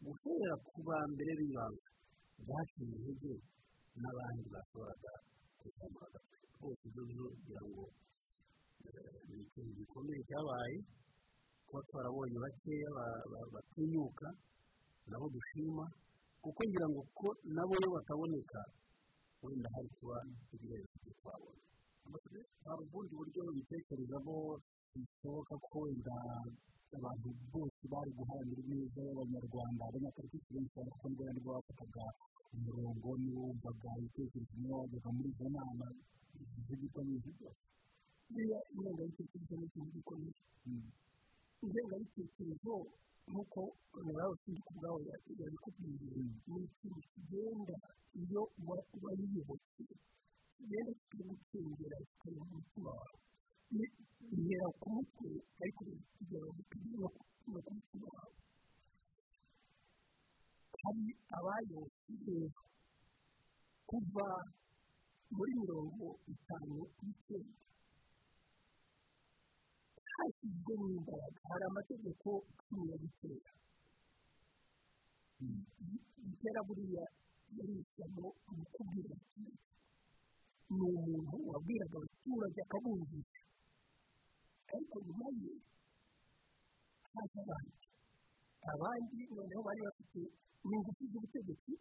[0.05, 1.87] guhera ku ba mbere b'ibanze
[2.45, 3.33] byaciye intege
[4.01, 5.13] n'abandi bashoboraga
[5.61, 7.85] kuzamura agapira rwose ibyo byo kugira ngo
[9.29, 10.77] ni ikintu gikomeye cyabaye
[11.67, 12.91] kuba twarabonye bakeya
[13.53, 14.29] batinyuka
[15.11, 15.85] nabo dushima
[16.43, 18.61] kuko ngira ngo ko nabo iyo bataboneka
[19.43, 20.17] wenda hari kuba
[20.55, 21.61] ibirenze ibyo twabona.
[22.65, 24.37] Hari ubundi buryo bitekerezamo
[24.99, 26.15] bishoboka ko wenda
[26.97, 32.05] abantu bose bari guharanira ineza y'abanyarwanda abanyapolitiki benshi kuko nibo bari bafataga
[32.55, 35.87] umurongo niwo wumvaga ibitekerezo niyo wajyaga muri izo nama
[37.07, 37.62] n'ibyo byose
[38.31, 40.33] buriya ingengabitekerezo ni ikintu gikomeye
[41.62, 42.75] ingengabitekerezo
[43.31, 43.61] nk'uko
[44.15, 45.01] nawe ushinzwe ku bwawe
[45.41, 46.19] yabikubwiye
[46.51, 47.77] ni ikintu kigenda
[48.23, 48.43] iyo
[49.05, 49.83] wayiyobotse
[50.59, 53.19] kigenda kikagucengera kikareba umutima wawe
[53.71, 55.29] ku mutwe
[55.63, 55.83] ariko
[56.15, 56.47] kigera
[56.99, 58.37] no ku mutima wawe
[60.83, 61.07] hari
[61.37, 62.49] abayose rero
[63.89, 64.27] kuva
[65.37, 67.59] muri mirongo itanu n'icyenda
[70.15, 72.29] hashyizwemo imbaraga hari amategeko
[72.67, 73.51] cumi ya gitera
[76.27, 77.05] gitera buriya
[77.57, 78.27] yarishyamo
[78.57, 79.17] mu kubwira
[80.75, 83.41] ni umuntu wabwiraga abaturage akabumvisha
[84.75, 85.53] ariko nyuma ye
[87.13, 87.75] haza abandi
[88.73, 90.21] abandi noneho bari bafite
[90.69, 91.73] n'ingufu z'ubutegetsi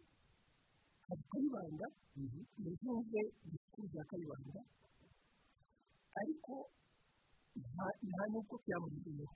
[1.06, 1.86] hari kayibanda
[2.64, 4.60] yuzuje disikuru za kayibanda
[6.20, 6.54] ariko
[8.06, 9.34] nta n'uko byamugezeho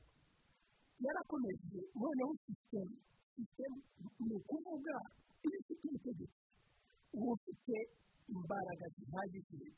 [1.05, 2.94] yarakomeje noneho sisitemu
[3.35, 3.78] sisitemu
[4.26, 4.97] ni ukuvuga
[5.47, 6.40] iyo ufite ubutegetsi
[7.16, 7.76] uba ufite
[8.35, 9.68] imbaraga zihagije.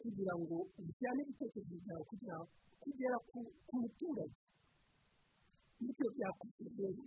[0.00, 2.36] Kugira ngo ujyane ibitekerezo byawe kugira
[2.82, 3.16] kugera
[3.68, 4.36] ku muturage.
[5.84, 7.02] Bityo byakozwe rero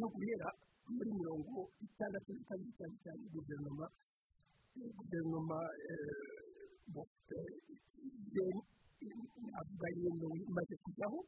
[0.00, 0.48] no guhera
[0.94, 1.56] muri mirongo
[1.86, 3.86] itandatu na kabiri cyane cyane guverinoma
[4.96, 5.58] guverinoma
[9.60, 11.18] avuga yemewe imaze kujyaho.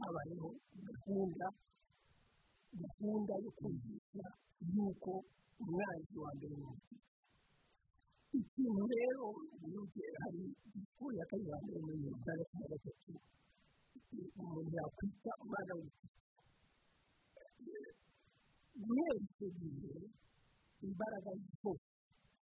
[0.00, 0.48] Habayeho
[0.88, 1.46] gahunda
[2.82, 4.26] gahunda yo kumvisha
[4.74, 5.12] yuko
[5.60, 6.66] umwanzi wa mbere ni
[8.40, 9.24] ikintu rero
[10.22, 10.42] hari
[10.72, 13.12] disikuru ya kayibanda ya mirongo itandatu na gatatu
[14.40, 15.74] umuntu yakwita umwana
[18.84, 19.94] guhera icyo gihe
[20.86, 21.30] imbaraga
[21.62, 21.88] zose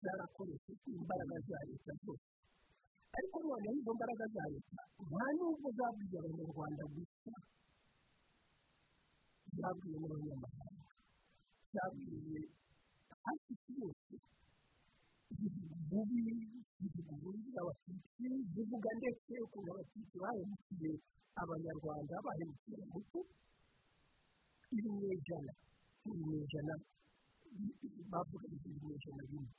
[0.05, 2.27] zarakoreshejwe imbaraga za leta zose
[3.19, 7.33] ariko noneho izo mbaraga za leta nta nubwo zabwiye abanyarwanda gusa
[9.59, 10.87] zabwiye n'abanyamahanga
[11.75, 12.41] zabwiye
[13.25, 14.15] hafi yose
[15.37, 18.25] zivuga ububi abatutsi
[18.55, 20.91] zivuga ndetse ukuntu abatutsi bahemukiye
[21.43, 23.21] abanyarwanda bahemukiye abahutu
[24.77, 25.53] ibinyejana
[26.09, 26.75] ibinyejana
[28.13, 29.53] bavuga ibinyejana bimwe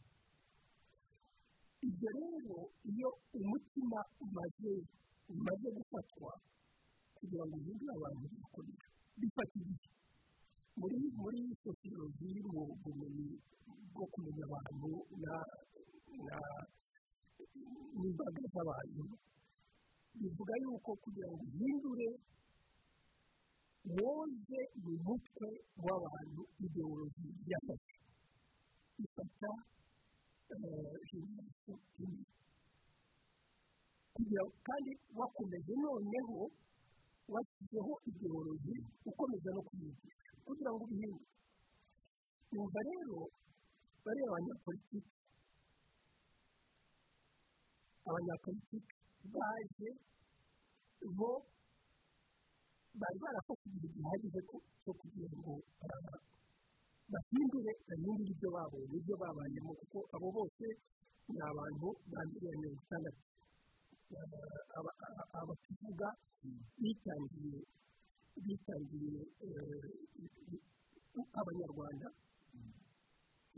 [1.88, 2.58] ibyo rero
[2.92, 4.72] iyo umutima umaze
[5.34, 6.32] umaze gufatwa
[7.18, 8.84] kugira ngo uhindure abantu bikomeye
[9.20, 9.88] bifata igihe
[10.80, 13.30] muri muri sosiyoloji mu bumenyi
[13.94, 14.90] bwo kumenya abantu
[18.00, 19.04] n'imbaga z'abantu
[20.20, 22.08] bivuga yuko kugira ngo uhindure
[24.00, 25.50] woze mu mutwe
[25.86, 27.96] w'abantu ideoloji yafashe
[29.04, 29.52] ifata
[31.10, 32.06] jenoside
[34.20, 34.42] imwe
[35.24, 36.38] ukomeje noneho
[37.34, 38.76] washyizeho ideologi
[39.10, 40.19] ukomeza no kuyigisha
[40.50, 41.22] kugira ngo ubihinde
[42.54, 43.18] yumva rero
[44.04, 45.12] bariya abanyapolitiki
[48.10, 48.94] abanyapolitiki
[49.34, 49.90] baje
[51.18, 51.32] bo
[53.00, 54.40] bari barafashe igihe gihagije
[54.84, 55.54] cyo kugira ngo
[57.12, 60.66] bahindure bahindure ibyo babonye ibyo babayemo kuko abo bose
[61.30, 63.22] ni abantu banduriye mirongo itandatu
[65.40, 66.08] abatuvuga
[66.82, 67.60] bitangiye
[68.46, 69.22] bitangiye
[71.40, 72.08] abanyarwanda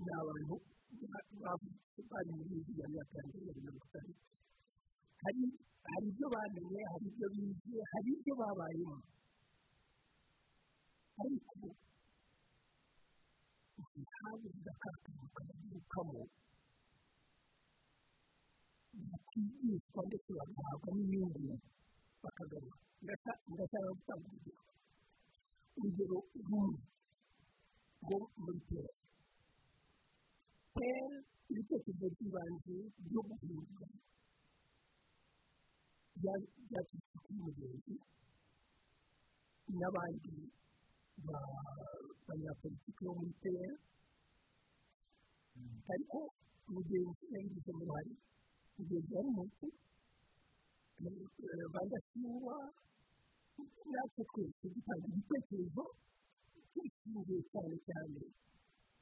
[0.03, 0.56] ni abantu
[2.11, 2.56] bari muri
[2.91, 4.23] myaka ya mbere ya mirongo itandatu
[5.23, 5.41] hari
[5.91, 8.98] hari ibyo bamenye hari ibyo bize hari ibyo babayemo
[11.22, 11.60] ariko
[14.02, 16.22] ntabuze akakantu kabagurukamo
[19.11, 21.53] bakigishwa ndetse bagahabwa n'inyungu
[22.23, 22.77] bakagaruka
[23.52, 24.61] ndashaka gutanga urugero
[25.77, 26.18] urugero
[26.48, 26.80] rumwe
[28.03, 28.91] rwo muri pera
[30.76, 31.15] pera
[31.52, 32.76] ibitekerezo by'ibanze
[33.06, 33.88] byo guhindura
[36.22, 37.93] byaturutse kuri mugenzi
[39.80, 40.31] n'abandi
[42.27, 43.73] banyapolitiki bo muri pera
[45.93, 46.19] ariko
[46.73, 48.14] mugenzi yabigizemo uruhare
[48.77, 49.65] mugenzi yari munsi
[51.73, 52.56] badashyirwa
[53.91, 55.84] natwe twese dutanga igitekerezo
[56.72, 58.22] twishingiye cyane cyane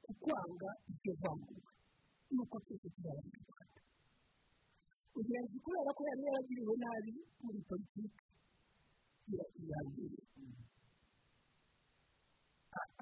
[0.04, 1.70] ku kwanga iryo vangura
[2.36, 3.82] nuko twese tuzarangira rwanda
[5.14, 7.12] mugenzi kubera ko yari yaragiriwe nabi
[7.44, 8.24] muri politiki
[9.64, 10.24] irangiriye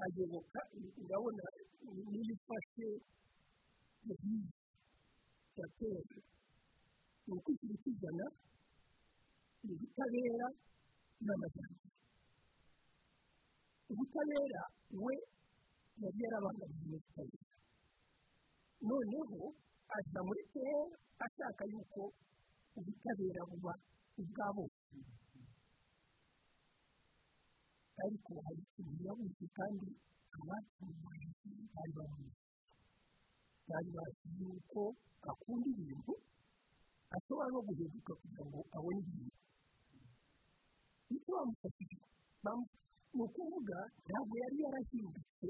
[0.04, 0.60] ayoboka
[1.04, 1.44] urabona
[2.12, 2.88] niyo ufashe
[5.58, 6.02] yateye
[7.28, 8.26] ni ukwishyura ukizana
[9.66, 10.48] ubutabera
[11.26, 11.96] n'amajyambere
[13.92, 14.62] ubutabera
[15.04, 15.16] we
[16.02, 17.56] yari yarabangamiye ubutabera
[18.88, 19.42] noneho
[19.98, 20.82] aza muri kera
[21.26, 22.02] ashaka yuko
[22.78, 23.74] ubutabera buba
[24.22, 24.96] ubwa bose.
[28.04, 29.88] Ariko hari ikintu yabuze kandi
[30.38, 31.26] abatumye
[31.74, 32.42] bari bamuzi
[33.70, 34.82] bari bazi yuko
[35.30, 36.14] akunda ibintu
[37.16, 39.36] ashobora no guhinduka kugira ngo abone ibintu
[41.16, 41.96] icyo bamufashije
[43.16, 45.48] ni ukuvuga ntabwo yari yarahindutse.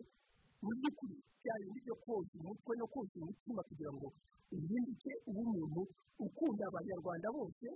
[0.61, 4.07] Mu by'ukuri bya bindi byo koza umutwe no koza umutima kugira ngo
[4.55, 5.81] uhinduke ube umuntu
[6.25, 7.67] ukunda abanyarwanda bose.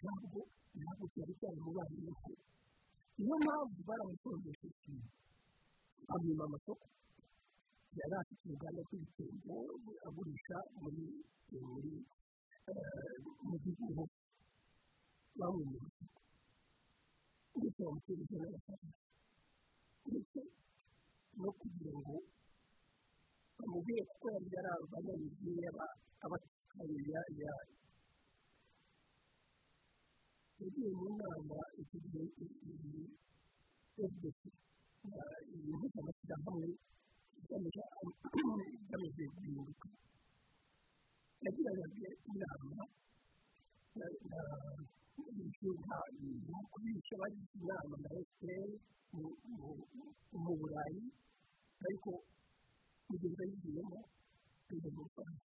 [0.00, 0.40] Ntabwo
[0.80, 2.30] ntabwo cyari cyaramubayeho
[3.18, 4.94] niyo mpamvu baramutongesheje
[6.12, 6.86] amwima amasoko.
[7.98, 9.54] Yari afite uruganda rw'ibitenge
[10.06, 11.04] agurisha muri
[11.70, 11.92] muri
[13.48, 14.02] mu gihugu
[15.38, 16.04] bamwemereye
[17.58, 18.98] ndetse bamutereje n'amafaranga
[20.08, 20.40] ndetse
[21.40, 22.14] no kugira ngo
[23.56, 25.62] bamubwire kuko yari yarabanyamidini
[26.24, 27.20] abatwaye ya
[30.60, 32.22] yagiye mu nama icyo gihe
[33.96, 34.40] fdc
[35.54, 36.68] ibintu by'amashyirahamwe
[37.56, 39.88] igamije guhinduka
[41.44, 42.84] yagiranaga inama
[46.72, 48.74] kubica bagize inama na efuperi
[50.42, 51.02] mu burayi
[51.86, 52.10] ariko
[53.06, 53.98] kugeza yigiyemo
[54.66, 55.42] kujya mu rwanda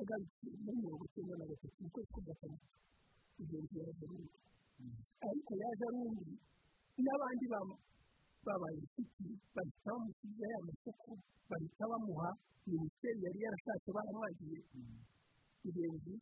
[0.00, 2.66] agarutse muri mirongo icyenda na gatatu mu kwezi kwa gatandatu
[3.38, 4.28] ari undi
[5.28, 6.34] ariko yaje ari undi
[7.04, 7.44] n'abandi
[8.46, 9.24] babaye inshuti
[9.54, 11.10] bahita bamusiga ya masoko
[11.50, 12.28] bahita bamuha
[12.66, 14.58] minisiteri yari yarashatse baramwagiye
[15.66, 16.14] ingenzi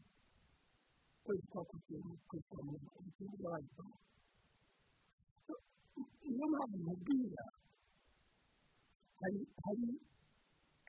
[1.24, 3.94] kwezi twakurikiye mu kwezi kwa mirongo itatu bw'abahitamo
[6.26, 7.44] niyo mpamvu mubwira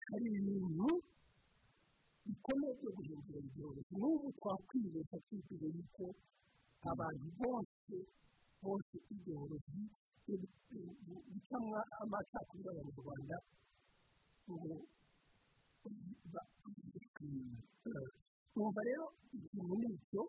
[0.10, 0.90] hari ibintu
[2.26, 6.06] bikomeye byo guhindura ibyorezo n'ubu twakwibeshya twiteze yuko
[6.92, 7.96] abantu bose
[8.64, 9.74] bose ibyorezo
[11.34, 13.38] bicamwa amacakubiri y'abanyarwanda
[14.52, 14.76] ngo
[18.52, 19.06] twumva rero
[19.38, 20.24] ikintu ni icyo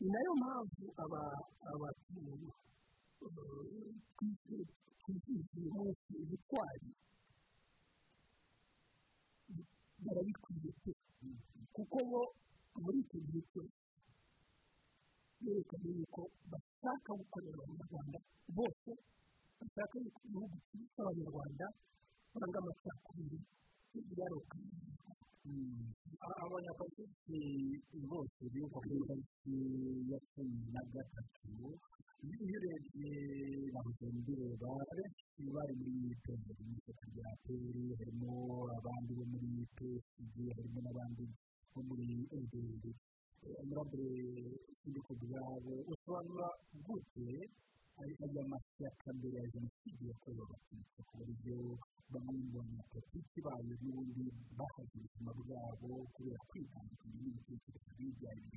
[0.00, 0.84] ni na yo mpamvu
[1.70, 2.50] abatuye
[5.02, 6.88] twizihiza uyu munsi ubutwari
[10.04, 10.92] barabikwiye pe
[11.74, 12.22] kuko bo
[12.82, 13.76] muri icyo gihe cyose
[15.44, 18.18] berekanye yuko bashaka gukorera abanyarwanda
[18.56, 18.90] bose
[19.58, 20.56] bashaka yuko igihugu
[20.92, 21.66] cy'abanyarwanda
[22.36, 23.38] banga amacakubiri
[24.20, 24.56] yaroka
[26.44, 27.40] abanyapolitiki
[28.10, 29.56] bose bibuka ku itariki
[30.10, 31.48] ya cumi na gatatu
[32.26, 33.12] iyo urebye
[33.74, 38.32] bahoze bireba benshi bari muri peyeri y'ishyaka rya peyeri harimo
[38.76, 41.24] abandi bo muri pesidi harimo n'abandi
[41.72, 42.06] bo muri
[42.38, 42.90] ederi
[43.68, 44.10] murabure
[44.78, 46.48] sindiko byabo usobanura
[46.86, 47.28] gute
[48.00, 51.56] aya mashyaka mbere ya jenoside yakorewe abatutsi ku buryo
[52.12, 54.24] bamwe mu banyapolitiki bayo n'ubundi
[54.58, 58.56] bahaze ubuzima bwabo kubera kwitandukanya n'ibitekerezo bijyanye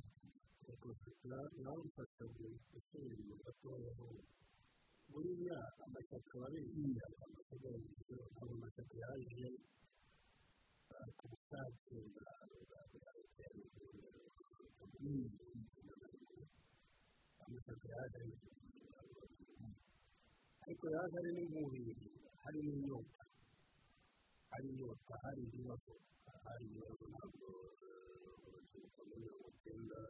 [1.62, 2.24] nawe ufasha
[3.08, 3.90] inyuma gatoya
[5.10, 6.34] buriya amashyaka
[7.24, 7.68] amashyaka
[8.32, 9.46] ntabwo amashyaka yaje
[11.04, 11.60] leta
[17.44, 18.22] amashyaka yaje
[20.64, 21.94] ariko yaje ari n'umubiri
[22.42, 23.22] hari n'inyota
[24.50, 25.92] hari inyota hari ibibazo
[26.44, 27.46] hari ibibazo ntabwo
[28.46, 30.00] urubyiruko mirongo icyenda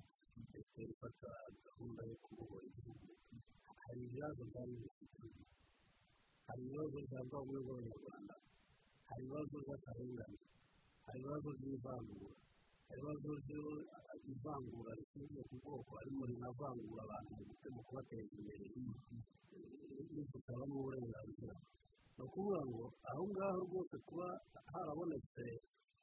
[0.48, 1.30] ndetse rufata
[1.64, 3.08] gahunda yo kubohora igihugu
[3.82, 5.26] hari ibibazo byari bifite
[6.46, 8.34] hari ibibazo bya bwa bumwe bw'abanyarwanda
[9.08, 10.38] hari ibibazo by'akarengane
[11.10, 12.34] hari ibibazo by'ivangura
[12.88, 13.30] hari ibibazo
[14.24, 18.64] by'ivangura rishingiye ku bwoko harimo rinavangura abantu mu gutema kubateza imbere
[20.14, 21.54] bifutabamo uburenganzira
[22.16, 24.26] ni ukuvuga ngo aho ngaho rwose kuba
[24.72, 25.44] harabonetse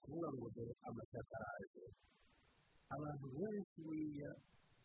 [0.03, 1.85] kuvuga ngo dore amashyaka araje
[2.95, 4.31] abantu benshi buriya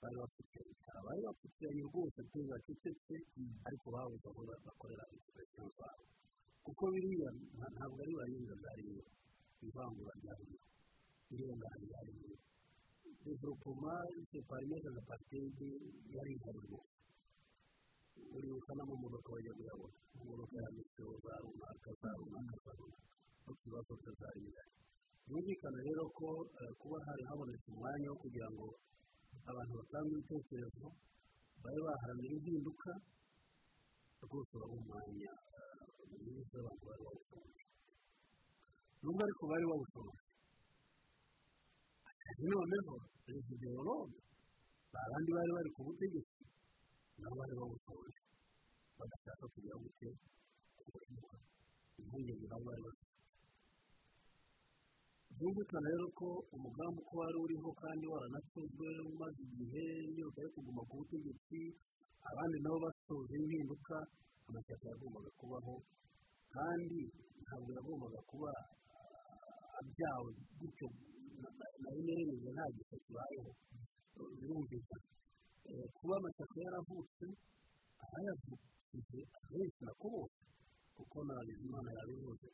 [0.00, 0.74] bari bapfukiranye
[1.06, 3.14] bari bapfukiranye rwose pe bacecetse
[3.66, 6.04] ariko babuze aho bakorera inspeksiyo zabo
[6.64, 7.28] kuko biriya
[7.74, 9.04] ntabwo ari baringa byariyo
[9.66, 10.60] ivangura ryariyo
[11.32, 12.36] irengana ryariyo
[13.24, 13.92] developoma
[14.30, 15.68] separimeze na patege
[16.14, 16.90] yari ihari rwose
[18.36, 23.10] uribuka n'amamodoka bajya kuyabona imodoka yanditseho za runaka za runaka za runaka
[23.44, 24.72] n'ikibazo cyo zari bihari
[25.26, 26.26] byumvikana rero ko
[26.80, 28.66] kuba hari habonetse umwanya wo kugira ngo
[29.50, 30.86] abantu batange ibitekerezo
[31.62, 32.90] babe baharanira impinduka
[34.24, 35.30] rwose baba umwanya
[36.22, 37.61] mwiza abantu bari bawushoboye
[39.02, 40.20] nubwo ariko bari bawushoboye
[42.50, 42.92] noneho
[43.24, 44.18] perezida yorome
[45.04, 46.42] abandi bari bari ku butegetsi
[47.20, 48.18] nabo bari bawushoboye
[48.98, 50.08] badashaka kugira ngo ute
[52.00, 53.10] impungenge nabo bari bafite
[55.36, 59.84] byumvikana rero ko umugambi uko wari uriho kandi waranatuzwe umaze igihe
[60.20, 61.60] yose yo kuguma ku butegetsi
[62.30, 63.96] abandi nabo basoje impinduka
[64.46, 65.74] amashyaka yagombaga kubaho
[66.54, 67.00] kandi
[67.42, 68.52] ntabwo yagombaga kuba
[69.82, 70.86] abyawe gutyo
[71.82, 73.50] na rimwe rimwe nta gisa kibayeho
[74.38, 75.06] birumvikana
[75.96, 77.26] kuba amashyaka yaravutse
[78.16, 80.38] ayavukije abenshi na ko bose
[80.96, 82.48] kuko na bizimana yabivuze.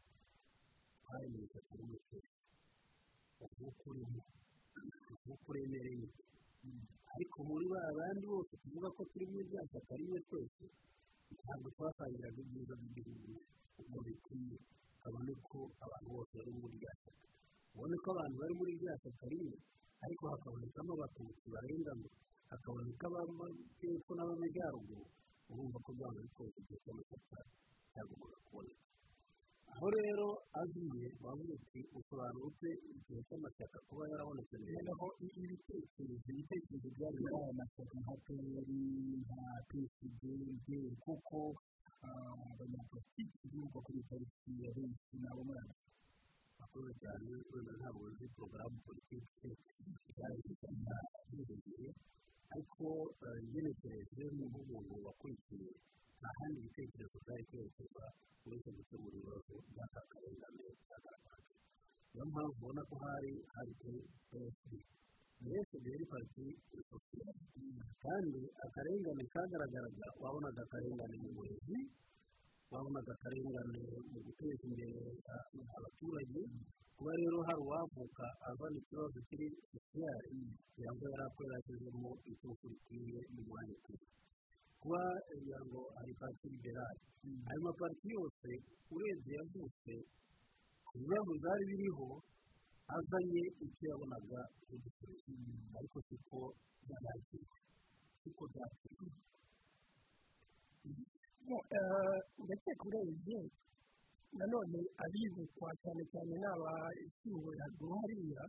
[1.09, 2.37] Hari mu ishyaka ry'umutekano
[3.57, 4.21] nk'uko urimo
[5.23, 6.07] nk'uko uremereye
[7.15, 10.65] ariko muri ba bandi bose tuvuga ko turi muri rya shyaka rimwe twese
[11.43, 13.35] ntabwo twasangiraga ibyiza by'igihugu
[13.81, 14.59] uko bikwiye.
[15.09, 17.25] Kabone ko abantu bose bari muri rya shyaka.
[17.73, 19.57] Ubone ko abantu bari muri rya shyaka rimwe
[20.05, 22.09] ariko hakabonekamo abatutsi barengana.
[22.53, 25.05] Hakaboneka ab'amajyepfo n'ab'amajyaruguru.
[25.49, 27.37] Urumva ko byaba bikoze igihe cy'amashyaka
[27.93, 28.85] cyagombaga kuboneka.
[29.73, 30.29] Aho rero
[30.61, 37.53] aziye wavuga uti usobanura ute igihe cy'amashyaka kuba yarabonetse noneho ibitekerezo ibitekerezo byari muri aya
[37.61, 38.81] mashyaka nka peyeri
[39.25, 41.39] nka pesidenke kuko
[42.07, 45.75] abanyapolitiki bumva kuri tariki ya benshi nabo aya
[46.63, 49.49] akoze cyane wenda ntabwo uzi porogaramu politiki
[50.19, 50.97] yarabishyira
[51.33, 51.89] yiregeye
[52.53, 52.87] ariko
[53.51, 55.71] ngenekereje nk'umuntu wakurikiye
[56.19, 58.05] nta handi ibitekerezo byari kwerekeza
[58.47, 61.55] uretse gukemura ibibazo by'aka karengane byagaragaraga
[62.13, 63.73] niyo mpamvu ubona ko hari hari
[65.47, 66.47] yari pariti
[66.91, 67.45] sosiyete
[68.03, 71.79] kandi akarengane kagaragaraga wabonaga akarengane mu burezi
[72.73, 74.99] wabonaga akarengane mu guteza imbere
[75.79, 76.43] abaturage.
[76.99, 83.41] Kuba rero hari uwavuka azana ikibazo kiri sosiyare kugira ngo yari akoreragezemo iturufu rikwiye mu
[83.47, 84.07] mwanya ukwiye
[84.83, 87.01] kuba kugira ngo ari pariti liberale.
[87.49, 88.51] Ayo mapariti yose
[88.91, 89.95] urebye yavutse
[90.89, 92.09] ku bibazo byari biriho
[92.97, 95.33] azanye icyo yabonaga nk'igisubizo
[95.79, 96.39] ariko siko
[96.87, 97.57] byakirwa
[98.23, 99.05] siko byakirwa
[102.45, 103.39] ndakeka urebye
[104.39, 108.43] nanone abibukwa cyane cyane ni abashyinguwe haruguru hariya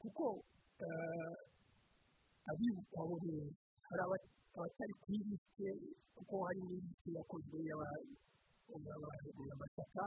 [0.00, 0.24] kuko
[2.50, 3.16] abibukwa bo
[3.86, 4.02] hari
[4.54, 5.68] abatari ku lisite
[6.16, 7.56] kuko hari n'lisite yakozwe
[9.48, 10.02] y'amashyaka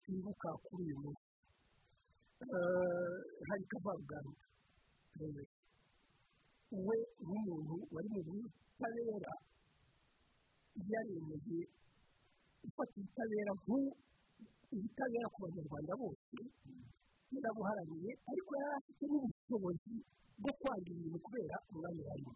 [0.00, 1.29] twibuka kuri uyu munsi eh,
[3.48, 4.32] hari kavaruganda
[6.86, 9.32] we nk'umuntu wari mu butabera
[10.90, 11.60] yaremeye
[12.62, 13.52] gufata ubutabera
[14.72, 16.36] ubutabera ku banyarwanda bose
[17.34, 19.94] yarabuharaniye ariko yari afite n'ubushobozi
[20.40, 22.32] bwo kwangira ibintu kubera umwanya yarimo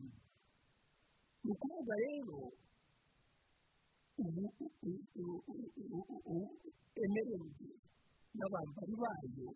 [1.44, 2.38] ni ukuvuga rero
[7.04, 7.68] emerende
[8.36, 9.48] n'abambari bayo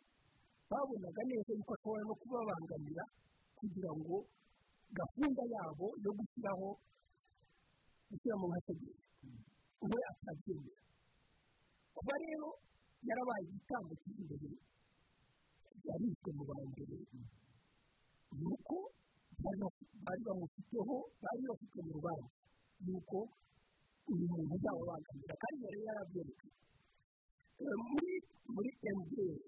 [0.71, 3.05] babonaga neza yuko ashobora no kubabangamira
[3.59, 4.17] kugira ngo
[4.99, 6.69] gahunda yabo yo gushyiraho
[8.09, 9.03] gushyira mu mategeko
[9.91, 10.83] we atabyemera
[11.95, 12.49] kuba rero
[13.09, 14.49] yarabaye igitambo cy'imbere
[15.87, 16.97] yarishwe mu ba mbere
[18.39, 18.77] ni uko
[20.05, 22.29] bari bamufiteho bari bafite mu rubanza
[22.87, 23.19] yuko
[24.11, 26.57] uyu muntu uzababangamira kandi yari yarabyerekanye
[28.55, 29.45] muri emutiyeni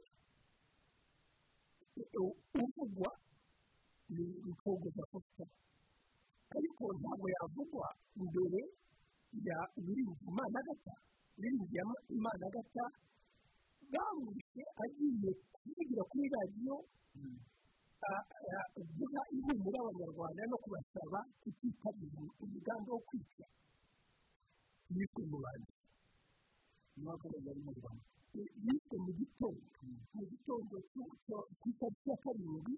[2.62, 3.10] uvugwa
[4.14, 5.44] ni imfungwa za fosta
[6.56, 7.86] ariko ntabwo yavugwa
[8.16, 8.60] mbere
[9.46, 10.94] ya wiringi imana gata
[11.38, 11.76] wiringi
[12.16, 12.84] imana gata
[13.92, 16.76] bamwishe agiye kuvugira kuri radiyo
[18.98, 23.46] guha ihumura abanyarwanda no kubasaba kutitabira umugambi wo kwica
[24.94, 25.70] yishwe mu bantu
[27.02, 28.06] ntabwo bari mu rwanda
[28.65, 29.65] yishwe mu gitondo
[30.15, 30.74] mu gitondo
[31.61, 32.74] ku itariki ya karindwi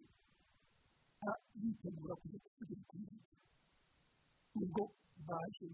[1.61, 3.37] bitegura kujya kuvugira kuri radiyo
[4.57, 4.85] ni bwo
[5.27, 5.67] baje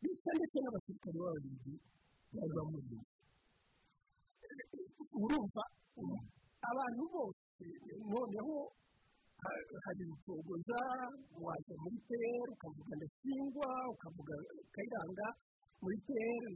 [0.00, 1.72] bica ndetse n'abasirikare b'abarinzi
[2.34, 2.98] bari bamurinze
[5.22, 5.62] urumva
[6.70, 7.64] abantu bose
[8.10, 8.56] noneho
[9.84, 10.80] hari urutogoza
[11.44, 14.34] wajya muri peyeri ukavuga ndasingwa ukavuga
[14.74, 15.26] kayiranga
[15.82, 16.54] muri peyeri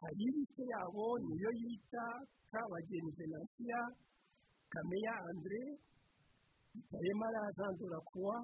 [0.00, 2.04] hari ibice yabo niyo yita
[2.50, 3.80] kabageni venansiya
[4.72, 5.62] kameya andre
[6.78, 8.36] itaremara zandura kuwa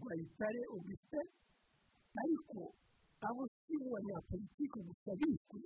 [0.00, 1.20] rwayitare ubise
[2.22, 2.60] ariko
[3.28, 5.60] abo si abanyapolitiki gusa bishwe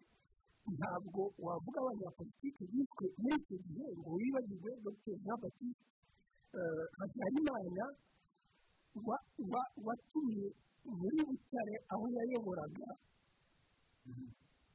[0.75, 5.15] ntabwo wavuga abanyapolitiki bishwe muri icyo gihe ngo wibagirwe dr.
[5.23, 5.87] Jean baptiste
[6.99, 7.85] habyarimana
[9.87, 10.49] watumye
[10.99, 12.89] muri butare aho yayoboraga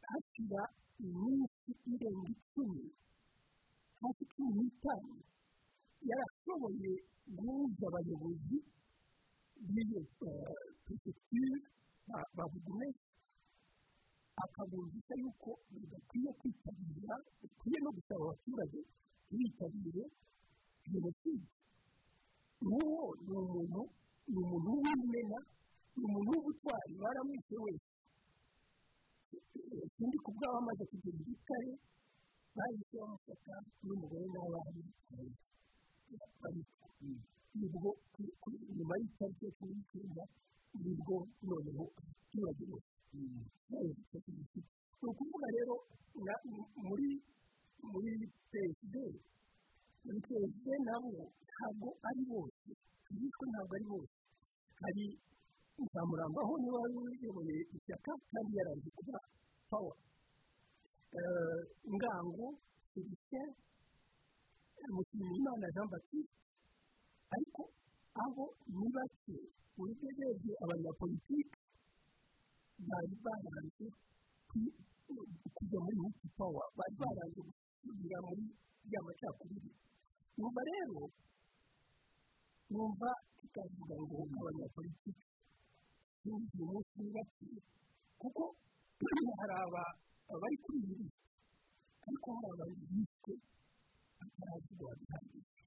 [0.10, 0.62] hashyira
[1.04, 2.84] iminsi irenga icumi.
[4.02, 5.16] Hafi cumi n'itanu.
[6.08, 6.92] Yarashoboye
[7.36, 8.58] guhuza abayobozi
[9.74, 13.06] b'iyo perefegitura bavugumesi
[14.44, 18.80] akabumvisha yuko badakwiye kwitabira bakwiye no gusaba abaturage
[19.32, 20.04] bitabire
[20.92, 21.48] jenoside.
[22.68, 23.82] N'uwo ni umuntu
[24.32, 25.40] ni umuntu w'imena
[25.98, 27.90] umuntu w'ubutwari baramwishe wese
[29.88, 31.72] ikindi ku bwabo amaze kugera igitare
[32.56, 33.54] bahise bamufata
[33.86, 34.70] n'umugore n'abana
[37.58, 37.90] ni bwo
[38.76, 40.24] nyuma y'itariki ya cumi n'icyenda
[40.84, 41.18] ni bwo
[41.48, 42.90] noneho abaturage bose
[45.00, 45.76] ni ukuvuga rero
[46.88, 47.10] muri
[47.92, 48.12] muri
[48.52, 49.02] perezida
[50.04, 51.12] muri perezida nabo
[51.48, 52.70] ntabwo ari bose.
[53.10, 54.16] Abishwe ntabwo ari bose.
[54.82, 55.06] Hari
[55.82, 59.18] nzamurambaho niba uyoboye ishyaka kandi yaranze kuba
[59.70, 59.96] pawa
[61.96, 62.48] ngango
[62.94, 63.50] felicien
[64.96, 66.36] mushimiyimana jean baptiste
[67.36, 67.62] ariko
[68.24, 68.46] abo
[68.78, 69.36] ni bake
[69.74, 71.58] uburyo urebye abanyapolitiki
[72.90, 73.88] bari barangije
[75.56, 77.42] kujya muri huti pawa bari barangije
[77.82, 78.44] gusubira muri
[78.94, 79.70] ya macakubiri.
[80.38, 81.02] Numva rero
[82.70, 83.10] numva
[83.40, 85.12] tutavuga ngo abanyapolitiki
[86.24, 87.48] ni bake
[88.22, 88.44] kuko
[89.40, 89.56] hari
[90.32, 91.08] abari lisi
[92.08, 93.34] ariko hari abantu bishwe
[94.20, 95.62] batarazigwa bihagije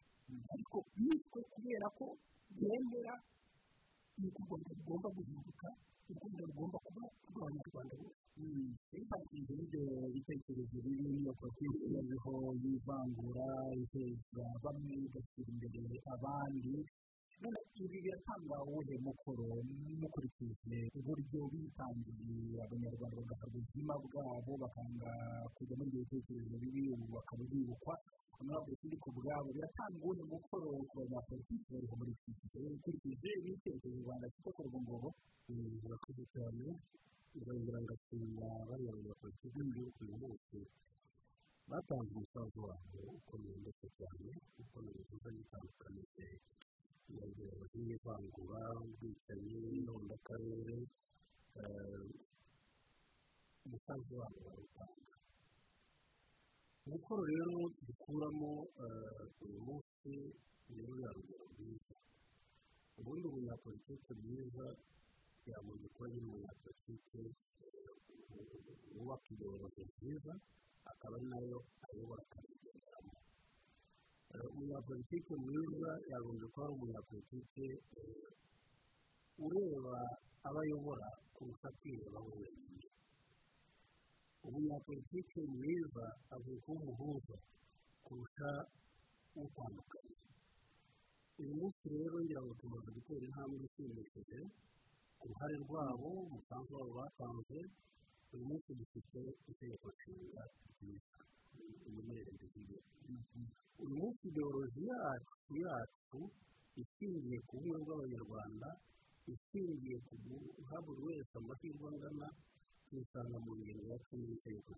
[0.53, 2.07] ariko bishwe kubera ko
[2.61, 3.15] bemera
[4.21, 5.69] yuko u rwanda rugomba guhinduka
[6.09, 8.21] u rwanda rugomba kuba rw'abanyarwanda bose
[8.93, 9.85] niba ibyo
[10.15, 13.49] bitekerezo bibi iyo politiki iriho y'ivangura
[13.83, 16.73] iteza bamwe igashyira imbere abandi
[17.45, 19.45] ibi biratanga uwuhe mukoro
[20.01, 25.11] mukurikije uburyo bitangiye abanyarwanda bagahabwa ubuzima bwabo bakanga
[25.57, 27.95] kujya muri ibyo bitekerezo bibi ubu bakaba bibukwa
[28.47, 33.87] ntabwo ikindi ku bwabo biratanga uwuhe mukoro ku banyapolitiki bariho muri iki gihe ukurikije ibitekerezo
[34.01, 35.09] u rwanda kiko kurwa ngobo
[35.83, 36.65] birakoze cyane
[37.37, 40.57] nzongera ngashimira bariya banyapolitiki b'igihugu bose
[41.71, 46.05] batanze umusanzu wabo ukomeye ndetse cyane kuko ni ibikorwa bitandukanye
[47.11, 50.77] ingero z'ivangura ubwicanyi n'ubudakarere
[53.65, 55.15] umusanzu wabo barawutanga
[56.87, 57.57] umukoro rero
[57.87, 58.51] dukuramo
[59.45, 60.11] uyu munsi
[60.73, 61.95] ni ruriya rugero rwiza
[62.99, 64.67] ubundi umunyapolitike mwiza
[65.51, 67.21] yagombye kuba ari umunyapolitike
[68.95, 70.33] wubaka ideologi nziza
[70.91, 73.13] akaba na yo ayobora akabigenderamo
[74.53, 77.67] umunyapolitike mwiza yagombye kuba ari umunyapolitike
[79.45, 79.95] ureba
[80.47, 82.87] abo ayobora kurusha kwireba we wenyine
[84.47, 86.05] umunyapolitike mwiza
[86.35, 87.37] avuye kuba umuhuza
[88.05, 88.49] kurusha
[89.45, 90.15] utandukanye
[91.39, 94.39] uyu munsi rero ngira ngo tumaze gutera intambwe ishimishije
[95.19, 97.59] ku ruhare rwabo umusanzu wabo batanze
[98.33, 100.43] uyu munsi dufite itegeko nshinga
[100.73, 101.19] ryiza
[101.89, 102.79] umenyere nziza
[103.83, 106.21] uyu munsi ideologi yacu yacu
[106.83, 108.69] ishingiye ku bumwe bw'abanyarwanda
[109.33, 112.27] ishingiye ku guha buri wese amahirwe angana
[112.87, 114.75] tuyisanga mu ngingo ya cumi nshinga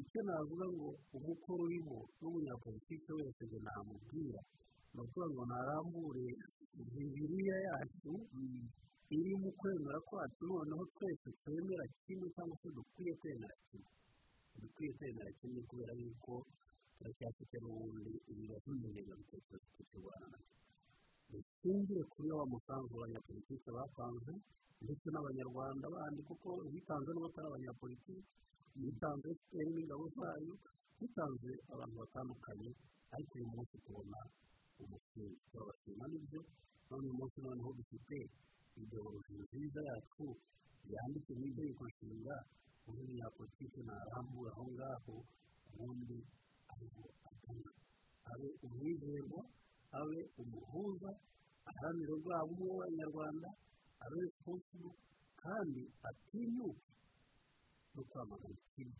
[0.00, 4.40] icyo navuga ngo umukoro urimo n'umunyapolitike wese ngo namubwira
[4.94, 6.26] ni ukuvuga ngo narambure
[6.92, 8.12] bibiriya yacu
[9.16, 13.90] iri mu kwemera kwacu noneho twese twemera kimwe cyangwa se dukwiye kwemera kimwe
[14.62, 16.32] dukwiye kwemera kimwe kubera yuko
[16.96, 20.38] turacyafite n'ubundi ibibazo by'ingengabitekerezo tukirwana
[21.30, 24.32] dushingiye kuri wa musanzu abanyapolitike batanze
[24.84, 28.22] ndetse n'abanyarwanda bandi kuko bitanze n'abatari abanyapolitike
[28.82, 30.52] bitanze efuperi n'ingabo zayo
[31.00, 32.68] bitanze abantu batandukanye
[33.14, 34.18] ariko uyu munsi tubona
[34.82, 36.40] umusingi turabashima n'ibyo
[36.88, 38.16] none uyu munsi noneho dufite
[38.82, 40.24] ideologi nziza yacu
[40.92, 42.34] yanditse mu itegeko nshinga
[42.88, 45.14] uyu munyapolitike ntarambura aho ngaho
[45.70, 46.18] ubundi
[46.72, 47.70] ariho agana
[48.30, 49.40] abe umwizerwa
[49.98, 51.10] abe umuhuza
[51.68, 53.48] aharanira bwa bumwe bw'abanyarwanda
[54.04, 54.92] abe responsible
[55.42, 56.90] kandi atinyuke.
[57.94, 58.98] No kwamagana kimwe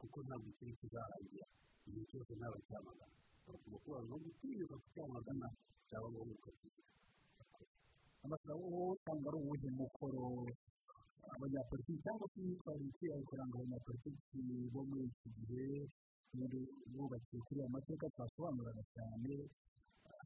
[0.00, 1.46] kuko ntabwo ikiri kizarangira
[1.86, 3.14] igihe cyose ntabwo cyamagana
[3.46, 5.46] bagomba kuba no gutinyuka kucyamagana
[5.88, 6.90] cyangwa ngombwa ukakigira
[8.24, 8.66] amasabo
[9.04, 10.22] cyangwa ari uwuhe mukoro?
[11.34, 14.38] Abanyapolitiki cyangwa se imyitwarire ikwiye kuranga abanyapolitiki
[14.72, 15.66] bo muri iki gihe
[16.92, 19.32] bubakiye kuri aya mateka twasobanuraga cyane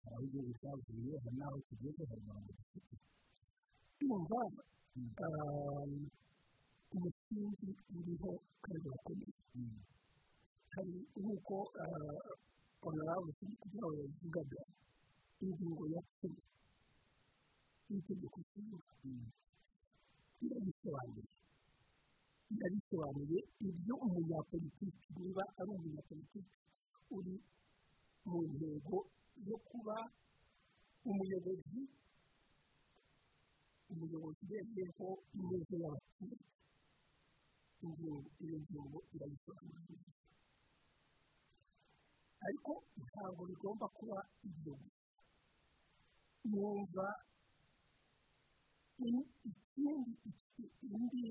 [0.03, 2.95] hari aho igihugu cyavuye hari n'aho kigeze hari abantu dufite
[4.07, 4.41] yumva
[6.95, 8.31] umusingi uriho
[8.63, 9.35] kandi urakomeye
[10.75, 11.55] hari nk'uko
[12.83, 14.61] honorable kugira ngo yavugaga
[15.45, 16.41] ingingo ya cumi
[17.89, 18.79] y'itegeko nshinga
[20.45, 21.25] irabisobanuye
[22.55, 23.39] irabisobanuye
[23.69, 26.53] ibyo umunyapolitiki niba ari umunyapolitiki
[27.17, 27.35] uri
[28.29, 28.97] mu ntego
[29.49, 29.97] yo kuba
[31.09, 31.81] umuyobozi
[33.91, 35.09] umuyobozi urebyeho
[35.39, 36.45] ineza y'abaturage
[38.45, 39.97] iyo ngingo irabisobanuye
[42.47, 42.73] ariko
[43.07, 44.19] ntabwo bigomba kuba
[44.49, 45.05] ibyo gusa.
[46.51, 47.07] Numva
[48.97, 49.23] ikindi
[50.65, 51.29] ikindi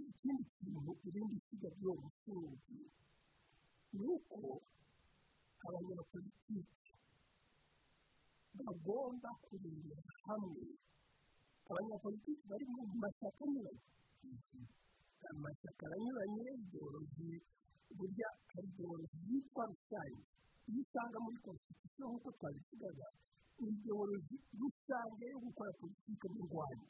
[0.00, 2.78] ikindi kintu irindi siga ry'uwo mutunzi
[3.98, 4.38] ni uko
[5.66, 6.94] abanyapolitiki
[8.66, 10.62] bagomba kurebera hamwe
[11.70, 13.86] abanyapolitiki bari mu mashyaka anyuranye
[15.30, 17.30] amashyaka aranyuranye ideologi
[17.98, 20.22] burya hari ideologi yitwa rusange
[20.70, 23.06] iyo usanga muri konstitusiyo nk'uko twabivugaga
[23.68, 24.36] ideologi
[24.80, 26.86] rusange yo gukora politiki mu rwanda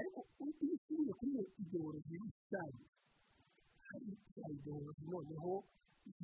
[0.00, 2.84] ariko usubiye kuri iyo ideologi rusange
[3.86, 5.52] hari za ideologi noneho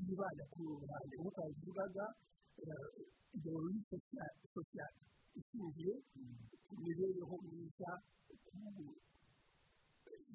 [0.06, 2.04] yibanda kuri uwo ruhande nk'uko yabivugaga
[3.36, 3.80] ideologi
[4.54, 5.00] sosiyali
[5.40, 5.94] ishingiye
[6.66, 7.90] ku mibereho myiza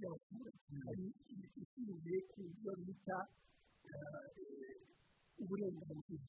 [0.02, 1.06] y'abaturage hari
[1.62, 3.18] ishingiye ku byo bita
[5.42, 6.26] uburenganzira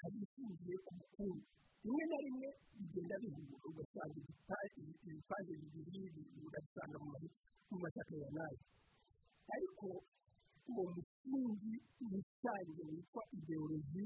[0.00, 1.46] hari ishingiye ku bukungu
[1.82, 2.48] rimwe na rimwe
[2.78, 4.18] bigenda bihura ugasanga
[5.06, 6.02] ibipande bibiri
[6.46, 8.60] ugasanga mu mashyaka ya na yo
[9.54, 9.86] ariko
[10.70, 11.74] uwo musingi
[12.12, 14.04] rusange witwa ideologi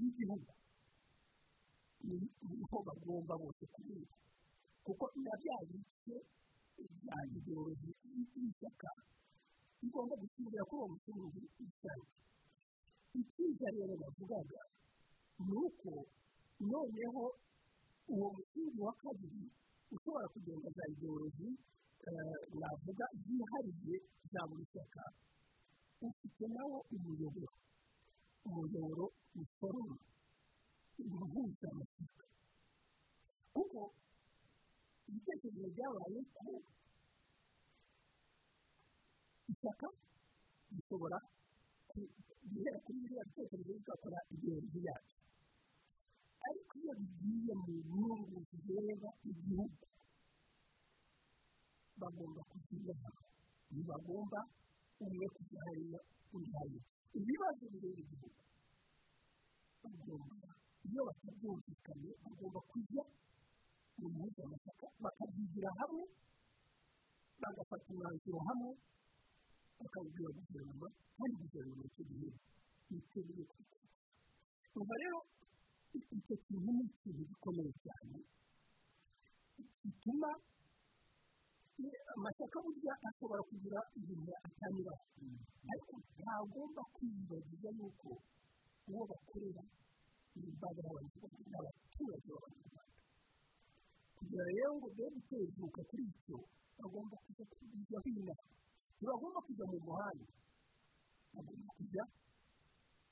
[0.00, 0.52] y'igihugu
[2.06, 2.16] ni
[2.70, 4.14] ho bagomba bose kubiga
[4.84, 6.16] kuko na bya bice
[7.02, 7.90] bya ideologi
[8.36, 8.90] y'ishyaka
[9.80, 12.10] bigomba gushingira kuri uwo musingi rusange
[13.20, 14.60] icyiza rero bavugaga
[15.46, 15.90] ni uko
[16.60, 17.24] noneho
[18.08, 19.42] uwo musingi wa kabiri
[19.94, 21.48] ushobora kugenda za ideologi
[22.60, 23.96] navuga byihariye
[24.32, 25.04] za buri shyaka
[26.00, 27.52] ufite nawo umuyoboro
[28.46, 29.06] umuyoboro
[29.42, 29.96] usoroma
[30.98, 32.24] uhuza amashyaka
[33.54, 33.80] kuko
[35.08, 36.50] ibitekerezo byabaye ko
[39.52, 39.88] ishyaka
[40.74, 41.18] gishobora
[42.50, 45.17] guhera kuri biriya bitekerezo bigakora igihembwe yacu
[46.46, 49.84] ariko iyo bigiye mu nyungu zireba igihugu
[52.00, 52.94] bagomba kugira
[53.70, 54.40] ntibagomba
[55.04, 56.00] umwe kujya hariya
[56.34, 56.82] undi hariya
[57.18, 58.40] ibibazo bireba igihugu
[59.82, 60.48] bagomba
[60.88, 63.02] iyo batabyumvikanye bagomba kujya
[63.98, 66.04] mu mpuzamahanga bakabyigira hamwe
[67.42, 68.70] bagafata umwanzuro hamwe
[69.80, 72.28] bakawubwira guverinoma kandi guverinoma icyo gihe
[72.90, 73.88] yiteguye kwiteza
[74.78, 75.18] ubwo rero
[75.96, 78.16] icyo kintu ni ikintu gikomeye cyane
[79.82, 80.30] gituma
[82.14, 85.04] amashyaka burya ashobora kugira ibintu atanyuraho
[85.72, 88.08] ariko ntagomba kwiyibagiza yuko
[88.88, 89.62] uwo bakorera
[90.38, 92.94] imbaga y'abanyarwanda n'abaturage b'abanyarwanda
[94.16, 96.36] kugira rero ngo be gutezuka kuri icyo
[96.78, 98.34] bagomba kujya kujya hino
[98.96, 100.26] ntibagomba kujya mu muhanda
[101.34, 102.04] bagomba kujya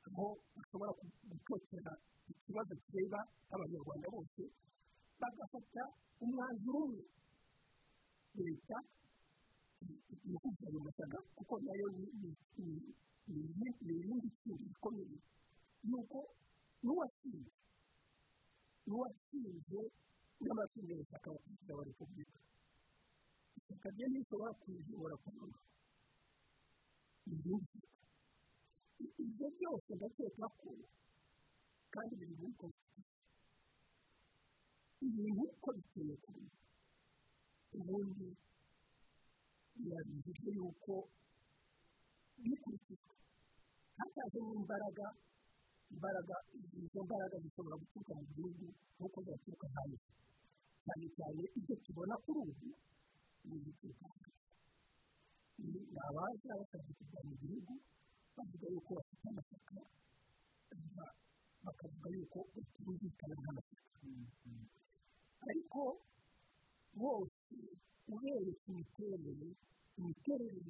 [0.07, 0.93] aho bashobora
[1.31, 1.93] gutotera
[2.31, 3.21] ikibazo kireba
[3.55, 4.43] abanyarwanda bose
[5.21, 5.83] bagafata
[6.23, 7.05] umwanzuro umwe
[8.47, 8.77] leta
[10.27, 12.07] ni mashyaka kuko na yo ni
[13.87, 15.17] irindi kintu gikomeye
[15.89, 16.19] yuko
[16.83, 17.53] n'uwatsinze
[18.87, 19.81] n'uwatsinze
[20.43, 22.39] n'amatsinda y'ishyaka wa perezida wa repubulika
[23.59, 25.59] ishyaka rye ntishobora kuyobora kunyura
[27.33, 27.79] irindi
[29.23, 30.71] ibyo byose ndakeka ko
[31.95, 33.05] kandi muri konstitusiyo
[35.07, 36.45] ibintu uko biteye kuri
[37.77, 38.29] ubundi
[39.81, 40.95] birabujijwe yuko
[42.43, 43.15] bikurikizwa
[43.99, 45.07] hatajemo imbaraga
[45.95, 46.37] imbaraga
[46.83, 48.67] izo mbaraga zishobora guturuka mu gihugu
[48.97, 49.99] nk'uko zaturuka hanze
[50.85, 52.69] cyane cyane ibyo tubona kuri ubu
[53.47, 54.31] ni ibituruka hanze
[55.71, 57.73] ni abaza bakaza kujya mu gihugu
[58.37, 59.75] bavuga yuko bafite amashyaka
[61.65, 64.01] bakavuga yuko batumvikana n'amashyaka
[65.49, 65.83] ariko
[67.01, 67.57] bose
[68.13, 69.49] ubereka imiterere
[69.99, 70.61] imiterere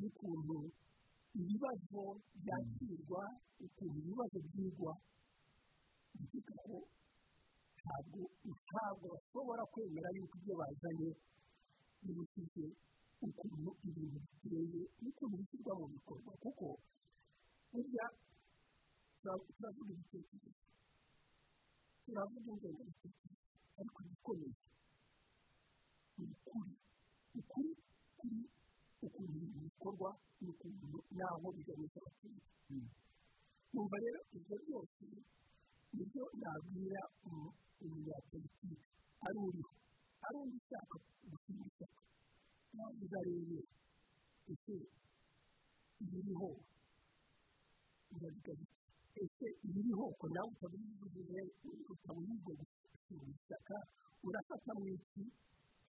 [0.00, 0.56] y'ukuntu
[1.40, 2.02] ibibazo
[2.42, 3.22] byakirwa
[3.64, 4.92] ukuntu ibibazo byigwa
[6.16, 6.76] bivuga ko
[7.78, 8.20] ntabwo
[8.66, 11.10] ntabwo bashobora kwemera yuko ibyo bazanye
[12.02, 12.66] bibukije
[13.26, 16.66] ukuntu ibintu biteye n'ukuntu bishyirwa mu bikorwa kuko
[17.70, 18.06] burya
[19.20, 20.50] turavuga ibitekerezo
[22.04, 23.36] turavuga ingengabitekerezo
[23.78, 24.54] ariko igikomeye
[26.18, 26.72] ni ukuri
[27.40, 27.70] ukuri
[28.18, 28.40] kuri
[29.06, 30.10] ukuntu ibintu bikorwa
[30.42, 32.48] n'ukuntu n'aho biganisha abaturage
[33.72, 35.02] numva rero ibyo byose
[35.94, 37.02] ni byo nabwira
[37.80, 38.76] umunyapolitiki
[39.26, 39.72] ari uriho
[40.24, 40.94] ari undi ushaka
[41.30, 42.00] gushinga ishyaka
[42.76, 43.58] navuga rero
[44.52, 44.74] ese
[46.02, 46.48] ibiriho
[48.14, 48.78] urabiga bike
[49.24, 51.40] ese ibiriho nawe utabivuze
[51.92, 53.76] utabuyigo gushinga ishyaka
[54.26, 55.24] urafata mu iki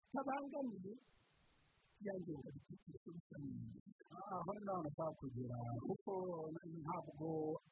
[0.01, 0.93] kitabangamiye
[2.07, 3.37] ya ngengabitekerezo bisa
[4.15, 5.57] aho ngaho nashaka kugera
[5.87, 6.13] kuko
[6.83, 7.29] ntabwo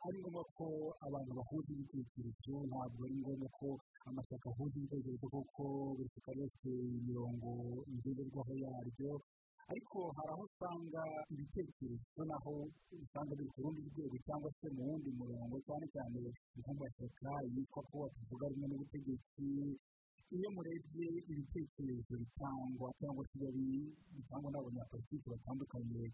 [0.06, 0.66] ari ngombwa ko
[1.06, 3.68] abantu bahuza ibitekerezo ntabwo ari ngombwa ko
[4.08, 5.62] amashyaka ahuza ibitekerezo kuko
[5.96, 7.50] buri shyaka ryose imirongo
[7.94, 9.12] ngenderwaho yaryo
[9.70, 11.02] ariko hari aho usanga
[11.32, 12.52] ibitekerezo naho
[13.04, 16.18] usanga biri ku rundi rwego cyangwa se mu wundi murongo cyane cyane
[16.58, 19.46] nk'amashyaka yitwa ko batavuga rumwe n'ubutegetsi
[20.36, 23.46] iyo murebye ibitekerezo bitangwa cyangwa se
[24.16, 26.04] bitangwa n'abanyapolitiki batandukanye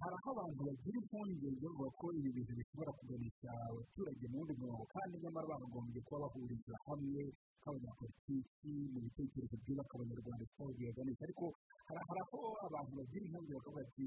[0.00, 4.84] hari aho abantu bagira impungenge bavuga ko ibi bintu bishobora kuganisha abaturage mu wundi murongo
[4.94, 7.22] kandi nyamara bakagombye kuba bahuriza hamwe
[7.60, 11.44] nk'abanyapolitiki mu bitekerezo byubaka abanyarwanda cyangwa bibaganisha ariko
[11.86, 14.04] hari aho abantu bagira impungenge bakavuga ati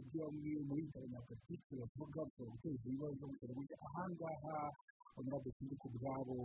[0.00, 3.76] ibyo bamwe mu bita abanyapolitiki bavuga bishobora guteza ibibazo bishobora kujya
[5.12, 6.36] ahangaha abanyabuzima ku bwabo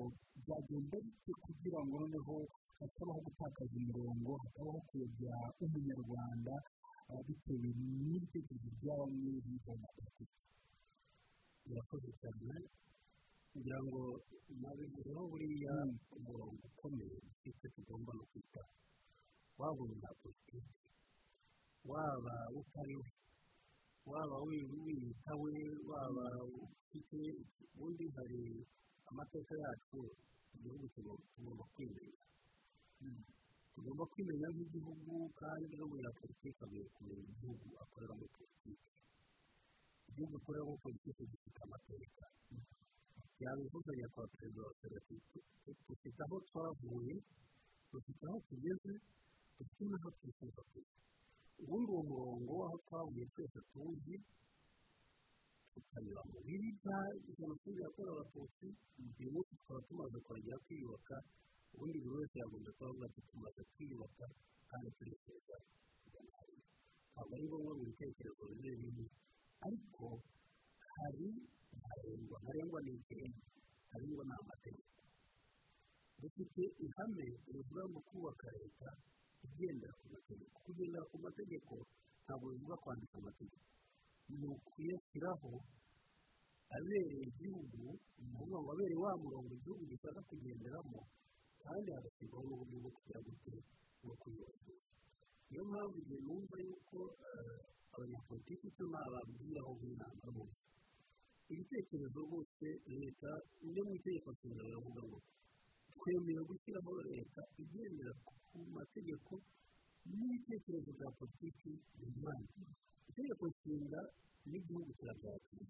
[0.44, 2.36] byagenda bite kugira ngo noneho
[2.80, 5.34] hatabaho gutakaza imirongo hatabaho kuyobya
[5.64, 6.54] umunyarwanda
[7.26, 7.70] bitewe
[8.08, 10.38] n'ibitekerezo bya bamwe b'abanyapolitiki
[11.68, 12.56] birakoze cyane.
[13.52, 14.02] Kugira ngo
[14.62, 15.74] nabivuzeho buriya
[16.18, 18.62] umurongo ukomeye dufite tugomba no kwita
[19.60, 20.60] waba umunyapolitiki
[21.92, 23.08] waba utariwe
[24.12, 25.54] waba wiyita we
[25.90, 26.26] waba
[26.64, 27.20] ufite
[27.74, 28.42] ubundi hari
[29.10, 30.00] amateka yacu
[30.56, 30.86] igihugu
[31.36, 32.18] tugomba kwimenya
[33.74, 38.74] tugomba kwimenya nk'igihugu kandi n'umunyapolitiki agiye kumenya igihugu akoreramo politiki.
[40.10, 42.26] Igihugu akoreramo politiki gifite amateka.
[43.44, 45.38] Yabivuze nyakubahwa perezida wa serivisi
[45.88, 47.16] dufite aho twavuye
[47.92, 48.94] dufite aho tugeze
[49.58, 50.96] dufite n'aho twifuza kujya.
[51.62, 54.16] Ubundi uwo murongo w'aho twavuye twese tuwuzi
[55.74, 56.98] tukanyura mu bibi bya
[57.38, 58.68] jenoside yakorewe abatutsi.
[59.20, 61.16] Uyu munsi tukaba tumaze kongera kwiyubaka.
[61.74, 64.26] Ubundi buri wese yagombye kubavuga ati tumaze kwiyubaka
[64.70, 65.56] kandi turifuza
[67.12, 69.06] ntabwo ari ngombwa mu bitekerezo bimwe bimwe
[69.66, 70.06] ariko
[70.98, 71.28] hari
[71.78, 72.38] ntarengwa.
[72.44, 73.42] Ntarengwa ni ikintu.
[73.88, 74.98] Ntarengwa ni amategeko.
[76.22, 78.90] Dufite ihame rivuga ngo kubaka leta
[79.46, 81.74] igendera ku mategeko kugendera ku mategeko
[82.24, 83.66] ntabwo bivuga kwandika amategeko.
[84.40, 85.52] Ni ukuyashyiraho
[86.76, 87.80] abereye igihugu
[88.20, 91.00] ni ukuvuga ngo abereye wa murongo igihugu gishaka kugenderamo
[91.64, 93.54] kandi hagashyirwaho n'uburyo bwo kugira gute
[94.04, 94.86] bwo kuyubahiriza
[95.48, 96.98] niyo mpamvu igihe numva yuko
[97.96, 100.60] abanyapolitiki icyo nababwiraho nk'inama rwose
[101.52, 102.68] ibitekerezo rwose
[103.00, 103.30] leta
[103.68, 105.18] iyo mu itegeko nshinga biravuga ngo
[106.00, 108.12] twemera gushyiraho leta igendera
[108.50, 109.34] ku mategeko
[110.18, 112.48] n'ibitekerezo bya politiki binyuranye
[113.10, 114.02] itegeko nshinga
[114.50, 115.66] n'igihugu kirabyakira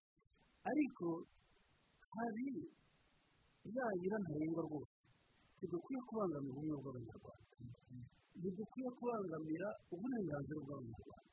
[0.70, 1.08] ariko
[2.16, 2.48] hari
[3.76, 4.95] yayira ntarengwa rwose.
[5.58, 7.56] Ntidukwiye kubangamira ubumwe bw'abanyarwanda.
[8.38, 11.32] Ntidukwiye kubangamira uburenganzira bw'abanyarwanda.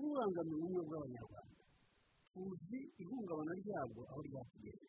[0.00, 1.60] Ubangamira ubumwe bw'abanyarwanda.
[2.32, 4.88] Tuzi ihungabana ryabwo aho ryatugereye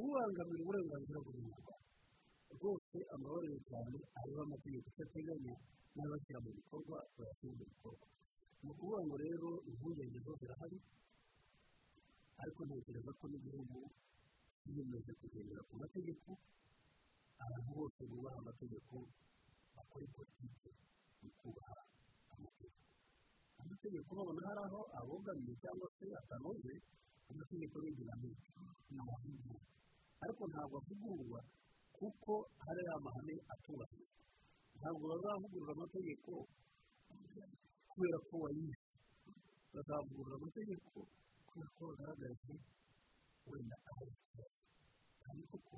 [0.00, 1.86] ubangamira uburenganzira bw'umunyarwanda
[2.54, 5.54] rwose amabariro cyane ariho amategeko icyo ateganya
[5.94, 8.06] n'abashyira mu bikorwa bayashyira mu bikorwa
[8.62, 10.78] ni ukuvuga ngo rero impungenge zo zirahari
[12.42, 13.78] ariko ntekereza ko n'igihugu
[14.62, 16.28] kiyemeje kugendera ku mategeko
[17.44, 18.94] abantu bose bubaha amategeko
[19.74, 20.70] bakora politiki
[21.22, 21.80] mu kubaha
[22.34, 22.80] amategeko.
[23.62, 26.72] Amategeko babona hari aho abogamiye cyangwa se atanoze
[27.30, 28.48] amategeko ni dinamike
[28.90, 29.60] ni amahugurwa
[30.22, 31.40] ariko ntabwo avugurwa
[31.96, 32.32] kuko
[32.64, 34.22] hari amahame atubahirizwa
[34.78, 36.30] ntabwo bazavugurura amategeko
[37.90, 38.78] kubera ko wayize
[39.74, 40.96] bazavugurura amategeko
[41.48, 42.54] kubera ko bagaragaje
[43.50, 44.04] wenda aho
[45.24, 45.76] kandi koko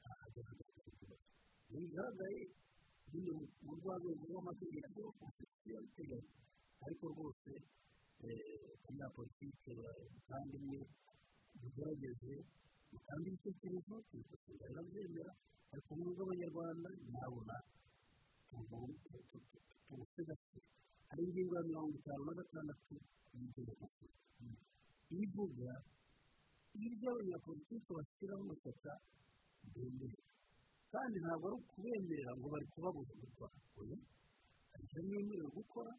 [0.00, 1.14] ntahagaragaza ikibazo
[1.70, 2.42] iyo bigaragaye
[3.10, 3.30] nyine
[3.64, 6.30] mu rwego rw'amategeko ofisiye abiteganya
[6.84, 7.50] ariko rwose
[8.86, 9.72] abanyapolitike
[10.28, 10.80] kandi imwe
[11.60, 12.34] dugerageze
[12.96, 15.32] dutange ibitekerezo tubifashisha birabyemera
[15.72, 17.54] ariko mu bw'abanyarwanda ntabona
[19.86, 20.62] tubusigasire
[21.08, 22.94] hari ingingo ya mirongo itanu na gatandatu
[23.36, 23.84] y'itegeko
[25.22, 25.70] ivuga
[26.86, 28.92] ibyo abanyapolitike bashyiraho amashyaka
[29.72, 30.18] bemera
[30.92, 33.54] kandi ntabwo ari ukubemerera ngo bari kubabuza gukora
[34.72, 35.92] hari ibyo mwemerewe gukora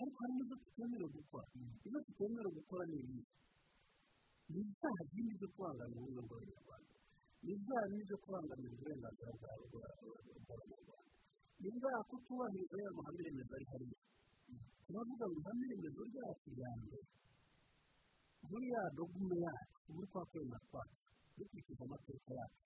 [0.00, 1.46] ariko hari n'ibyo tutemerewe gukora
[1.86, 3.24] ibyo tutemerewe gukora ni ibihe
[4.52, 6.92] ni ibyaha byinshi byo kubangamira ubumwe bw'abanyarwanda
[7.44, 10.96] ni ibyaha byinshi byo kubangamira uburenganzira bw'abanyarwanda
[11.60, 13.98] ni ibyaha kutubahiriza ya mahame remezo ari hariya
[14.86, 17.00] turavuga ngo ihame remezo ryacu rya mbere
[18.50, 20.96] muri ya dogume yacu muri kwa kwemera kwacu
[21.36, 22.60] dukurikije amateka yacu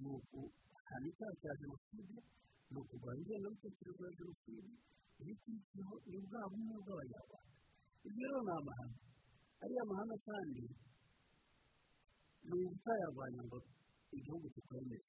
[0.00, 2.16] ni uguhana icyaha cya jenoside
[2.70, 4.70] ni ukurwanya ingengabitekerezo ya jenoside
[5.20, 7.50] ibikurikiyeho ni bwa bumwe bw'abanyarwanda
[8.06, 8.98] ibyo rero ni amahame
[9.62, 10.62] ariya mahame kandi
[12.50, 13.58] utayarwanya ngo
[14.16, 15.04] igihugu kikwemere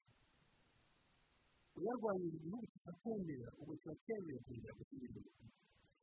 [1.76, 5.48] uyarwanyije igihugu kikakwemera ubwo kiba cyemeye kongera gusubira inyuma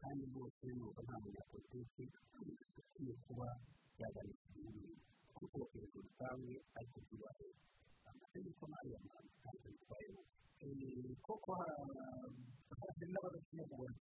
[0.02, 2.04] kandi rwose nuko nta munyapolitiki
[2.80, 3.48] ukwiye kuba
[4.02, 4.90] yaganisha igihugu
[5.38, 7.48] kuko hejuru rusange ariko tubahe
[8.10, 10.10] amategeko n'ariya mahame kandi bitwaye
[11.26, 13.98] koko hari n'abadatinya kubona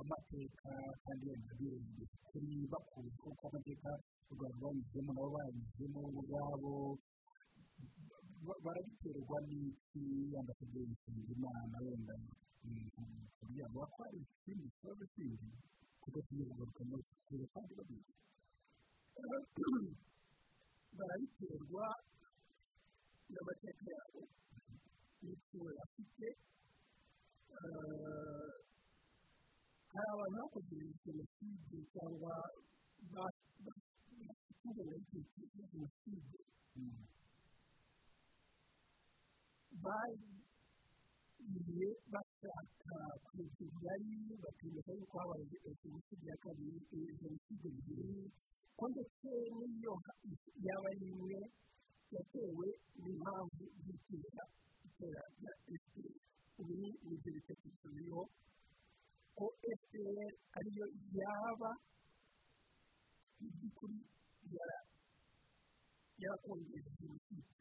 [0.00, 0.72] amateka
[1.04, 1.28] kandi
[1.60, 3.90] birinze kuri bakuzi kuko amateka
[4.30, 6.72] u rwanda rwanyuzemo nabo bayanyuzemo ubwabo
[8.64, 10.00] barabiterwa n'iki
[10.32, 12.14] yenda kugira ngo imana wenda
[13.38, 15.48] kugira ngo bakore ikindi kibazo kindi
[16.00, 18.12] kuko tugiye kugaruka muri iki kandi babizi
[20.96, 21.84] barabiterwa
[23.32, 24.20] n'amateka yabo
[25.22, 26.26] n'icyo bafite
[29.92, 32.34] hari abantu bakoze jenoside cyangwa
[33.14, 34.68] bafite
[35.70, 36.38] jenoside
[41.40, 45.44] bagiye bashaka kureka ibiyari bakemeza yuko habaye
[45.82, 46.78] jenoside ya kabiri
[47.20, 48.20] jenoside ebyiri
[48.78, 49.94] ko ndetse n'iyo
[50.66, 51.40] yaba ari imwe
[52.14, 52.66] yatewe
[53.00, 54.44] n'impamvu z'itera
[55.00, 56.12] itera rya efuperi
[56.60, 58.22] ubu ni ibyo bitekerezo biriho
[59.36, 60.86] ko efuperi ariyo
[61.18, 61.70] yaba
[63.40, 63.98] mu by'ukuri
[66.20, 67.52] yarakongera jenoside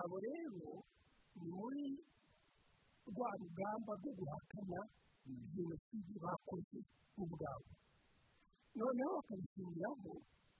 [0.00, 0.70] abo rero
[1.52, 1.86] muri
[3.08, 4.80] rwa rugamba rwo guhakana
[5.54, 6.78] jenoside bakoze
[7.20, 7.70] ubwabo
[8.78, 10.12] noneho bakabishingiraho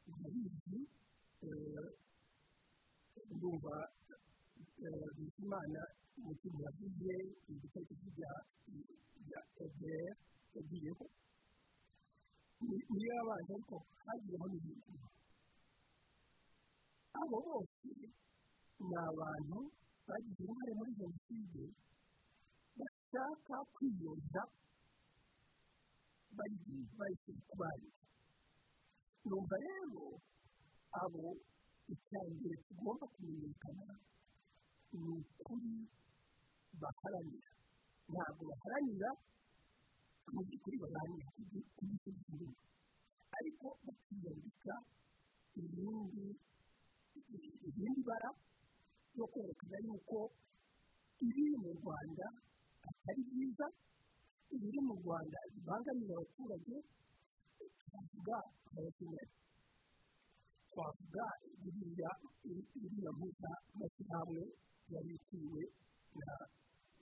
[0.09, 0.81] urabizi
[3.35, 3.75] ndumva
[5.17, 5.83] bizimana
[6.23, 7.13] mu kintu yavuze
[7.51, 8.33] ibitekerezo bya
[9.65, 10.15] ebr
[10.55, 11.05] yagiyeho
[12.93, 15.07] niyo yabaye ariko hagiyeho n'ibintu
[17.21, 17.91] abo bose
[18.89, 19.59] ni abantu
[20.07, 21.65] bagize uruhare muri jenoside
[22.79, 24.43] bashaka kwiyoza
[26.37, 27.91] bayishyira ku bandi
[29.29, 30.05] numva rero
[31.03, 31.25] abo
[31.93, 33.95] icya mbere tugomba kumenyekana
[34.93, 35.73] ni ukuri
[36.81, 37.51] baharanira
[38.13, 39.11] ntabwo baharanira
[40.33, 42.49] mu by'ukuri baharanira kugisa igihugu
[43.39, 44.75] ariko bakiyambika
[47.69, 48.31] ibindi bara
[49.13, 50.19] byo kwerekana yuko
[51.25, 52.27] ibiri mu rwanda
[52.89, 53.67] atari byiza
[54.55, 56.77] ibiri mu rwanda bibangamira abaturage
[57.81, 58.37] twavuga
[58.69, 59.25] abakeneye
[60.79, 61.25] twavuga
[61.67, 62.11] iriya
[62.87, 64.43] iriya mpuzamashyirahamwe
[64.95, 65.63] yari ikwiwe
[66.19, 66.35] na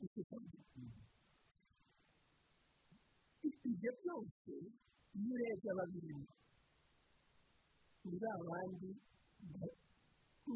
[0.05, 0.81] isosiyete
[3.69, 4.53] ibyo byose
[5.17, 6.25] iyo urebye ababirimo
[8.07, 8.91] ni ba bandi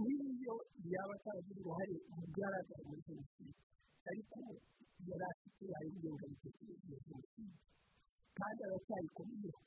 [0.00, 0.54] n'iyo
[0.92, 3.54] yaba ataragira uruhare rugaragara muri jenoside
[4.08, 4.38] ariko
[5.08, 7.56] yari afite ayo ngengabitekerezo ya jenoside.
[8.38, 9.60] Kandi aracyayikomeyeho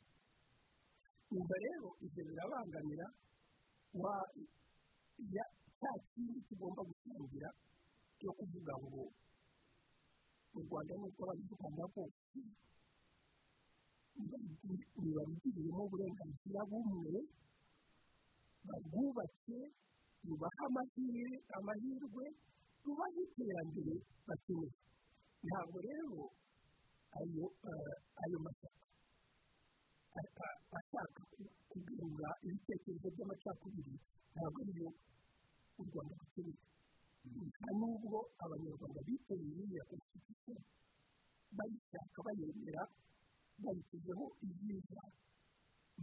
[1.35, 3.07] umva rero ibyo birabangamira
[5.79, 7.49] cya kindi tugomba gutangira
[8.19, 9.01] cyo kuvuga ngo
[10.53, 12.39] mu rwanda n'uko abanyarwanda bose
[14.97, 17.15] ntibabigiriyemo uburenganzira bumwe
[18.67, 19.57] barwubatse
[20.27, 20.63] rubaha
[21.57, 22.25] amahirwe
[22.85, 23.93] rubaha iterambere
[24.27, 24.77] bakeneye
[25.45, 26.19] ntabwo rero
[27.19, 27.45] ayo
[28.23, 28.82] ayo mashyaka
[30.77, 31.21] ashaka
[31.71, 33.93] kugarura ibitekerezo by'amacakubiri
[34.33, 34.89] ntabwo ariyo
[35.81, 36.61] u rwanda rukeneye
[37.79, 40.55] nubwo abanyarwanda bitabiriye iriya konstitusiyo
[41.57, 42.83] bayishaka bayemera
[43.63, 45.01] bayishyizeho ibyiza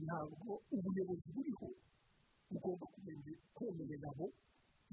[0.04, 1.68] ntabwo ubuyobozi buriho
[2.50, 2.84] bugomba
[3.54, 4.26] kwemerera abo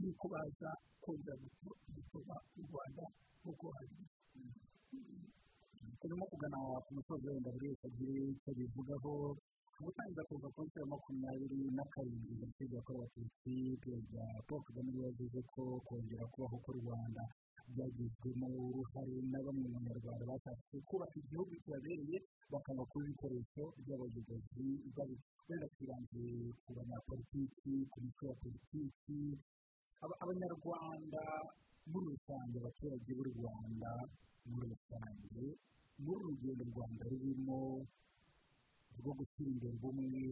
[0.01, 0.69] yuko baza
[1.03, 1.35] kongera
[1.95, 3.03] gutoza u rwanda
[3.41, 3.97] nk'uko hari
[6.01, 9.13] turimo kugana ku musozi wenda buri wese agire icyo bivugaho
[9.83, 15.39] gutangiza kuva ku nshuro ya makumyabiri na karindwi jenoside yakorewe abatutsi perezida paul kagame yavuze
[15.53, 17.23] ko kongera kubaho k'u rwanda
[17.73, 22.17] byagizwemo uruhare na bamwe mu banyarwanda bashatse kubaka igihugu kibabereye
[22.51, 24.65] bakanga kuba ibikoresho by'abayobozi
[25.47, 26.23] wenda twibanze
[26.63, 29.19] ku banyapolitiki ku mitwe ya politiki
[30.23, 31.21] abanyarwanda
[31.91, 33.91] muri rusange abaturage b'u rwanda
[34.49, 35.45] muri rusange
[36.03, 37.57] muri urugendo u rwanda rurimo
[38.99, 40.23] rwo gushyira imbere ubumwe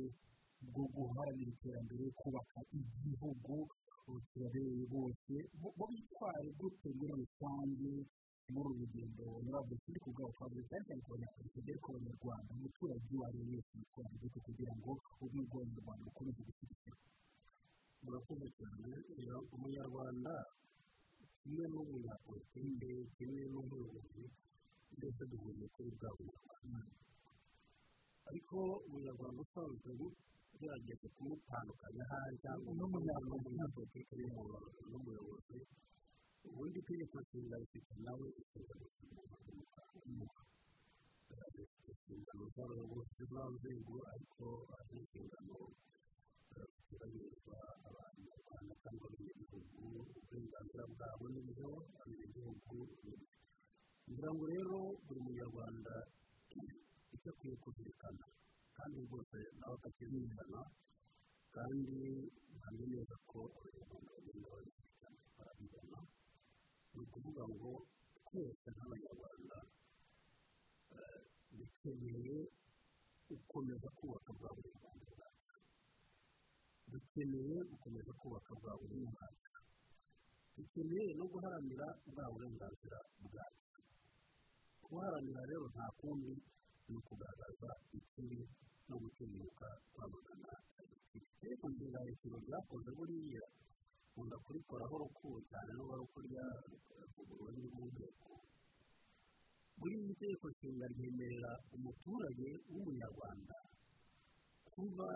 [0.72, 3.56] bwo guharanira iterambere kubaka igihugu
[4.30, 5.34] kibabereye bose
[5.78, 7.94] bo bitware gute muri rusange
[8.54, 13.38] muri uru rugendo ntabwo turi twavuze cyane cyane ku banyapolitiki ariko abanyarwanda umuturage uwo ari
[13.42, 14.92] we wese yitwara gute kugira ngo
[15.24, 17.04] ubumwe bw'abanyarwanda bukomeze gushyigikirwa
[18.04, 18.90] murakoze cyane
[19.56, 20.34] umunyarwanda
[21.42, 24.24] kimwe n'umunyapolitike kimwe n'umuyobozi
[24.98, 26.80] ndetse duhuriye kuri bwa bunyarwanda
[28.30, 28.58] ariko
[28.88, 29.90] umunyarwanda usanzwe
[30.54, 34.14] ugerageza kumutandukanya ahari cyangwa n'umunyapolitike
[34.90, 35.58] n'umuyobozi
[36.48, 38.86] ubundi itegeko nshinga rifite nawe inshingano
[41.92, 44.46] inshingano z'abayobozi b'inzego ariko
[44.78, 45.58] ari inshingano
[46.88, 47.56] zubahirizwa
[47.88, 49.58] abanyarwanda cyangwa abanyagihugu
[50.20, 51.70] uburenganzira bwabo n'ibyo
[52.02, 52.78] abanyagihugu
[54.06, 55.94] kugira ngo rero buri munyarwanda
[57.16, 58.26] icyo akwiye kuzirikana
[58.78, 60.60] kandi rwose nawe akakizirikana
[61.56, 61.98] kandi
[62.58, 66.00] ntabwo neza ko abanyarwanda bagenda babizirikana barabibona.
[66.94, 67.72] Ni ukuvuga ngo
[68.28, 69.58] twese nk'abanyarwanda
[71.58, 72.38] dukeneye
[73.30, 75.58] gukomeza kubaka bwa buri rwanda bwacu
[76.92, 79.52] dukeneye gukomeza kubaka bwa buri mwaka
[80.56, 83.00] dukeneye no guharanira bwa burenganzira
[83.32, 83.65] bwacu.
[84.90, 86.32] Guharanira rero nta kundi
[86.90, 88.40] ni ukugaragaza ikibi
[88.88, 90.50] no gutinyuka kwamagana
[91.46, 93.44] ariko ngira ikintu ryakoze buriya
[94.12, 96.44] nkunda kurikoraho rukubo cyane n'uba ari ukurya
[97.22, 98.32] uburundi mu nteko
[99.80, 103.56] buri itegeko nshinga ryemerera umuturage w'umunyarwanda
[104.74, 105.10] kuba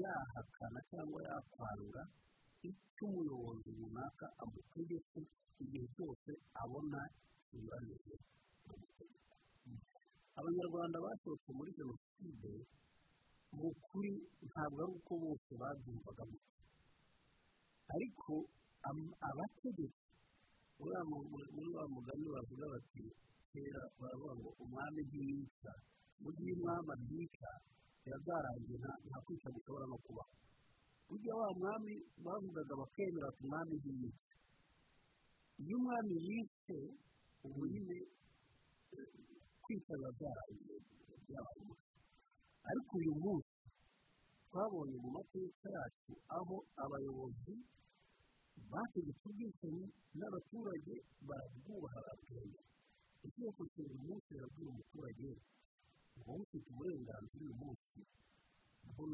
[0.00, 2.02] yahakana cyangwa yakwanga
[2.68, 5.20] icyo umuyobozi runaka amutegetse
[5.62, 6.30] igihe cyose
[6.62, 7.00] abona
[7.50, 8.45] binyuranyije n'amategeko
[10.38, 12.52] abanyarwanda basohotse muri jenoside
[13.56, 14.12] mu kuri
[14.48, 16.54] ntabwo ari uko bose babyumvaga gutya
[17.94, 18.32] ariko
[19.28, 20.04] abategetsi
[21.56, 23.02] muri wa mugani bavuga bati
[23.50, 25.72] kera baravuga ngo umwami ntiyica
[26.22, 27.50] mu gihe umwami abyica
[28.02, 28.76] biba byarangiye
[29.08, 30.34] nta kwica gushobora no kubaho.
[31.08, 31.94] Burya wa mwami
[32.24, 34.34] bavugaga bakemera ati umwami ntiyica
[35.62, 36.78] iyo umwami yishe
[37.46, 37.62] ubu
[40.16, 40.76] byarangiye
[41.26, 41.88] byabaye umuco
[42.68, 43.54] ariko uyu munsi
[44.48, 47.54] twabonye mu mateka yacu aho abayobozi
[48.72, 49.86] bategetse ubwicanyi
[50.18, 50.94] n'abaturage
[51.28, 52.62] barabwubaha barabwemera
[53.26, 55.30] itegeko nshinga umunsi rirabwira umuturage
[56.18, 57.98] ngo ufite uburenganzira uyu munsi
[58.94, 59.04] bwo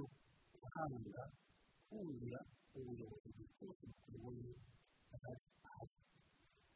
[0.61, 1.23] guhanga
[1.89, 2.40] kumvira
[2.78, 4.53] ubuyobozi bwose bukubonye.
[5.15, 5.43] Ahari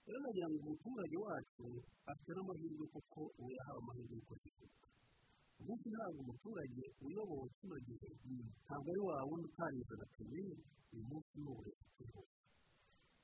[0.06, 1.64] rero nagira ngo umuturage wacu
[2.10, 4.84] afite n'amahirwe kuko ubu yahawe amahirwe yo kuzivuga
[5.60, 8.08] umunsi ntabwo umuturage uyobowe kino gihe
[8.64, 10.52] ntabwo ari wa wundi utarize kabiri
[10.92, 12.34] uyu munsi ni uburezi bwihuse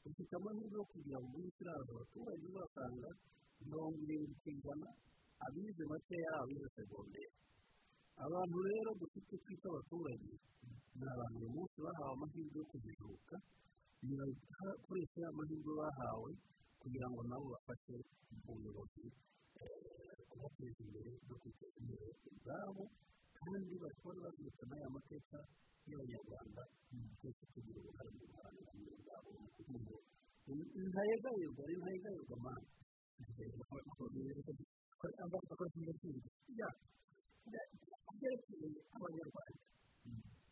[0.08, 3.10] ufite amahirwe yo kugira ngo umunsi iraza abaturage uzasanga
[3.62, 4.88] mirongo irindwi ku ijana
[5.46, 7.30] abize makeya abize segonderi
[8.24, 10.30] abantu rero dufite twita abaturage
[10.98, 13.36] ni abantu uyu munsi bahawe amahirwe yo kujijuka
[14.02, 16.30] ntibakoresha ya mahirwe bahawe
[16.82, 17.94] kugira ngo nabo bafashe
[18.50, 19.04] ubuyobozi
[20.30, 22.82] kubateza imbere no kwiteza imbere ubwabo
[23.38, 25.38] kandi bakora bazirikana aya mateka
[25.88, 26.62] y'abanyarwanda
[27.18, 29.96] twese tugira uruhare mu guharanira ubumwe bwabo mu kugira ngo
[30.90, 32.66] ntayegayezwa ari ntayegayezwa mani
[38.18, 39.52] byerekeye abanyarwanda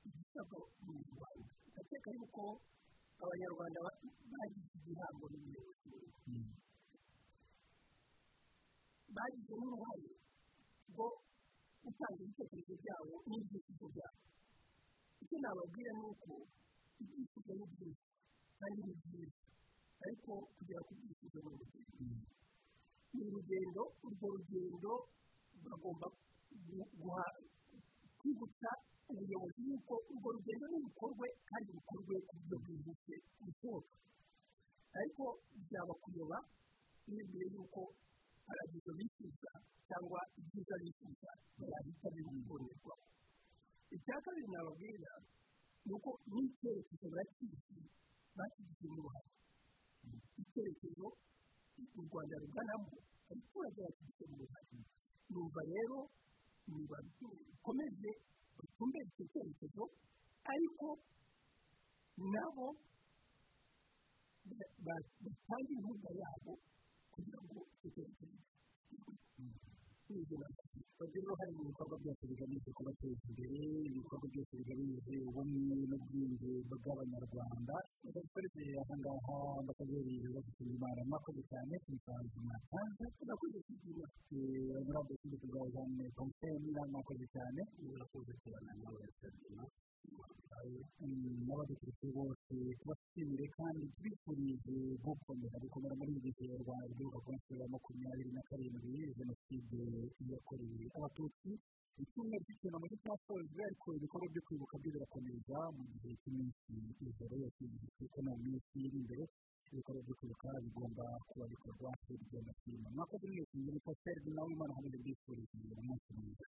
[0.06, 2.42] igisabwa mu rwanda ndakeka yuko
[3.22, 3.78] abanyarwanda
[4.32, 5.88] bagize igihango n'ubuyobozi
[9.16, 10.08] bagize n'uruhare
[10.90, 11.06] rwo
[11.82, 14.20] gutanga ibitekerezo byabo n'ibyifuzo byabo
[15.22, 16.32] icyo nababwira ni uko
[17.02, 18.06] ibyifuzo ni byinshi
[18.58, 19.38] kandi ni byiza
[20.04, 22.26] ariko kugera ku byifuzo ni urugendo
[23.14, 24.92] ni urugendo urwo rugendo
[25.64, 26.06] bagomba
[28.18, 28.70] kwibutsa
[29.12, 33.14] ubuyobozi yuko urwo rugendo nibukorwe kandi bukorwe ku buryo bwihuse
[33.44, 33.94] bushoboka
[34.98, 35.24] ariko
[35.68, 36.38] byaba kuyoba
[37.06, 37.80] bibwire yuko
[38.46, 39.50] paradizo bifuza
[39.88, 43.04] cyangwa ibyiza bifuza byahita bibukorerwaho
[43.94, 45.12] icya kabiri nababwira
[45.86, 47.56] ni uko n'icyerekezo barakizi
[48.36, 49.30] bashyizemo uruhare
[50.42, 51.06] icyerekezo
[51.98, 52.88] u rwanda ruganamo
[53.30, 54.78] abaturage bashyizemo uruhare
[55.30, 55.98] numva rero
[57.48, 58.10] bikomeze
[58.60, 59.82] batumbere icyo cyerekezo
[60.52, 60.86] ariko
[62.32, 62.66] nabo
[64.86, 66.52] batange inkunga yabo
[67.12, 68.38] kugira ngo icyo cyerekezo
[70.10, 73.58] bagira uruhare mu bikorwa byose bigamije kubateza imbere
[73.90, 77.74] ibikorwa byose bigamije ubumwe n'ubwiyunge bw'abanyarwanda
[78.14, 84.06] bakoreze aha ngaha bakabereye bagusura imana mwakoze cyane ku misanzu mwatanze turakoze kugira
[84.86, 89.89] murabyo kindi tuzajyane konseri mwakoze cyane murakoze cyane nawe serivisi
[91.46, 94.74] n'abadukurikiye bose tubashimire kandi tubifurije
[95.04, 99.78] gukomeza gukomera muri iki gihe rwanda rw'igihugu ku nshuro ya makumyabiri na karindwi jenoside
[100.32, 101.50] yakorewe abatutsi
[102.02, 106.72] icyumweru cy'icyunamo cyasojwe ariko ibikorwa byo kwibuka byo birakomeza mu gihe cy'iminsi
[107.08, 107.60] ijoro yose
[107.98, 109.24] kuko no mu minsi iri imbere
[109.72, 114.72] ibikorwa byo kwibuka bigomba kuba bikorwa hirya no hino mwakoze mwese muri positeri nawe imana
[114.76, 116.46] hamwe mbifurije umunsi mwiza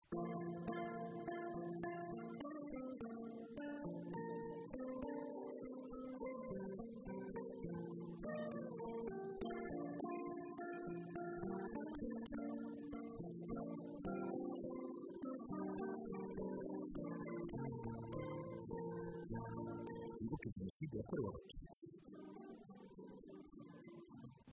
[20.99, 21.62] yakorewe abatutsi